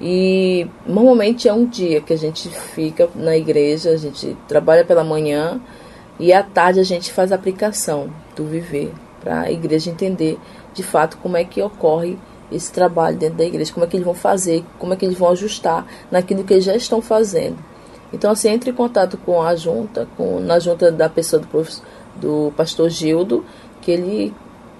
E 0.00 0.66
normalmente 0.84 1.46
é 1.48 1.52
um 1.52 1.66
dia 1.66 2.00
que 2.00 2.12
a 2.12 2.18
gente 2.18 2.48
fica 2.48 3.08
na 3.14 3.36
igreja, 3.36 3.90
a 3.90 3.96
gente 3.96 4.36
trabalha 4.48 4.84
pela 4.84 5.04
manhã 5.04 5.60
e 6.18 6.32
à 6.32 6.42
tarde 6.42 6.80
a 6.80 6.84
gente 6.84 7.12
faz 7.12 7.32
a 7.32 7.34
aplicação 7.34 8.10
do 8.34 8.44
viver 8.44 8.92
para 9.20 9.42
a 9.42 9.52
igreja 9.52 9.90
entender 9.90 10.38
de 10.74 10.82
fato 10.82 11.18
como 11.18 11.36
é 11.36 11.44
que 11.44 11.62
ocorre 11.62 12.18
esse 12.50 12.72
trabalho 12.72 13.16
dentro 13.16 13.36
da 13.36 13.44
igreja, 13.44 13.72
como 13.72 13.84
é 13.84 13.88
que 13.88 13.96
eles 13.96 14.06
vão 14.06 14.14
fazer, 14.14 14.64
como 14.78 14.94
é 14.94 14.96
que 14.96 15.04
eles 15.04 15.18
vão 15.18 15.30
ajustar 15.30 15.86
naquilo 16.10 16.44
que 16.44 16.54
eles 16.54 16.64
já 16.64 16.74
estão 16.74 17.02
fazendo. 17.02 17.58
Então, 18.12 18.30
assim, 18.30 18.48
entre 18.48 18.70
em 18.70 18.74
contato 18.74 19.18
com 19.18 19.42
a 19.42 19.54
junta, 19.54 20.08
com, 20.16 20.40
na 20.40 20.58
junta 20.58 20.90
da 20.90 21.08
pessoa 21.10 21.42
do, 21.42 21.48
do 22.16 22.52
pastor 22.56 22.88
Gildo, 22.88 23.44
que 23.82 23.90
ele 23.90 24.34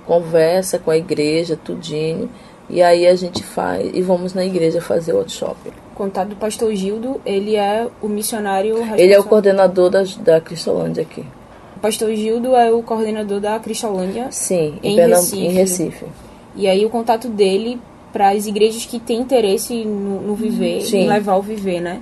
conversa 0.07 0.79
com 0.79 0.91
a 0.91 0.97
igreja, 0.97 1.59
tudinho, 1.63 2.31
e 2.71 2.83
aí 2.83 3.07
a 3.07 3.15
gente 3.15 3.43
faz, 3.43 3.91
e 3.93 4.01
vamos 4.01 4.33
na 4.33 4.45
igreja 4.45 4.81
fazer 4.81 5.13
o 5.13 5.17
workshop. 5.17 5.57
Contato 5.99 6.29
do 6.29 6.37
pastor 6.37 6.73
Gildo, 6.77 7.21
ele 7.27 7.57
é 7.57 7.89
o 8.01 8.07
missionário 8.07 8.75
responsável. 8.75 9.05
Ele 9.05 9.13
é 9.13 9.19
o 9.19 9.25
coordenador 9.25 9.91
da, 9.91 10.05
da 10.21 10.41
Cristolândia 10.41 11.03
aqui. 11.03 11.25
O 11.77 11.81
pastor 11.81 12.15
Gildo 12.15 12.55
é 12.55 12.71
o 12.71 12.81
coordenador 12.85 13.41
da 13.41 13.59
Cristolândia? 13.59 14.29
Sim, 14.31 14.79
em, 14.81 14.97
em, 14.97 15.09
Recife. 15.09 15.45
em 15.45 15.51
Recife. 15.51 16.05
E 16.55 16.69
aí 16.69 16.87
o 16.87 16.89
contato 16.89 17.29
dele 17.29 17.81
para 18.13 18.31
as 18.31 18.47
igrejas 18.47 18.87
que 18.87 19.01
têm 19.01 19.21
interesse 19.21 19.85
no, 19.85 20.21
no 20.21 20.37
viver, 20.37 20.83
Sim. 20.83 20.99
em 20.99 21.09
levar 21.09 21.35
o 21.35 21.43
viver, 21.43 21.81
né? 21.81 22.01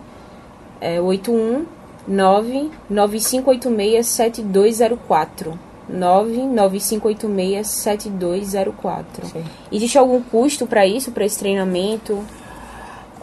É 0.78 1.00
819 1.00 2.70
9586 2.90 4.06
7204. 4.06 5.58
99586 5.88 7.66
7204. 7.66 9.26
Sim. 9.26 9.44
Existe 9.72 9.96
algum 9.96 10.20
custo 10.20 10.66
para 10.66 10.86
isso, 10.86 11.12
para 11.12 11.24
esse 11.24 11.38
treinamento? 11.38 12.22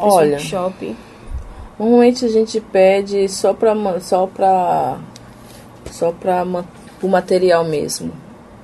Olha, 0.06 0.38
workshop? 0.38 0.96
Normalmente 1.80 2.26
a 2.26 2.30
gente 2.30 2.60
pede 2.60 3.28
só 3.30 3.54
para 3.54 3.74
só 4.00 4.28
para 4.28 5.00
só 5.92 6.12
para 6.12 6.46
o 7.02 7.08
material 7.08 7.63
mesmo. 7.63 8.12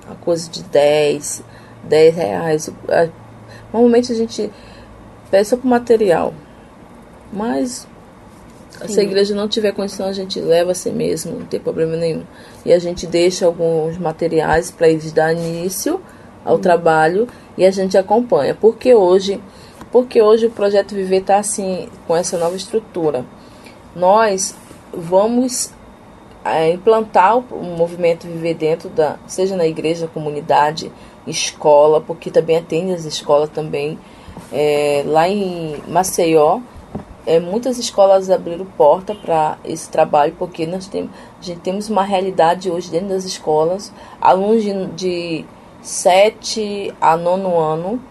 Uma 0.05 0.15
coisa 0.15 0.49
de 0.49 0.63
10, 0.63 1.43
10 1.83 2.15
reais. 2.15 2.69
Normalmente 3.71 4.11
a 4.11 4.15
gente 4.15 4.51
pede 5.29 5.47
só 5.47 5.57
para 5.57 5.65
o 5.65 5.69
material. 5.69 6.33
Mas 7.31 7.87
Sim. 8.81 8.87
se 8.87 8.99
a 8.99 9.03
igreja 9.03 9.35
não 9.35 9.47
tiver 9.47 9.71
condição, 9.71 10.07
a 10.07 10.13
gente 10.13 10.39
leva 10.39 10.71
a 10.71 10.75
si 10.75 10.89
mesmo, 10.89 11.39
não 11.39 11.45
tem 11.45 11.59
problema 11.59 11.95
nenhum. 11.95 12.23
E 12.65 12.73
a 12.73 12.79
gente 12.79 13.05
deixa 13.05 13.45
alguns 13.45 13.97
materiais 13.97 14.71
para 14.71 14.89
eles 14.89 15.11
dar 15.11 15.33
início 15.33 16.01
ao 16.43 16.55
hum. 16.55 16.59
trabalho 16.59 17.27
e 17.57 17.65
a 17.65 17.71
gente 17.71 17.97
acompanha. 17.97 18.55
Porque 18.55 18.93
hoje, 18.95 19.41
porque 19.91 20.21
hoje 20.21 20.47
o 20.47 20.51
projeto 20.51 20.93
Viver 20.93 21.21
está 21.21 21.37
assim, 21.37 21.89
com 22.07 22.15
essa 22.15 22.37
nova 22.37 22.55
estrutura. 22.55 23.25
Nós 23.95 24.55
vamos 24.93 25.71
é, 26.43 26.71
implantar 26.71 27.37
o, 27.37 27.63
movimento 27.63 28.27
Viver 28.27 28.53
dentro 28.53 28.89
da, 28.89 29.17
seja 29.27 29.55
na 29.55 29.65
igreja, 29.65 30.07
comunidade, 30.07 30.91
escola, 31.25 32.01
porque 32.01 32.31
também 32.31 32.57
atende 32.57 32.93
as 32.93 33.05
escolas 33.05 33.49
também. 33.49 33.99
É, 34.51 35.03
lá 35.05 35.27
em 35.27 35.81
Maceió, 35.87 36.59
é, 37.25 37.39
muitas 37.39 37.77
escolas 37.77 38.29
abriram 38.29 38.65
porta 38.77 39.13
para 39.13 39.57
esse 39.63 39.89
trabalho, 39.89 40.35
porque 40.37 40.65
nós 40.65 40.87
temos, 40.87 41.11
a 41.39 41.43
gente 41.43 41.59
temos 41.59 41.89
uma 41.89 42.03
realidade 42.03 42.71
hoje 42.71 42.89
dentro 42.89 43.09
das 43.09 43.25
escolas, 43.25 43.91
alunos 44.21 44.63
de, 44.63 44.85
de 44.95 45.45
7 45.81 46.93
a 46.99 47.17
9 47.17 47.43
ano, 47.55 48.01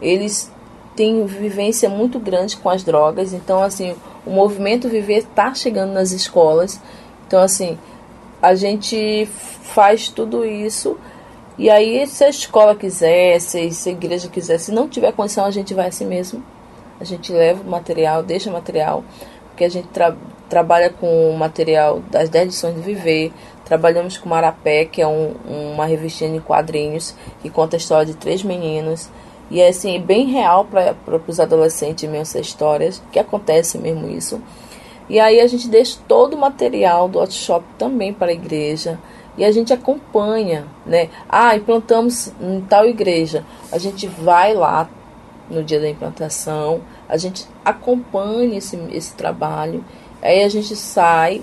eles 0.00 0.53
têm 0.96 1.24
vivência 1.26 1.88
muito 1.88 2.18
grande 2.18 2.56
com 2.56 2.70
as 2.70 2.82
drogas, 2.82 3.32
então 3.32 3.62
assim, 3.62 3.94
o 4.24 4.30
movimento 4.30 4.88
Viver 4.88 5.18
está 5.18 5.54
chegando 5.54 5.92
nas 5.92 6.12
escolas, 6.12 6.80
então 7.26 7.40
assim, 7.40 7.78
a 8.40 8.54
gente 8.54 9.26
faz 9.62 10.08
tudo 10.08 10.44
isso 10.44 10.96
e 11.56 11.70
aí, 11.70 12.04
se 12.08 12.24
a 12.24 12.28
escola 12.28 12.74
quiser, 12.74 13.40
se, 13.40 13.70
se 13.70 13.88
a 13.88 13.92
igreja 13.92 14.28
quiser, 14.28 14.58
se 14.58 14.72
não 14.72 14.88
tiver 14.88 15.12
condição, 15.12 15.44
a 15.44 15.52
gente 15.52 15.72
vai 15.72 15.86
assim 15.86 16.04
mesmo. 16.04 16.42
A 16.98 17.04
gente 17.04 17.32
leva 17.32 17.62
o 17.62 17.70
material, 17.70 18.24
deixa 18.24 18.50
o 18.50 18.52
material, 18.52 19.04
porque 19.48 19.64
a 19.64 19.68
gente 19.68 19.86
tra 19.88 20.16
trabalha 20.48 20.90
com 20.90 21.30
o 21.30 21.36
material 21.36 22.00
das 22.10 22.28
10 22.28 22.46
lições 22.46 22.74
de 22.74 22.80
viver. 22.80 23.32
Trabalhamos 23.64 24.18
com 24.18 24.28
Marapé, 24.28 24.84
que 24.84 25.00
é 25.00 25.06
um, 25.06 25.34
uma 25.72 25.86
revistinha 25.86 26.30
de 26.32 26.40
quadrinhos 26.40 27.14
que 27.40 27.48
conta 27.48 27.76
a 27.76 27.78
história 27.78 28.06
de 28.06 28.14
três 28.14 28.42
meninos. 28.42 29.08
E 29.50 29.60
é 29.60 29.68
assim, 29.68 30.00
bem 30.00 30.26
real 30.26 30.64
para 30.64 30.96
os 31.28 31.38
adolescentes 31.38 32.04
mesmo 32.04 32.22
essas 32.22 32.46
histórias, 32.46 33.02
que 33.12 33.18
acontece 33.18 33.78
mesmo 33.78 34.08
isso. 34.08 34.40
E 35.08 35.20
aí 35.20 35.40
a 35.40 35.46
gente 35.46 35.68
deixa 35.68 35.98
todo 36.08 36.34
o 36.34 36.40
material 36.40 37.08
do 37.08 37.18
workshop 37.18 37.64
também 37.78 38.12
para 38.12 38.30
a 38.30 38.34
igreja 38.34 38.98
e 39.36 39.44
a 39.44 39.50
gente 39.50 39.72
acompanha, 39.72 40.66
né? 40.86 41.10
Ah, 41.28 41.56
implantamos 41.56 42.32
em 42.40 42.60
tal 42.62 42.86
igreja. 42.86 43.44
A 43.70 43.78
gente 43.78 44.06
vai 44.06 44.54
lá 44.54 44.88
no 45.50 45.62
dia 45.62 45.78
da 45.78 45.88
implantação, 45.88 46.80
a 47.08 47.16
gente 47.16 47.46
acompanha 47.64 48.56
esse, 48.56 48.76
esse 48.90 49.14
trabalho, 49.14 49.84
aí 50.22 50.42
a 50.42 50.48
gente 50.48 50.74
sai, 50.74 51.42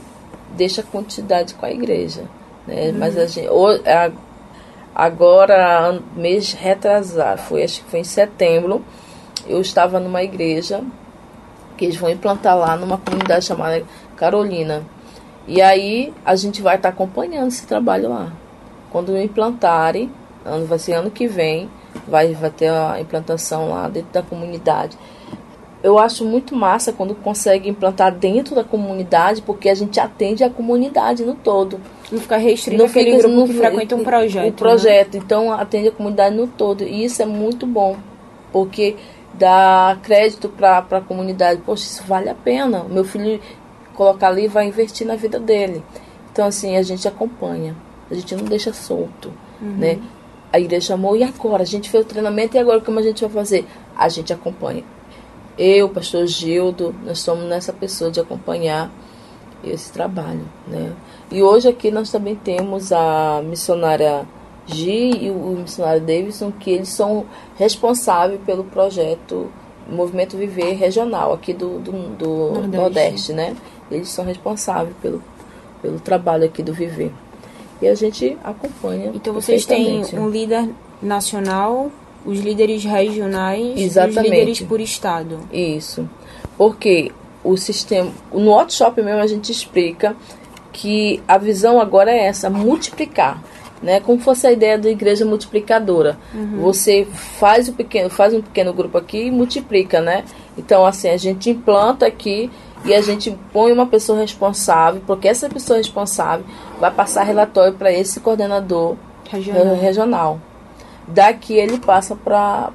deixa 0.56 0.82
a 0.82 0.84
quantidade 0.84 1.54
com 1.54 1.66
a 1.66 1.72
igreja. 1.72 2.24
Né? 2.66 2.90
Uhum. 2.90 2.98
Mas 2.98 3.18
a 3.18 3.28
gente, 3.28 3.48
agora, 4.94 6.00
mês 6.16 6.54
retrasado, 6.54 7.42
foi, 7.42 7.64
acho 7.64 7.84
que 7.84 7.90
foi 7.90 8.00
em 8.00 8.04
setembro, 8.04 8.84
eu 9.48 9.62
estava 9.62 10.00
numa 10.00 10.24
igreja 10.24 10.84
que 11.78 11.86
eles 11.86 11.98
vão 11.98 12.10
implantar 12.10 12.58
lá 12.58 12.76
numa 12.76 12.98
comunidade 12.98 13.46
chamada 13.46 13.84
Carolina. 14.16 14.84
E 15.48 15.62
aí 15.62 16.14
a 16.24 16.36
gente 16.36 16.62
vai 16.62 16.76
estar 16.76 16.90
tá 16.90 16.94
acompanhando 16.94 17.48
esse 17.48 17.66
trabalho 17.66 18.10
lá. 18.10 18.32
Quando 18.92 19.18
implantarem, 19.18 20.12
ano, 20.46 20.66
vai 20.66 20.78
ser 20.78 20.94
ano 20.94 21.10
que 21.10 21.28
vem, 21.28 21.70
vai, 22.08 22.34
vai 22.34 22.50
ter 22.52 22.70
a 22.70 23.00
implantação 23.00 23.70
lá 23.70 23.88
dentro 23.88 24.12
da 24.12 24.22
comunidade. 24.22 24.98
Eu 25.84 25.98
acho 25.98 26.24
muito 26.24 26.56
massa 26.56 26.94
quando 26.94 27.16
consegue 27.16 27.68
implantar 27.68 28.14
dentro 28.14 28.54
da 28.54 28.64
comunidade, 28.64 29.42
porque 29.42 29.68
a 29.68 29.74
gente 29.74 30.00
atende 30.00 30.44
a 30.44 30.50
comunidade 30.50 31.24
no 31.24 31.34
todo. 31.34 31.80
Não 32.12 32.20
fica 32.20 32.38
restrito 32.38 32.84
aquele 32.84 33.18
grupo 33.18 33.36
no, 33.36 33.48
que 33.48 33.54
frequenta 33.54 33.96
um 33.96 34.04
projeto. 34.04 34.44
O 34.44 34.46
né? 34.46 34.54
projeto, 34.56 35.14
né? 35.16 35.22
então 35.26 35.52
atende 35.52 35.88
a 35.88 35.92
comunidade 35.92 36.36
no 36.36 36.46
todo. 36.46 36.84
E 36.84 37.04
isso 37.04 37.22
é 37.22 37.26
muito 37.26 37.66
bom, 37.66 37.98
porque 38.52 38.96
dá 39.34 39.98
crédito 40.04 40.50
para 40.50 40.86
a 40.92 41.02
comunidade. 41.02 41.62
Poxa, 41.66 41.84
isso 41.84 42.04
vale 42.04 42.30
a 42.30 42.36
pena. 42.36 42.84
Meu 42.84 43.04
filho 43.04 43.40
colocar 43.96 44.28
ali 44.28 44.48
vai 44.48 44.68
investir 44.68 45.06
na 45.06 45.16
vida 45.16 45.40
dele. 45.40 45.84
Então, 46.32 46.46
assim, 46.46 46.78
a 46.78 46.82
gente 46.82 47.08
acompanha, 47.08 47.76
a 48.10 48.14
gente 48.14 48.36
não 48.36 48.46
deixa 48.46 48.74
solto, 48.74 49.32
uhum. 49.62 49.76
né? 49.78 50.00
A 50.52 50.60
igreja 50.60 50.88
chamou, 50.88 51.16
e 51.16 51.24
agora? 51.24 51.64
A 51.64 51.66
gente 51.66 51.90
fez 51.90 52.04
o 52.04 52.08
treinamento, 52.08 52.56
e 52.56 52.60
agora 52.60 52.82
como 52.82 53.00
a 53.00 53.02
gente 53.02 53.22
vai 53.22 53.30
fazer? 53.30 53.66
A 53.96 54.10
gente 54.10 54.34
acompanha. 54.34 54.84
Eu, 55.58 55.90
pastor 55.90 56.26
Gildo, 56.28 56.96
nós 57.06 57.20
somos 57.20 57.46
nessa 57.46 57.74
pessoa 57.74 58.10
de 58.10 58.20
acompanhar 58.20 58.92
esse 59.64 59.92
trabalho, 59.92 60.46
né? 60.68 60.94
E 61.32 61.44
hoje 61.44 61.68
aqui 61.68 61.92
nós 61.92 62.12
também 62.12 62.36
temos 62.36 62.92
a 62.92 63.42
missionária 63.44 64.26
G 64.66 65.12
e 65.22 65.30
o 65.30 65.58
missionário 65.60 66.02
Davidson, 66.02 66.52
que 66.52 66.72
eles 66.72 66.90
são 66.90 67.26
responsáveis 67.58 68.40
pelo 68.46 68.64
projeto 68.64 69.52
Movimento 69.88 70.38
Viver 70.38 70.74
Regional 70.74 71.34
aqui 71.34 71.54
do, 71.54 71.80
do, 71.80 71.92
do 71.92 72.28
Nordeste. 72.28 72.78
Nordeste, 72.78 73.34
né? 73.34 73.56
Eles 73.90 74.10
são 74.10 74.26
responsáveis 74.26 74.96
pelo, 75.02 75.22
pelo 75.82 76.00
trabalho 76.00 76.46
aqui 76.46 76.64
do 76.64 76.74
Viver. 76.74 77.12
E 77.82 77.88
a 77.88 77.96
gente 77.96 78.38
acompanha. 78.44 79.12
Então 79.14 79.34
vocês 79.34 79.66
têm 79.66 80.04
um 80.14 80.30
líder 80.30 80.70
nacional, 81.02 81.92
os 82.26 82.40
líderes 82.40 82.84
regionais 82.84 83.80
Exatamente. 83.80 84.18
e 84.18 84.22
os 84.22 84.30
líderes 84.30 84.62
por 84.62 84.80
estado. 84.80 85.40
Isso. 85.52 86.10
Porque 86.58 87.12
o 87.44 87.58
sistema. 87.58 88.12
No 88.32 88.52
workshop 88.52 89.02
mesmo 89.02 89.22
a 89.22 89.28
gente 89.28 89.52
explica 89.52 90.16
que 90.72 91.22
a 91.28 91.38
visão 91.38 91.80
agora 91.80 92.12
é 92.12 92.26
essa, 92.26 92.50
multiplicar. 92.50 93.42
Né, 93.82 94.00
como 94.00 94.20
fosse 94.20 94.46
a 94.46 94.52
ideia 94.52 94.78
da 94.78 94.92
igreja 94.92 95.26
multiplicadora. 95.26 96.16
Uhum. 96.36 96.60
Você 96.62 97.08
faz 97.40 97.68
o 97.68 97.74
pequeno, 97.74 98.12
faz 98.12 98.32
um 98.32 98.40
pequeno 98.40 98.72
grupo 98.72 98.96
aqui 98.96 99.24
e 99.26 99.32
multiplica, 99.32 100.00
né? 100.00 100.24
Então 100.56 100.86
assim, 100.86 101.10
a 101.10 101.18
gente 101.18 101.50
implanta 101.50 102.06
aqui 102.06 102.52
e 102.86 102.94
a 102.94 103.02
gente 103.02 103.36
põe 103.52 103.72
uma 103.72 103.88
pessoa 103.88 104.20
responsável, 104.20 105.02
porque 105.08 105.28
essa 105.28 105.50
pessoa 105.50 105.78
responsável 105.78 106.46
vai 106.80 106.92
passar 106.92 107.24
relatório 107.24 107.74
para 107.74 107.92
esse 107.92 108.20
coordenador 108.20 108.98
Regional. 109.28 109.76
regional. 109.76 110.40
Daqui 111.14 111.54
ele 111.54 111.78
passa 111.80 112.16
para 112.16 112.72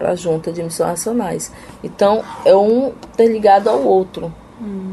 a 0.00 0.14
junta 0.14 0.52
de 0.52 0.62
missões 0.62 0.90
nacionais. 0.90 1.52
Então, 1.82 2.22
é 2.44 2.54
um 2.54 2.88
interligado 3.12 3.70
ao 3.70 3.82
outro. 3.82 4.32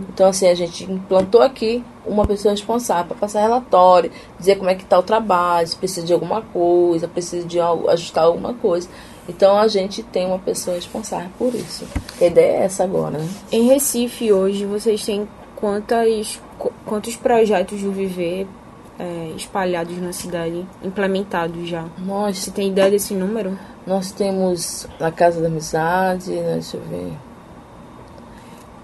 Então, 0.09 0.27
assim, 0.29 0.47
a 0.47 0.55
gente 0.55 0.83
implantou 0.91 1.41
aqui 1.43 1.83
uma 2.05 2.25
pessoa 2.25 2.51
responsável 2.53 3.05
para 3.05 3.17
passar 3.17 3.41
relatório, 3.41 4.11
dizer 4.39 4.55
como 4.57 4.69
é 4.69 4.73
que 4.75 4.81
está 4.83 4.97
o 4.97 5.03
trabalho, 5.03 5.67
se 5.67 5.75
precisa 5.75 6.05
de 6.07 6.13
alguma 6.13 6.41
coisa, 6.41 7.07
precisa 7.07 7.45
de 7.47 7.59
algo- 7.59 7.87
ajustar 7.89 8.23
alguma 8.23 8.53
coisa. 8.55 8.89
Então, 9.27 9.57
a 9.59 9.67
gente 9.67 10.01
tem 10.01 10.25
uma 10.25 10.39
pessoa 10.39 10.75
responsável 10.75 11.29
por 11.37 11.53
isso. 11.53 11.85
A 12.19 12.25
ideia 12.25 12.61
é 12.61 12.63
essa 12.63 12.83
agora, 12.83 13.19
né? 13.19 13.29
Em 13.51 13.67
Recife, 13.67 14.33
hoje, 14.33 14.65
vocês 14.65 15.05
têm 15.05 15.27
quantas, 15.55 16.39
qu- 16.57 16.73
quantos 16.85 17.15
projetos 17.15 17.79
do 17.83 17.91
Viver 17.91 18.47
é, 18.99 19.31
espalhados 19.35 19.97
na 19.97 20.11
cidade, 20.11 20.65
implementados 20.83 21.67
já? 21.67 21.85
Nós, 21.97 22.37
Você 22.37 22.51
tem 22.51 22.69
ideia 22.69 22.91
desse 22.91 23.13
número? 23.13 23.57
nós 23.87 24.11
temos 24.11 24.87
a 24.99 25.09
Casa 25.09 25.41
da 25.41 25.47
Amizade, 25.47 26.29
né, 26.29 26.53
deixa 26.53 26.77
eu 26.77 26.81
ver. 26.83 27.11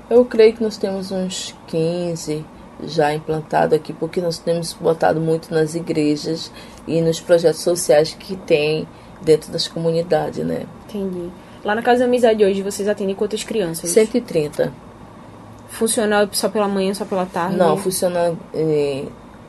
Eu 0.09 0.25
creio 0.25 0.53
que 0.53 0.63
nós 0.63 0.77
temos 0.77 1.11
uns 1.11 1.53
15 1.67 2.43
já 2.83 3.13
implantado 3.13 3.75
aqui, 3.75 3.93
porque 3.93 4.19
nós 4.19 4.39
temos 4.39 4.73
botado 4.73 5.19
muito 5.19 5.53
nas 5.53 5.75
igrejas 5.75 6.51
e 6.87 7.01
nos 7.01 7.19
projetos 7.19 7.61
sociais 7.61 8.15
que 8.17 8.35
tem 8.35 8.87
dentro 9.21 9.51
das 9.51 9.67
comunidades, 9.67 10.43
né? 10.45 10.65
Entendi. 10.87 11.29
Lá 11.63 11.73
na 11.75 11.81
Casa 11.81 11.99
da 11.99 12.05
Amizade 12.05 12.43
hoje, 12.43 12.61
vocês 12.61 12.87
atendem 12.87 13.15
quantas 13.15 13.43
crianças? 13.43 13.89
130. 13.89 14.73
Funciona 15.67 16.27
só 16.31 16.49
pela 16.49 16.67
manhã, 16.67 16.93
só 16.93 17.05
pela 17.05 17.25
tarde? 17.25 17.57
Não, 17.57 17.75
funciona 17.77 18.35
em, 18.53 19.07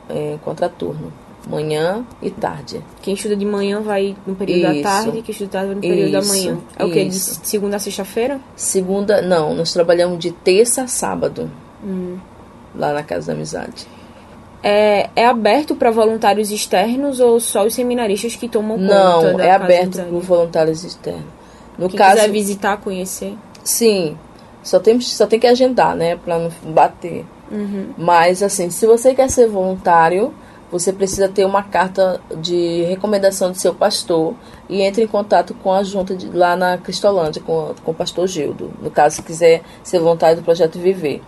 em 0.09 0.37
contraturno. 0.39 1.11
Manhã 1.49 2.05
e 2.21 2.29
tarde. 2.29 2.81
Quem 3.01 3.13
estuda 3.13 3.35
de 3.35 3.45
manhã 3.45 3.79
vai 3.81 4.17
no 4.25 4.35
período 4.35 4.63
da 4.63 4.73
Isso. 4.73 4.83
tarde, 4.83 5.21
quem 5.21 5.31
estuda 5.31 5.45
de 5.45 5.51
tarde 5.51 5.67
vai 5.67 5.75
no 5.75 5.81
período 5.81 6.11
da 6.11 6.19
Isso, 6.19 6.29
manhã. 6.29 6.57
É 6.77 6.83
o 6.83 6.91
quê? 6.91 7.05
De 7.05 7.15
segunda 7.15 7.77
a 7.77 7.79
sexta-feira? 7.79 8.41
Segunda, 8.55 9.21
não, 9.21 9.53
nós 9.53 9.71
trabalhamos 9.71 10.19
de 10.19 10.31
terça 10.31 10.83
a 10.83 10.87
sábado. 10.87 11.49
Hum. 11.83 12.17
Lá 12.75 12.91
na 12.91 13.01
Casa 13.01 13.27
da 13.27 13.33
Amizade. 13.33 13.87
É, 14.61 15.09
é 15.15 15.25
aberto 15.25 15.75
para 15.75 15.89
voluntários 15.89 16.51
externos 16.51 17.19
ou 17.21 17.39
só 17.39 17.65
os 17.65 17.73
seminaristas 17.73 18.35
que 18.35 18.49
tomam 18.49 18.77
conta 18.77 18.93
Não, 18.93 19.37
da 19.37 19.45
é 19.45 19.47
da 19.47 19.55
aberto 19.55 20.01
para 20.01 20.19
voluntários 20.19 20.83
externos. 20.83 21.23
No 21.77 21.87
Quem 21.87 21.97
caso, 21.97 22.15
quiser 22.15 22.31
visitar, 22.31 22.77
conhecer. 22.77 23.35
sim, 23.63 24.17
só 24.63 24.79
tem, 24.79 24.99
só 24.99 25.25
tem 25.27 25.39
que 25.39 25.47
agendar, 25.47 25.95
né, 25.95 26.17
para 26.17 26.39
não 26.39 26.49
bater. 26.73 27.23
Mas 27.97 28.43
assim, 28.43 28.69
se 28.69 28.85
você 28.85 29.13
quer 29.13 29.29
ser 29.29 29.47
voluntário, 29.47 30.33
você 30.71 30.91
precisa 30.91 31.29
ter 31.29 31.45
uma 31.45 31.63
carta 31.63 32.19
de 32.41 32.83
recomendação 32.83 33.51
do 33.51 33.57
seu 33.57 33.73
pastor 33.73 34.33
e 34.67 34.81
entre 34.81 35.03
em 35.03 35.07
contato 35.07 35.53
com 35.53 35.71
a 35.71 35.83
junta 35.83 36.15
de, 36.15 36.29
lá 36.29 36.55
na 36.55 36.77
Cristolândia, 36.77 37.41
com, 37.41 37.73
com 37.83 37.91
o 37.91 37.95
pastor 37.95 38.27
Gildo. 38.27 38.73
No 38.81 38.91
caso, 38.91 39.17
se 39.17 39.21
quiser 39.21 39.61
ser 39.81 39.99
voluntário 39.99 40.37
do 40.37 40.43
projeto 40.43 40.77
Viver. 40.77 41.21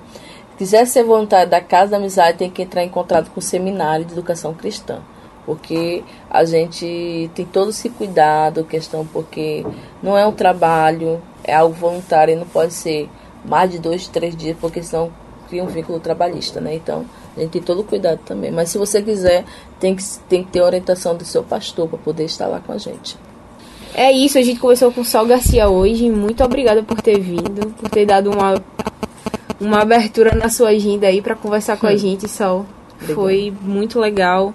Se 0.52 0.58
quiser 0.58 0.86
ser 0.86 1.04
voluntário 1.04 1.50
da 1.50 1.62
Casa 1.62 1.92
da 1.92 1.98
Amizade, 1.98 2.38
tem 2.38 2.50
que 2.50 2.64
entrar 2.64 2.84
em 2.84 2.90
contato 2.90 3.32
com 3.32 3.40
o 3.40 3.44
Seminário 3.44 4.04
de 4.04 4.12
Educação 4.12 4.54
Cristã. 4.54 5.00
Porque 5.46 6.04
a 6.30 6.44
gente 6.44 7.32
tem 7.34 7.46
todo 7.46 7.70
esse 7.70 7.90
cuidado, 7.90 8.66
questão 8.66 9.06
porque 9.06 9.66
não 10.04 10.18
é 10.18 10.28
um 10.28 10.34
trabalho, 10.34 11.22
é 11.44 11.56
algo 11.56 11.74
voluntário 11.74 12.34
e 12.34 12.36
não 12.36 12.46
pode 12.46 12.74
ser 12.74 13.10
mais 13.44 13.72
de 13.72 13.80
dois, 13.80 14.08
três 14.08 14.36
dias, 14.36 14.58
porque 14.60 14.84
senão 14.84 15.12
cria 15.50 15.64
um 15.64 15.68
vínculo 15.68 16.00
trabalhista, 16.00 16.62
né? 16.62 16.76
Então, 16.76 17.06
a 17.36 17.40
gente 17.40 17.52
tem 17.52 17.62
todo 17.62 17.82
o 17.82 17.84
cuidado 17.84 18.20
também. 18.26 18.52
Mas 18.52 18.70
se 18.70 18.78
você 18.78 19.02
quiser, 19.02 19.44
tem 19.80 19.96
que, 19.96 20.04
tem 20.30 20.44
que 20.44 20.52
ter 20.52 20.62
orientação 20.62 21.16
do 21.16 21.26
seu 21.26 21.44
pastor 21.44 21.88
para 21.88 21.98
poder 21.98 22.26
estar 22.26 22.48
lá 22.48 22.60
com 22.60 22.72
a 22.72 22.78
gente. 22.78 23.18
É 23.94 24.12
isso, 24.12 24.38
a 24.38 24.42
gente 24.42 24.60
conversou 24.60 24.92
com 24.92 25.02
o 25.02 25.06
Sol 25.06 25.26
Garcia 25.26 25.68
hoje. 25.68 26.10
Muito 26.10 26.44
obrigada 26.44 26.84
por 26.84 27.02
ter 27.02 27.20
vindo, 27.20 27.74
por 27.74 27.90
ter 27.90 28.06
dado 28.06 28.30
uma, 28.32 28.62
uma 29.60 29.82
abertura 29.82 30.36
na 30.36 30.50
sua 30.50 30.70
agenda 30.70 31.08
aí 31.08 31.22
para 31.22 31.36
conversar 31.36 31.78
com 31.78 31.88
a 31.88 31.96
gente, 31.96 32.28
Sol. 32.28 32.66
Foi 33.16 33.52
muito 33.62 34.00
legal. 34.00 34.54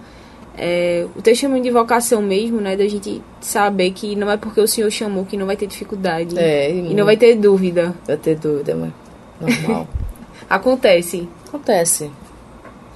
É, 0.57 1.05
o 1.17 1.21
testemunho 1.21 1.63
de 1.63 1.71
vocação 1.71 2.23
mesmo, 2.23 2.61
né? 2.61 2.77
Da 2.77 2.87
gente 2.87 3.21
saber 3.41 3.91
que 3.91 4.15
não 4.15 4.31
é 4.31 4.37
porque 4.37 4.61
o 4.61 4.69
Senhor 4.69 4.89
chamou 4.91 5.25
que 5.25 5.37
não 5.37 5.47
vai 5.47 5.57
ter 5.57 5.67
dificuldade. 5.67 6.39
É, 6.39 6.71
E 6.71 6.95
não 6.95 7.05
vai 7.05 7.17
ter 7.17 7.35
dúvida. 7.35 7.93
vai 8.07 8.17
ter 8.17 8.37
dúvida, 8.37 8.77
mas 8.77 8.93
normal. 9.41 9.89
Acontece. 10.49 11.29
Acontece. 11.49 12.11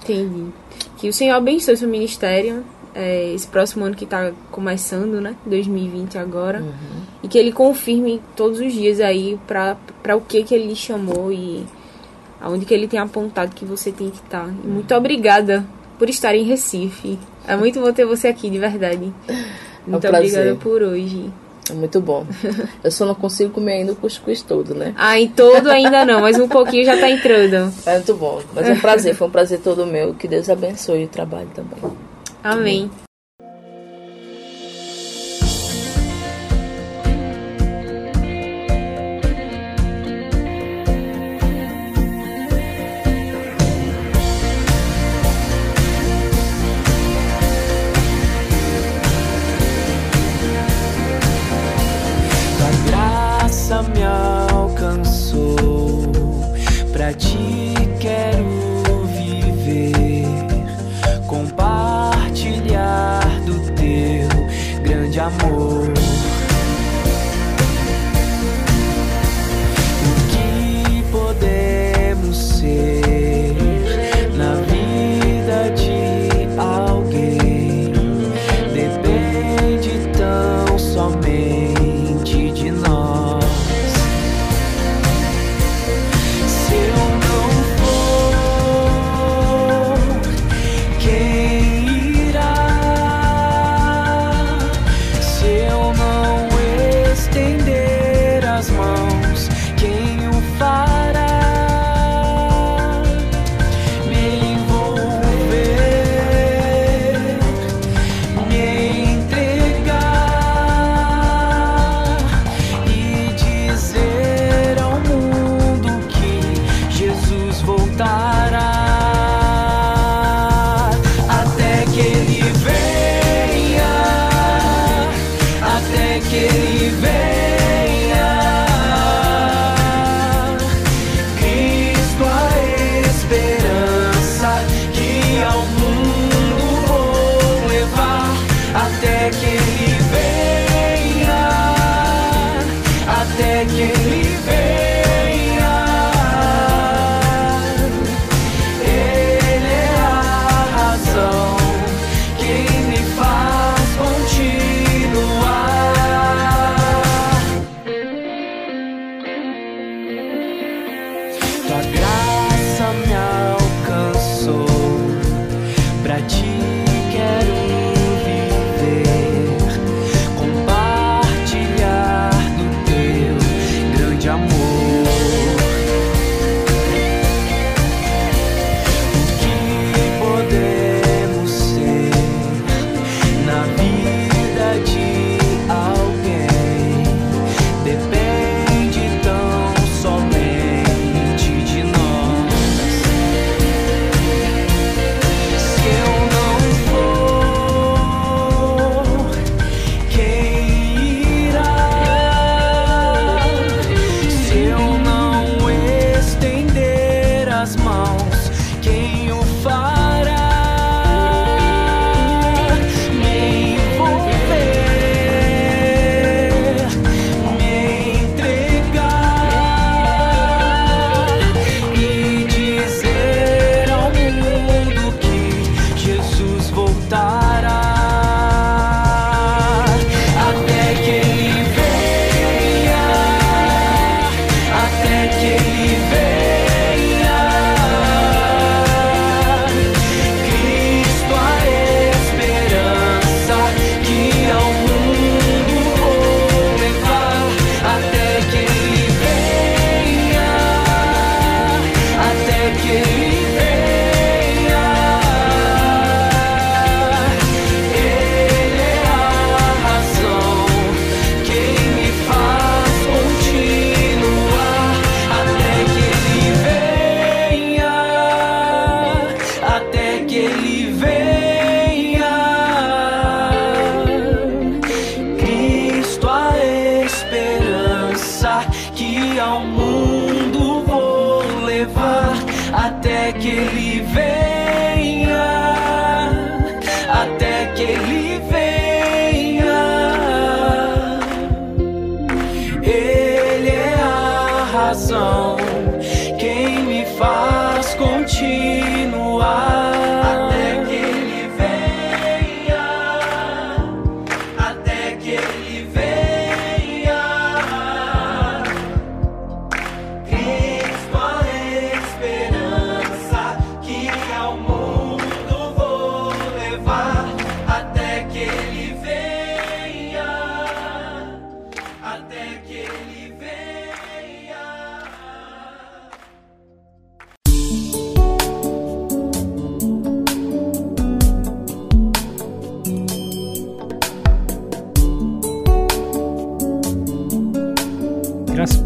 Entendi. 0.02 0.46
Que 0.96 1.08
o 1.08 1.12
Senhor 1.12 1.34
abençoe 1.36 1.76
seu 1.76 1.88
ministério. 1.88 2.64
é, 2.94 3.32
esse 3.32 3.46
próximo 3.46 3.84
ano 3.84 3.94
que 3.94 4.04
está 4.04 4.32
começando, 4.50 5.20
né? 5.20 5.36
2020 5.46 6.18
agora. 6.18 6.64
E 7.22 7.28
que 7.28 7.38
ele 7.38 7.52
confirme 7.52 8.20
todos 8.34 8.58
os 8.58 8.72
dias 8.72 9.00
aí 9.00 9.38
para 9.46 10.16
o 10.16 10.20
que 10.20 10.42
que 10.42 10.54
ele 10.54 10.66
lhe 10.66 10.76
chamou 10.76 11.30
e 11.32 11.64
aonde 12.40 12.64
que 12.64 12.74
ele 12.74 12.88
tem 12.88 12.98
apontado 12.98 13.54
que 13.54 13.64
você 13.64 13.92
tem 13.92 14.10
que 14.10 14.16
estar. 14.16 14.48
E 14.64 14.66
muito 14.66 14.92
obrigada 14.94 15.64
por 15.98 16.08
estar 16.08 16.34
em 16.34 16.42
Recife. 16.44 17.18
É 17.46 17.56
muito 17.56 17.80
bom 17.80 17.92
ter 17.92 18.04
você 18.04 18.28
aqui, 18.28 18.50
de 18.50 18.58
verdade. 18.58 19.12
Muito 19.86 20.06
prazer. 20.06 20.28
obrigada 20.28 20.54
por 20.56 20.82
hoje. 20.82 21.30
É 21.70 21.74
muito 21.74 22.00
bom. 22.00 22.26
Eu 22.82 22.90
só 22.90 23.04
não 23.04 23.14
consigo 23.14 23.50
comer 23.50 23.74
ainda 23.74 23.92
o 23.92 23.96
cuscuz 23.96 24.42
todo, 24.42 24.74
né? 24.74 24.94
Ah, 24.96 25.18
em 25.18 25.28
todo 25.28 25.68
ainda 25.68 26.04
não, 26.04 26.20
mas 26.20 26.38
um 26.38 26.48
pouquinho 26.48 26.84
já 26.84 26.96
tá 26.98 27.10
entrando. 27.10 27.72
É 27.86 27.94
muito 27.94 28.14
bom. 28.14 28.40
Mas 28.54 28.68
é 28.68 28.72
um 28.72 28.80
prazer, 28.80 29.14
foi 29.14 29.26
um 29.26 29.30
prazer 29.30 29.60
todo 29.60 29.86
meu. 29.86 30.14
Que 30.14 30.28
Deus 30.28 30.48
abençoe 30.48 31.04
o 31.04 31.08
trabalho 31.08 31.48
também. 31.54 31.78
Amém. 32.42 32.90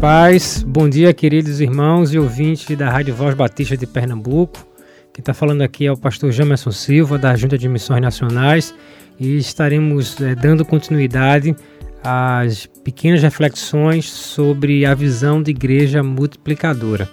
Paz, 0.03 0.61
bom 0.67 0.89
dia 0.89 1.13
queridos 1.13 1.61
irmãos 1.61 2.13
e 2.13 2.19
ouvintes 2.19 2.75
da 2.75 2.89
Rádio 2.89 3.15
Voz 3.15 3.33
Batista 3.35 3.77
de 3.77 3.87
Pernambuco. 3.87 4.67
Quem 5.13 5.21
está 5.21 5.33
falando 5.33 5.61
aqui 5.61 5.85
é 5.85 5.91
o 5.93 5.95
pastor 5.95 6.29
Jamerson 6.29 6.71
Silva, 6.71 7.17
da 7.17 7.33
Junta 7.37 7.57
de 7.57 7.69
Missões 7.69 8.01
Nacionais, 8.01 8.75
e 9.17 9.37
estaremos 9.37 10.19
eh, 10.19 10.35
dando 10.35 10.65
continuidade 10.65 11.55
às 12.03 12.65
pequenas 12.83 13.23
reflexões 13.23 14.11
sobre 14.11 14.85
a 14.85 14.93
visão 14.93 15.41
de 15.41 15.51
igreja 15.51 16.03
multiplicadora. 16.03 17.07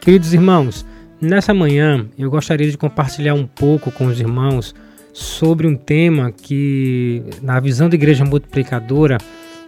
Queridos 0.00 0.34
irmãos, 0.34 0.84
nessa 1.20 1.54
manhã 1.54 2.04
eu 2.18 2.28
gostaria 2.28 2.68
de 2.68 2.76
compartilhar 2.76 3.34
um 3.34 3.46
pouco 3.46 3.92
com 3.92 4.06
os 4.06 4.18
irmãos 4.18 4.74
sobre 5.12 5.68
um 5.68 5.76
tema 5.76 6.32
que, 6.32 7.22
na 7.40 7.60
visão 7.60 7.88
de 7.88 7.94
igreja 7.94 8.24
multiplicadora, 8.24 9.18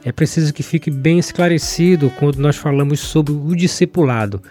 é 0.05 0.13
preciso 0.13 0.53
que 0.53 0.63
fique 0.63 0.91
bem 0.91 1.19
esclarecido 1.19 2.11
quando 2.19 2.39
nós 2.39 2.57
falamos 2.57 3.01
sobre 3.01 3.33
o 3.33 3.55
discipulado. 3.55 4.43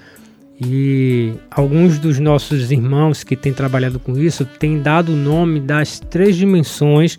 E 0.62 1.34
alguns 1.50 1.97
dos 1.97 2.20
nossos 2.20 2.72
irmãos 2.72 3.24
que 3.24 3.36
têm 3.36 3.54
trabalhado 3.54 4.00
com 4.00 4.18
isso 4.18 4.45
têm 4.45 4.82
dado 4.82 5.14
o 5.14 5.16
nome 5.16 5.60
das 5.60 6.00
três 6.00 6.36
dimensões 6.36 7.18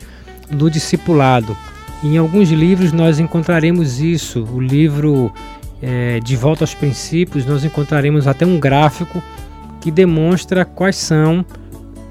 do 0.51 0.71
discipulado. 0.71 1.57
Em 2.05 2.19
alguns 2.19 2.51
livros 2.51 2.93
nós 2.93 3.19
encontraremos 3.19 4.01
isso. 4.01 4.45
O 4.45 4.61
livro 4.61 5.33
é, 5.83 6.21
De 6.21 6.37
Volta 6.37 6.65
aos 6.65 6.75
Princípios, 6.75 7.47
nós 7.47 7.65
encontraremos 7.65 8.27
até 8.27 8.45
um 8.45 8.61
gráfico 8.61 9.23
que 9.81 9.91
demonstra 9.91 10.65
quais 10.65 10.97
são 10.97 11.45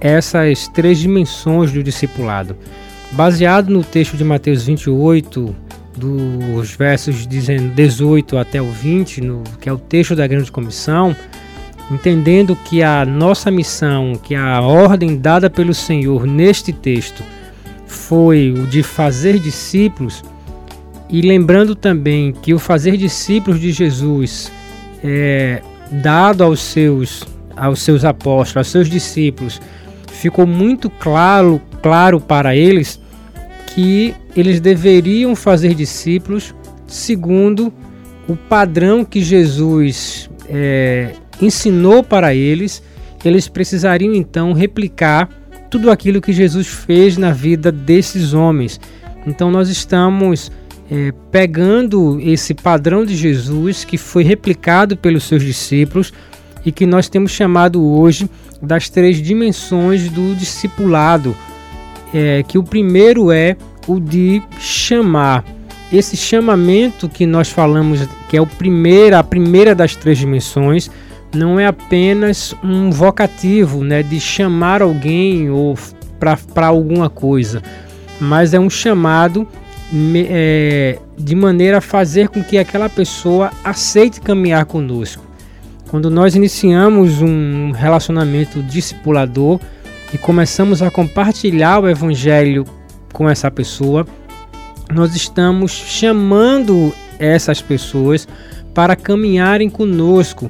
essas 0.01 0.67
três 0.67 0.97
dimensões 0.97 1.71
do 1.71 1.83
discipulado. 1.83 2.57
Baseado 3.11 3.69
no 3.69 3.83
texto 3.83 4.17
de 4.17 4.23
Mateus 4.23 4.63
28, 4.63 5.55
dos 5.99 6.71
versos 6.71 7.27
18 7.27 8.37
até 8.37 8.61
o 8.61 8.71
20, 8.71 9.21
no, 9.21 9.43
que 9.59 9.67
é 9.67 9.73
o 9.73 9.77
texto 9.77 10.15
da 10.15 10.25
grande 10.25 10.51
comissão, 10.51 11.15
entendendo 11.91 12.55
que 12.55 12.81
a 12.81 13.05
nossa 13.05 13.51
missão, 13.51 14.13
que 14.15 14.33
a 14.33 14.61
ordem 14.61 15.17
dada 15.17 15.49
pelo 15.49 15.73
Senhor 15.73 16.25
neste 16.25 16.71
texto 16.71 17.23
foi 17.85 18.51
o 18.51 18.65
de 18.65 18.81
fazer 18.81 19.39
discípulos, 19.39 20.23
e 21.09 21.21
lembrando 21.21 21.75
também 21.75 22.31
que 22.31 22.53
o 22.53 22.59
fazer 22.59 22.95
discípulos 22.95 23.59
de 23.59 23.71
Jesus 23.71 24.51
é 25.03 25.61
dado 25.91 26.43
aos 26.43 26.59
seus 26.59 27.27
aos 27.55 27.81
seus 27.81 28.05
apóstolos, 28.05 28.57
aos 28.57 28.67
seus 28.69 28.89
discípulos, 28.89 29.59
ficou 30.07 30.47
muito 30.47 30.89
claro, 30.89 31.61
claro 31.81 32.19
para 32.21 32.55
eles 32.55 32.99
que 33.73 34.13
eles 34.35 34.59
deveriam 34.59 35.35
fazer 35.35 35.73
discípulos 35.73 36.53
segundo 36.87 37.71
o 38.27 38.35
padrão 38.35 39.05
que 39.05 39.21
Jesus 39.21 40.29
é, 40.47 41.13
ensinou 41.41 42.03
para 42.03 42.33
eles. 42.33 42.81
Eles 43.23 43.47
precisariam 43.47 44.13
então 44.13 44.53
replicar 44.53 45.29
tudo 45.69 45.91
aquilo 45.91 46.21
que 46.21 46.33
Jesus 46.33 46.67
fez 46.67 47.17
na 47.17 47.31
vida 47.31 47.71
desses 47.71 48.33
homens. 48.33 48.79
Então 49.25 49.51
nós 49.51 49.69
estamos 49.69 50.51
é, 50.89 51.13
pegando 51.31 52.19
esse 52.21 52.53
padrão 52.53 53.05
de 53.05 53.15
Jesus 53.15 53.83
que 53.83 53.97
foi 53.97 54.23
replicado 54.23 54.97
pelos 54.97 55.23
seus 55.25 55.43
discípulos 55.43 56.11
e 56.65 56.71
que 56.71 56.85
nós 56.85 57.07
temos 57.07 57.31
chamado 57.31 57.83
hoje 57.83 58.29
das 58.61 58.89
três 58.89 59.21
dimensões 59.21 60.09
do 60.09 60.35
discipulado, 60.35 61.35
é, 62.13 62.43
que 62.43 62.57
o 62.57 62.63
primeiro 62.63 63.31
é 63.31 63.55
o 63.87 63.99
de 63.99 64.41
chamar. 64.59 65.43
Esse 65.91 66.15
chamamento 66.15 67.09
que 67.09 67.25
nós 67.25 67.49
falamos, 67.49 68.07
que 68.29 68.37
é 68.37 68.41
o 68.41 68.45
primeiro, 68.45 69.17
a 69.17 69.23
primeira 69.23 69.73
das 69.73 69.95
três 69.95 70.17
dimensões, 70.17 70.89
não 71.33 71.59
é 71.59 71.65
apenas 71.65 72.55
um 72.63 72.91
vocativo, 72.91 73.83
né, 73.83 74.03
de 74.03 74.19
chamar 74.19 74.81
alguém 74.81 75.49
ou 75.49 75.77
para 76.19 76.67
alguma 76.67 77.09
coisa, 77.09 77.61
mas 78.19 78.53
é 78.53 78.59
um 78.59 78.69
chamado 78.69 79.47
é, 80.27 80.99
de 81.17 81.35
maneira 81.35 81.77
a 81.79 81.81
fazer 81.81 82.29
com 82.29 82.43
que 82.43 82.57
aquela 82.57 82.89
pessoa 82.89 83.51
aceite 83.63 84.21
caminhar 84.21 84.65
conosco. 84.65 85.23
Quando 85.89 86.09
nós 86.11 86.35
iniciamos 86.35 87.21
um 87.21 87.71
relacionamento 87.71 88.61
discipulador 88.61 89.59
e 90.13 90.17
começamos 90.17 90.81
a 90.81 90.89
compartilhar 90.89 91.79
o 91.79 91.87
evangelho 91.87 92.65
com 93.13 93.29
essa 93.29 93.49
pessoa, 93.49 94.05
nós 94.91 95.15
estamos 95.15 95.71
chamando 95.71 96.93
essas 97.19 97.61
pessoas 97.61 98.27
para 98.73 98.95
caminharem 98.95 99.69
conosco 99.69 100.49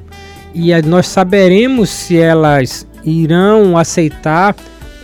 e 0.54 0.70
nós 0.82 1.08
saberemos 1.08 1.90
se 1.90 2.18
elas 2.18 2.88
irão 3.04 3.78
aceitar 3.78 4.56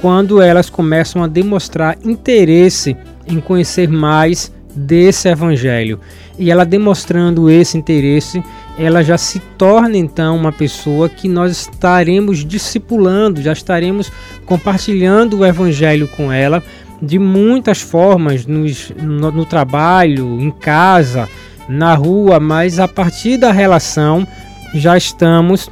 quando 0.01 0.41
elas 0.41 0.69
começam 0.69 1.23
a 1.23 1.27
demonstrar 1.27 1.97
interesse 2.03 2.95
em 3.27 3.39
conhecer 3.39 3.89
mais 3.89 4.51
desse 4.75 5.27
evangelho. 5.27 5.99
E 6.37 6.51
ela 6.51 6.65
demonstrando 6.65 7.49
esse 7.49 7.77
interesse, 7.77 8.43
ela 8.77 9.03
já 9.03 9.17
se 9.17 9.39
torna 9.57 9.97
então 9.97 10.35
uma 10.35 10.51
pessoa 10.51 11.07
que 11.07 11.27
nós 11.27 11.51
estaremos 11.51 12.45
discipulando, 12.45 13.41
já 13.41 13.53
estaremos 13.53 14.11
compartilhando 14.45 15.39
o 15.39 15.45
evangelho 15.45 16.07
com 16.09 16.31
ela 16.31 16.61
de 17.01 17.19
muitas 17.19 17.81
formas 17.81 18.45
nos, 18.45 18.91
no, 18.91 19.31
no 19.31 19.45
trabalho, 19.45 20.41
em 20.41 20.51
casa, 20.51 21.29
na 21.67 21.93
rua, 21.93 22.39
mas 22.39 22.79
a 22.79 22.87
partir 22.87 23.37
da 23.37 23.51
relação 23.51 24.27
já 24.73 24.97
estamos 24.97 25.69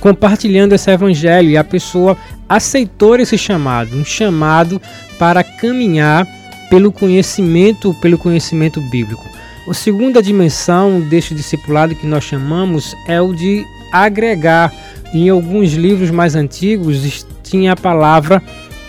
compartilhando 0.00 0.74
esse 0.74 0.90
evangelho 0.90 1.50
e 1.50 1.56
a 1.56 1.64
pessoa 1.64 2.16
aceitou 2.48 3.16
esse 3.16 3.36
chamado, 3.36 3.96
um 3.96 4.04
chamado 4.04 4.80
para 5.18 5.42
caminhar 5.42 6.26
pelo 6.70 6.92
conhecimento, 6.92 7.94
pelo 8.00 8.16
conhecimento 8.16 8.80
bíblico. 8.80 9.24
A 9.68 9.74
segunda 9.74 10.22
dimensão 10.22 10.98
deste 11.00 11.34
discipulado 11.34 11.94
que 11.94 12.06
nós 12.06 12.24
chamamos 12.24 12.96
é 13.06 13.20
o 13.20 13.34
de 13.34 13.66
agregar. 13.92 14.72
Em 15.12 15.28
alguns 15.28 15.72
livros 15.74 16.10
mais 16.10 16.34
antigos 16.34 17.26
tinha 17.42 17.72
a 17.72 17.76
palavra 17.76 18.42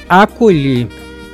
acolher. 0.08 0.88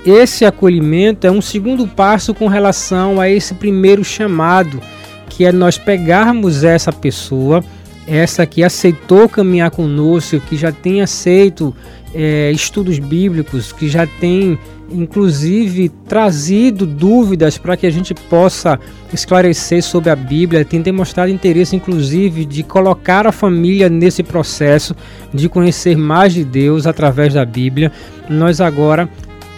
Esse 0.03 0.45
acolhimento 0.45 1.27
é 1.27 1.31
um 1.31 1.41
segundo 1.41 1.87
passo 1.87 2.33
com 2.33 2.47
relação 2.47 3.21
a 3.21 3.29
esse 3.29 3.53
primeiro 3.53 4.03
chamado, 4.03 4.81
que 5.29 5.45
é 5.45 5.51
nós 5.51 5.77
pegarmos 5.77 6.63
essa 6.63 6.91
pessoa, 6.91 7.63
essa 8.07 8.47
que 8.47 8.63
aceitou 8.63 9.29
caminhar 9.29 9.69
conosco, 9.69 10.39
que 10.39 10.57
já 10.57 10.71
tem 10.71 11.01
aceito 11.01 11.75
é, 12.15 12.49
estudos 12.51 12.97
bíblicos, 12.97 13.73
que 13.73 13.89
já 13.89 14.07
tem 14.07 14.57
inclusive 14.89 15.89
trazido 16.07 16.85
dúvidas 16.85 17.57
para 17.57 17.75
que 17.75 17.85
a 17.85 17.89
gente 17.89 18.13
possa 18.13 18.79
esclarecer 19.11 19.83
sobre 19.83 20.09
a 20.09 20.15
Bíblia, 20.15 20.63
tem 20.63 20.81
demonstrado 20.81 21.31
interesse 21.31 21.75
inclusive 21.75 22.45
de 22.45 22.63
colocar 22.63 23.27
a 23.27 23.31
família 23.31 23.89
nesse 23.89 24.23
processo 24.23 24.95
de 25.33 25.49
conhecer 25.49 25.97
mais 25.97 26.33
de 26.33 26.45
Deus 26.45 26.87
através 26.87 27.33
da 27.33 27.43
Bíblia. 27.43 27.91
Nós 28.29 28.61
agora 28.61 29.09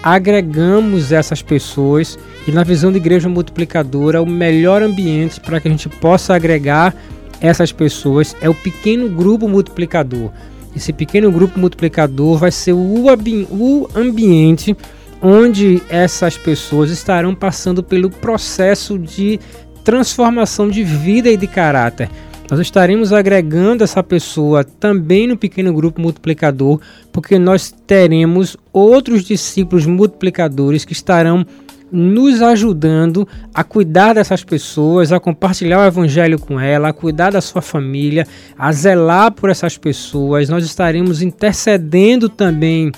agregamos 0.02 1.12
essas 1.12 1.42
pessoas 1.42 2.18
e 2.48 2.52
na 2.52 2.64
visão 2.64 2.92
de 2.92 2.98
igreja 2.98 3.30
multiplicadora, 3.30 4.22
o 4.22 4.26
melhor 4.26 4.82
ambiente 4.82 5.40
para 5.40 5.60
que 5.60 5.68
a 5.68 5.72
gente 5.72 5.90
possa 5.90 6.34
agregar 6.34 6.96
essas 7.40 7.72
pessoas 7.72 8.36
é 8.42 8.50
o 8.50 8.56
pequeno 8.56 9.10
grupo 9.10 9.48
multiplicador. 9.48 10.32
Esse 10.78 10.94
pequeno 10.94 11.32
grupo 11.32 11.60
multiplicador 11.60 12.38
vai 12.38 12.52
ser 12.52 12.74
o, 12.74 13.90
ambiente 13.96 14.78
onde 15.20 15.82
essas 15.90 16.38
pessoas 16.38 16.92
estarão 16.92 17.34
passando 17.34 17.82
pelo 17.82 18.12
processo 18.12 19.00
de 19.00 19.40
transformação 19.84 20.70
de 20.70 20.84
vida 20.84 21.30
e 21.30 21.36
de 21.36 21.48
caráter. 21.48 22.08
nós 22.52 22.60
estaremos 22.60 23.12
agregando 23.12 23.84
essa 23.84 24.04
pessoa 24.04 24.64
também 24.64 25.26
no 25.26 25.36
pequeno 25.36 25.74
grupo 25.74 26.00
multiplicador, 26.00 26.80
porque 27.12 27.40
nós 27.40 27.74
teremos 27.88 28.56
outros 28.72 29.24
discípulos 29.24 29.88
multiplicadores 29.88 30.86
que 30.86 30.94
estarão 30.94 31.44
nos 31.92 32.42
ajudando 32.42 33.28
a 33.54 33.64
cuidar 33.64 34.14
dessas 34.14 34.44
pessoas, 34.44 35.12
a 35.12 35.20
compartilhar 35.20 35.80
o 35.80 35.88
evangelho 35.88 36.40
com 36.40 36.60
ela, 36.60 36.90
a 36.90 36.94
cuidar 36.94 37.32
da 37.32 37.42
sua 37.42 37.62
família, 37.62 38.28
a 38.58 38.72
zelar 38.72 39.32
por 39.32 39.50
essas 39.50 39.78
pessoas. 39.78 40.50
Nós 40.50 40.66
estaremos 40.66 41.22
intercedendo 41.22 42.30
também 42.30 42.92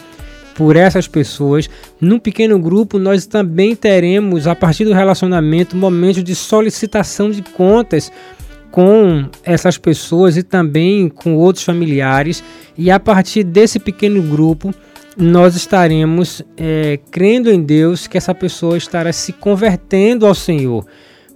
por 0.56 0.76
essas 0.76 1.08
pessoas. 1.08 1.70
Num 2.02 2.20
pequeno 2.20 2.60
grupo, 2.60 3.00
nós 3.00 3.26
também 3.26 3.76
teremos, 3.76 4.46
a 4.46 4.56
partir 4.56 4.84
do 4.84 4.94
relacionamento, 4.94 5.78
momentos 5.78 6.24
de 6.24 6.36
solicitação 6.36 7.32
de 7.32 7.42
contas 7.42 8.12
com 8.72 9.26
essas 9.44 9.78
pessoas 9.78 10.36
e 10.36 10.44
também 10.44 11.10
com 11.10 11.36
outros 11.36 11.64
familiares. 11.64 12.44
E 12.78 12.92
a 12.92 13.00
partir 13.00 13.44
desse 13.44 13.80
pequeno 13.80 14.22
grupo, 14.22 14.74
nós 15.20 15.54
estaremos 15.54 16.42
é, 16.56 16.98
crendo 17.12 17.52
em 17.52 17.62
Deus 17.62 18.08
que 18.08 18.18
essa 18.18 18.34
pessoa 18.34 18.78
estará 18.78 19.12
se 19.12 19.34
convertendo 19.34 20.26
ao 20.26 20.34
Senhor. 20.34 20.86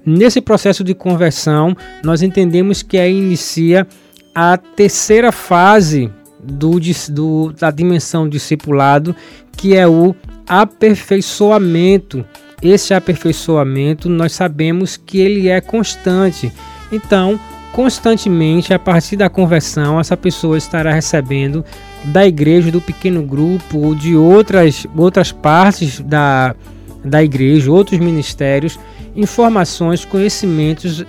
Nesse 0.06 0.40
processo 0.40 0.86
de 0.86 0.94
conversão, 0.94 1.76
nós 2.02 2.22
entendemos 2.22 2.82
que 2.82 2.98
aí 2.98 3.14
inicia 3.18 3.86
a 4.34 4.56
terceira 4.58 5.34
fase 5.34 6.10
do, 6.42 6.80
do, 7.10 7.52
da 7.52 7.70
dimensão 7.72 8.28
discipulado, 8.28 9.14
que 9.58 9.76
é 9.76 9.86
o 9.86 10.16
aperfeiçoamento. 10.48 12.26
Esse 12.62 12.94
aperfeiçoamento 12.94 14.08
nós 14.08 14.32
sabemos 14.32 14.96
que 14.96 15.20
ele 15.20 15.50
é 15.50 15.60
constante. 15.60 16.52
Então, 16.90 17.38
constantemente, 17.74 18.74
a 18.74 18.80
partir 18.80 19.18
da 19.18 19.30
conversão, 19.30 20.00
essa 20.00 20.16
pessoa 20.16 20.58
estará 20.58 20.94
recebendo 20.94 21.66
da 22.06 22.26
igreja, 22.26 22.72
do 22.72 22.82
pequeno 22.82 23.24
grupo 23.24 23.78
ou 23.78 23.96
de 23.96 24.16
outras, 24.16 24.86
outras 24.96 25.32
partes 25.32 26.00
da, 26.00 26.56
da 27.04 27.24
igreja, 27.24 27.72
outros 27.72 28.00
ministérios, 28.00 28.80
informações, 29.16 30.06
conhecimentos 30.06 31.06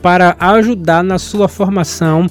para 0.00 0.34
ajudar 0.38 1.04
na 1.04 1.18
sua 1.18 1.48
formação 1.48 2.26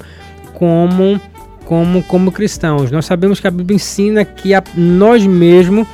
como, 0.53 1.19
como, 1.65 2.03
como 2.03 2.31
cristãos. 2.31 2.91
Nós 2.91 3.05
sabemos 3.05 3.39
que 3.39 3.47
a 3.47 3.51
Bíblia 3.51 3.75
ensina 3.75 4.25
que 4.25 4.53
a, 4.53 4.63
nós 4.75 5.25
mesmos 5.25 5.87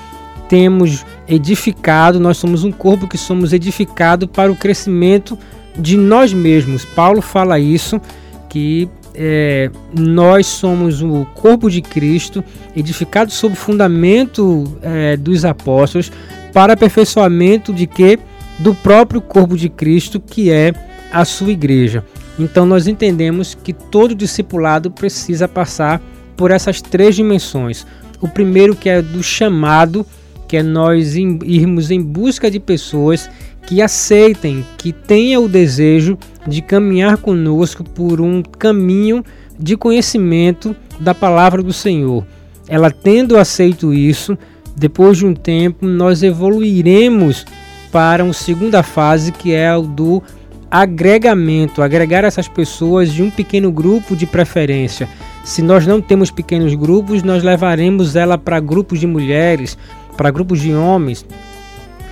temos 0.47 1.05
edificado, 1.27 2.19
nós 2.19 2.37
somos 2.37 2.63
um 2.63 2.71
corpo 2.71 3.07
que 3.07 3.17
somos 3.17 3.51
edificado 3.51 4.27
para 4.27 4.51
o 4.51 4.55
crescimento 4.55 5.37
de 5.75 5.97
nós 5.97 6.33
mesmos. 6.33 6.85
Paulo 6.85 7.21
fala 7.21 7.59
isso, 7.59 7.99
que 8.47 8.87
é, 9.15 9.69
nós 9.97 10.45
somos 10.45 11.01
o 11.01 11.25
corpo 11.33 11.69
de 11.69 11.81
Cristo, 11.81 12.43
edificado 12.75 13.31
sob 13.31 13.53
o 13.53 13.57
fundamento 13.57 14.77
é, 14.81 15.15
dos 15.17 15.45
apóstolos, 15.45 16.11
para 16.53 16.73
aperfeiçoamento 16.73 17.73
de 17.73 17.87
que? 17.87 18.19
Do 18.59 18.73
próprio 18.75 19.21
corpo 19.21 19.57
de 19.57 19.69
Cristo, 19.69 20.19
que 20.19 20.51
é 20.51 20.73
a 21.11 21.25
sua 21.25 21.51
igreja. 21.51 22.03
Então 22.37 22.65
nós 22.65 22.87
entendemos 22.87 23.55
que 23.55 23.73
todo 23.73 24.13
discipulado 24.13 24.91
precisa 24.91 25.47
passar 25.47 26.01
por 26.35 26.51
essas 26.51 26.81
três 26.81 27.15
dimensões. 27.15 27.85
O 28.21 28.27
primeiro 28.27 28.75
que 28.75 28.89
é 28.89 29.01
do 29.01 29.23
chamado, 29.23 30.05
que 30.47 30.57
é 30.57 30.63
nós 30.63 31.15
irmos 31.15 31.91
em 31.91 32.01
busca 32.01 32.51
de 32.51 32.59
pessoas 32.59 33.29
que 33.65 33.81
aceitem, 33.81 34.65
que 34.77 34.91
tenham 34.91 35.45
o 35.45 35.49
desejo 35.49 36.17
de 36.47 36.61
caminhar 36.61 37.17
conosco 37.17 37.83
por 37.83 38.21
um 38.21 38.41
caminho 38.41 39.23
de 39.59 39.75
conhecimento 39.75 40.75
da 40.99 41.13
palavra 41.13 41.63
do 41.63 41.73
Senhor. 41.73 42.25
Ela 42.67 42.91
tendo 42.91 43.37
aceito 43.37 43.93
isso, 43.93 44.37
depois 44.75 45.17
de 45.17 45.25
um 45.25 45.33
tempo 45.33 45.85
nós 45.85 46.23
evoluiremos 46.23 47.45
para 47.91 48.23
uma 48.23 48.33
segunda 48.33 48.83
fase 48.83 49.31
que 49.31 49.53
é 49.53 49.75
o 49.75 49.83
do 49.83 50.21
agregamento, 50.69 51.81
agregar 51.81 52.23
essas 52.23 52.47
pessoas 52.47 53.13
de 53.13 53.23
um 53.23 53.29
pequeno 53.29 53.71
grupo 53.71 54.15
de 54.15 54.25
preferência. 54.25 55.07
Se 55.43 55.61
nós 55.61 55.85
não 55.87 56.01
temos 56.01 56.31
pequenos 56.31 56.73
grupos, 56.73 57.23
nós 57.23 57.43
levaremos 57.43 58.15
ela 58.15 58.37
para 58.37 58.59
grupos 58.59 58.99
de 58.99 59.07
mulheres, 59.07 59.77
para 60.17 60.31
grupos 60.31 60.59
de 60.59 60.73
homens, 60.73 61.25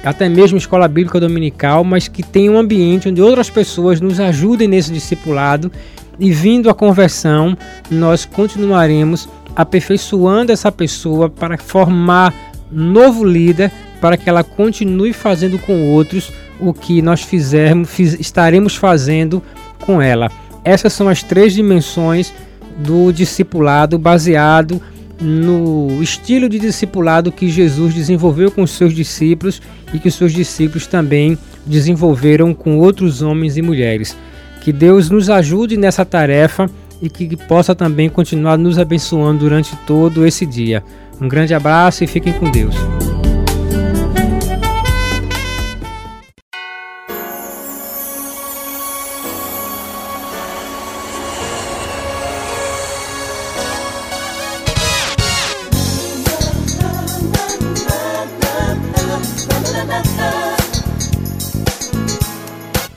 até 0.04 0.28
mesmo 0.28 0.58
escola 0.58 0.88
bíblica 0.88 1.20
dominical, 1.20 1.84
mas 1.84 2.08
que 2.08 2.22
tenha 2.22 2.52
um 2.52 2.58
ambiente 2.58 3.08
onde 3.08 3.22
outras 3.22 3.50
pessoas 3.50 4.02
nos 4.02 4.20
ajudem 4.20 4.68
nesse 4.68 4.92
discipulado 4.92 5.72
e 6.20 6.32
vindo 6.32 6.70
a 6.70 6.74
conversão, 6.74 7.58
nós 7.90 8.26
continuaremos 8.26 9.28
aperfeiçoando 9.56 10.52
essa 10.52 10.72
pessoa 10.72 11.30
para 11.30 11.58
formar 11.58 12.34
novo 12.72 13.24
líder, 13.24 13.72
para 14.02 14.18
que 14.18 14.30
ela 14.30 14.44
continue 14.44 15.14
fazendo 15.14 15.58
com 15.60 15.92
outros 15.92 16.32
o 16.60 16.74
que 16.74 17.02
nós 17.02 17.22
fizermos, 17.22 17.90
fiz, 17.90 18.20
estaremos 18.20 18.76
fazendo 18.76 19.42
com 19.80 20.02
ela. 20.02 20.30
Essas 20.64 20.94
são 20.94 21.08
as 21.08 21.24
três 21.24 21.54
dimensões 21.54 22.34
do 22.78 23.12
discipulado 23.12 23.98
baseado 24.00 24.82
no 25.22 26.02
estilo 26.02 26.50
de 26.50 26.60
discipulado 26.60 27.32
que 27.32 27.50
Jesus 27.50 27.94
desenvolveu 27.94 28.52
com 28.52 28.64
os 28.64 28.72
seus 28.72 28.94
discípulos 28.94 29.62
e 29.94 30.00
que 30.00 30.08
os 30.08 30.16
seus 30.16 30.34
discípulos 30.34 30.88
também 30.88 31.38
desenvolveram 31.66 32.54
com 32.54 32.78
outros 32.78 33.22
homens 33.22 33.58
e 33.58 33.62
mulheres. 33.62 34.18
Que 34.62 34.72
Deus 34.72 35.10
nos 35.10 35.30
ajude 35.30 35.78
nessa 35.78 36.06
tarefa 36.06 36.70
e 37.02 37.10
que 37.10 37.36
possa 37.36 37.76
também 37.76 38.10
continuar 38.10 38.58
nos 38.58 38.80
abençoando 38.80 39.40
durante 39.40 39.76
todo 39.88 40.26
esse 40.26 40.46
dia. 40.46 40.84
Um 41.20 41.28
grande 41.28 41.54
abraço 41.54 42.04
e 42.04 42.08
fiquem 42.08 42.34
com 42.34 42.50
Deus. 42.50 42.76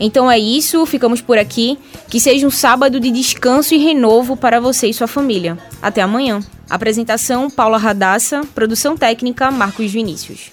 Então 0.07 0.31
é 0.31 0.39
isso, 0.39 0.87
ficamos 0.87 1.21
por 1.21 1.37
aqui. 1.37 1.77
Que 2.09 2.21
seja 2.21 2.47
um 2.47 2.51
sábado 2.51 3.01
de 3.01 3.11
descanso 3.11 3.75
e 3.75 3.79
renovo 3.79 4.37
para 4.37 4.61
você 4.61 4.87
e 4.87 4.95
sua 4.95 5.09
família. 5.09 5.59
Até 5.83 6.01
amanhã. 6.01 6.39
Apresentação: 6.71 7.51
Paula 7.51 7.77
Radassa. 7.77 8.43
Produção 8.55 8.97
técnica: 8.97 9.51
Marcos 9.51 9.91
Vinícius. 9.91 10.53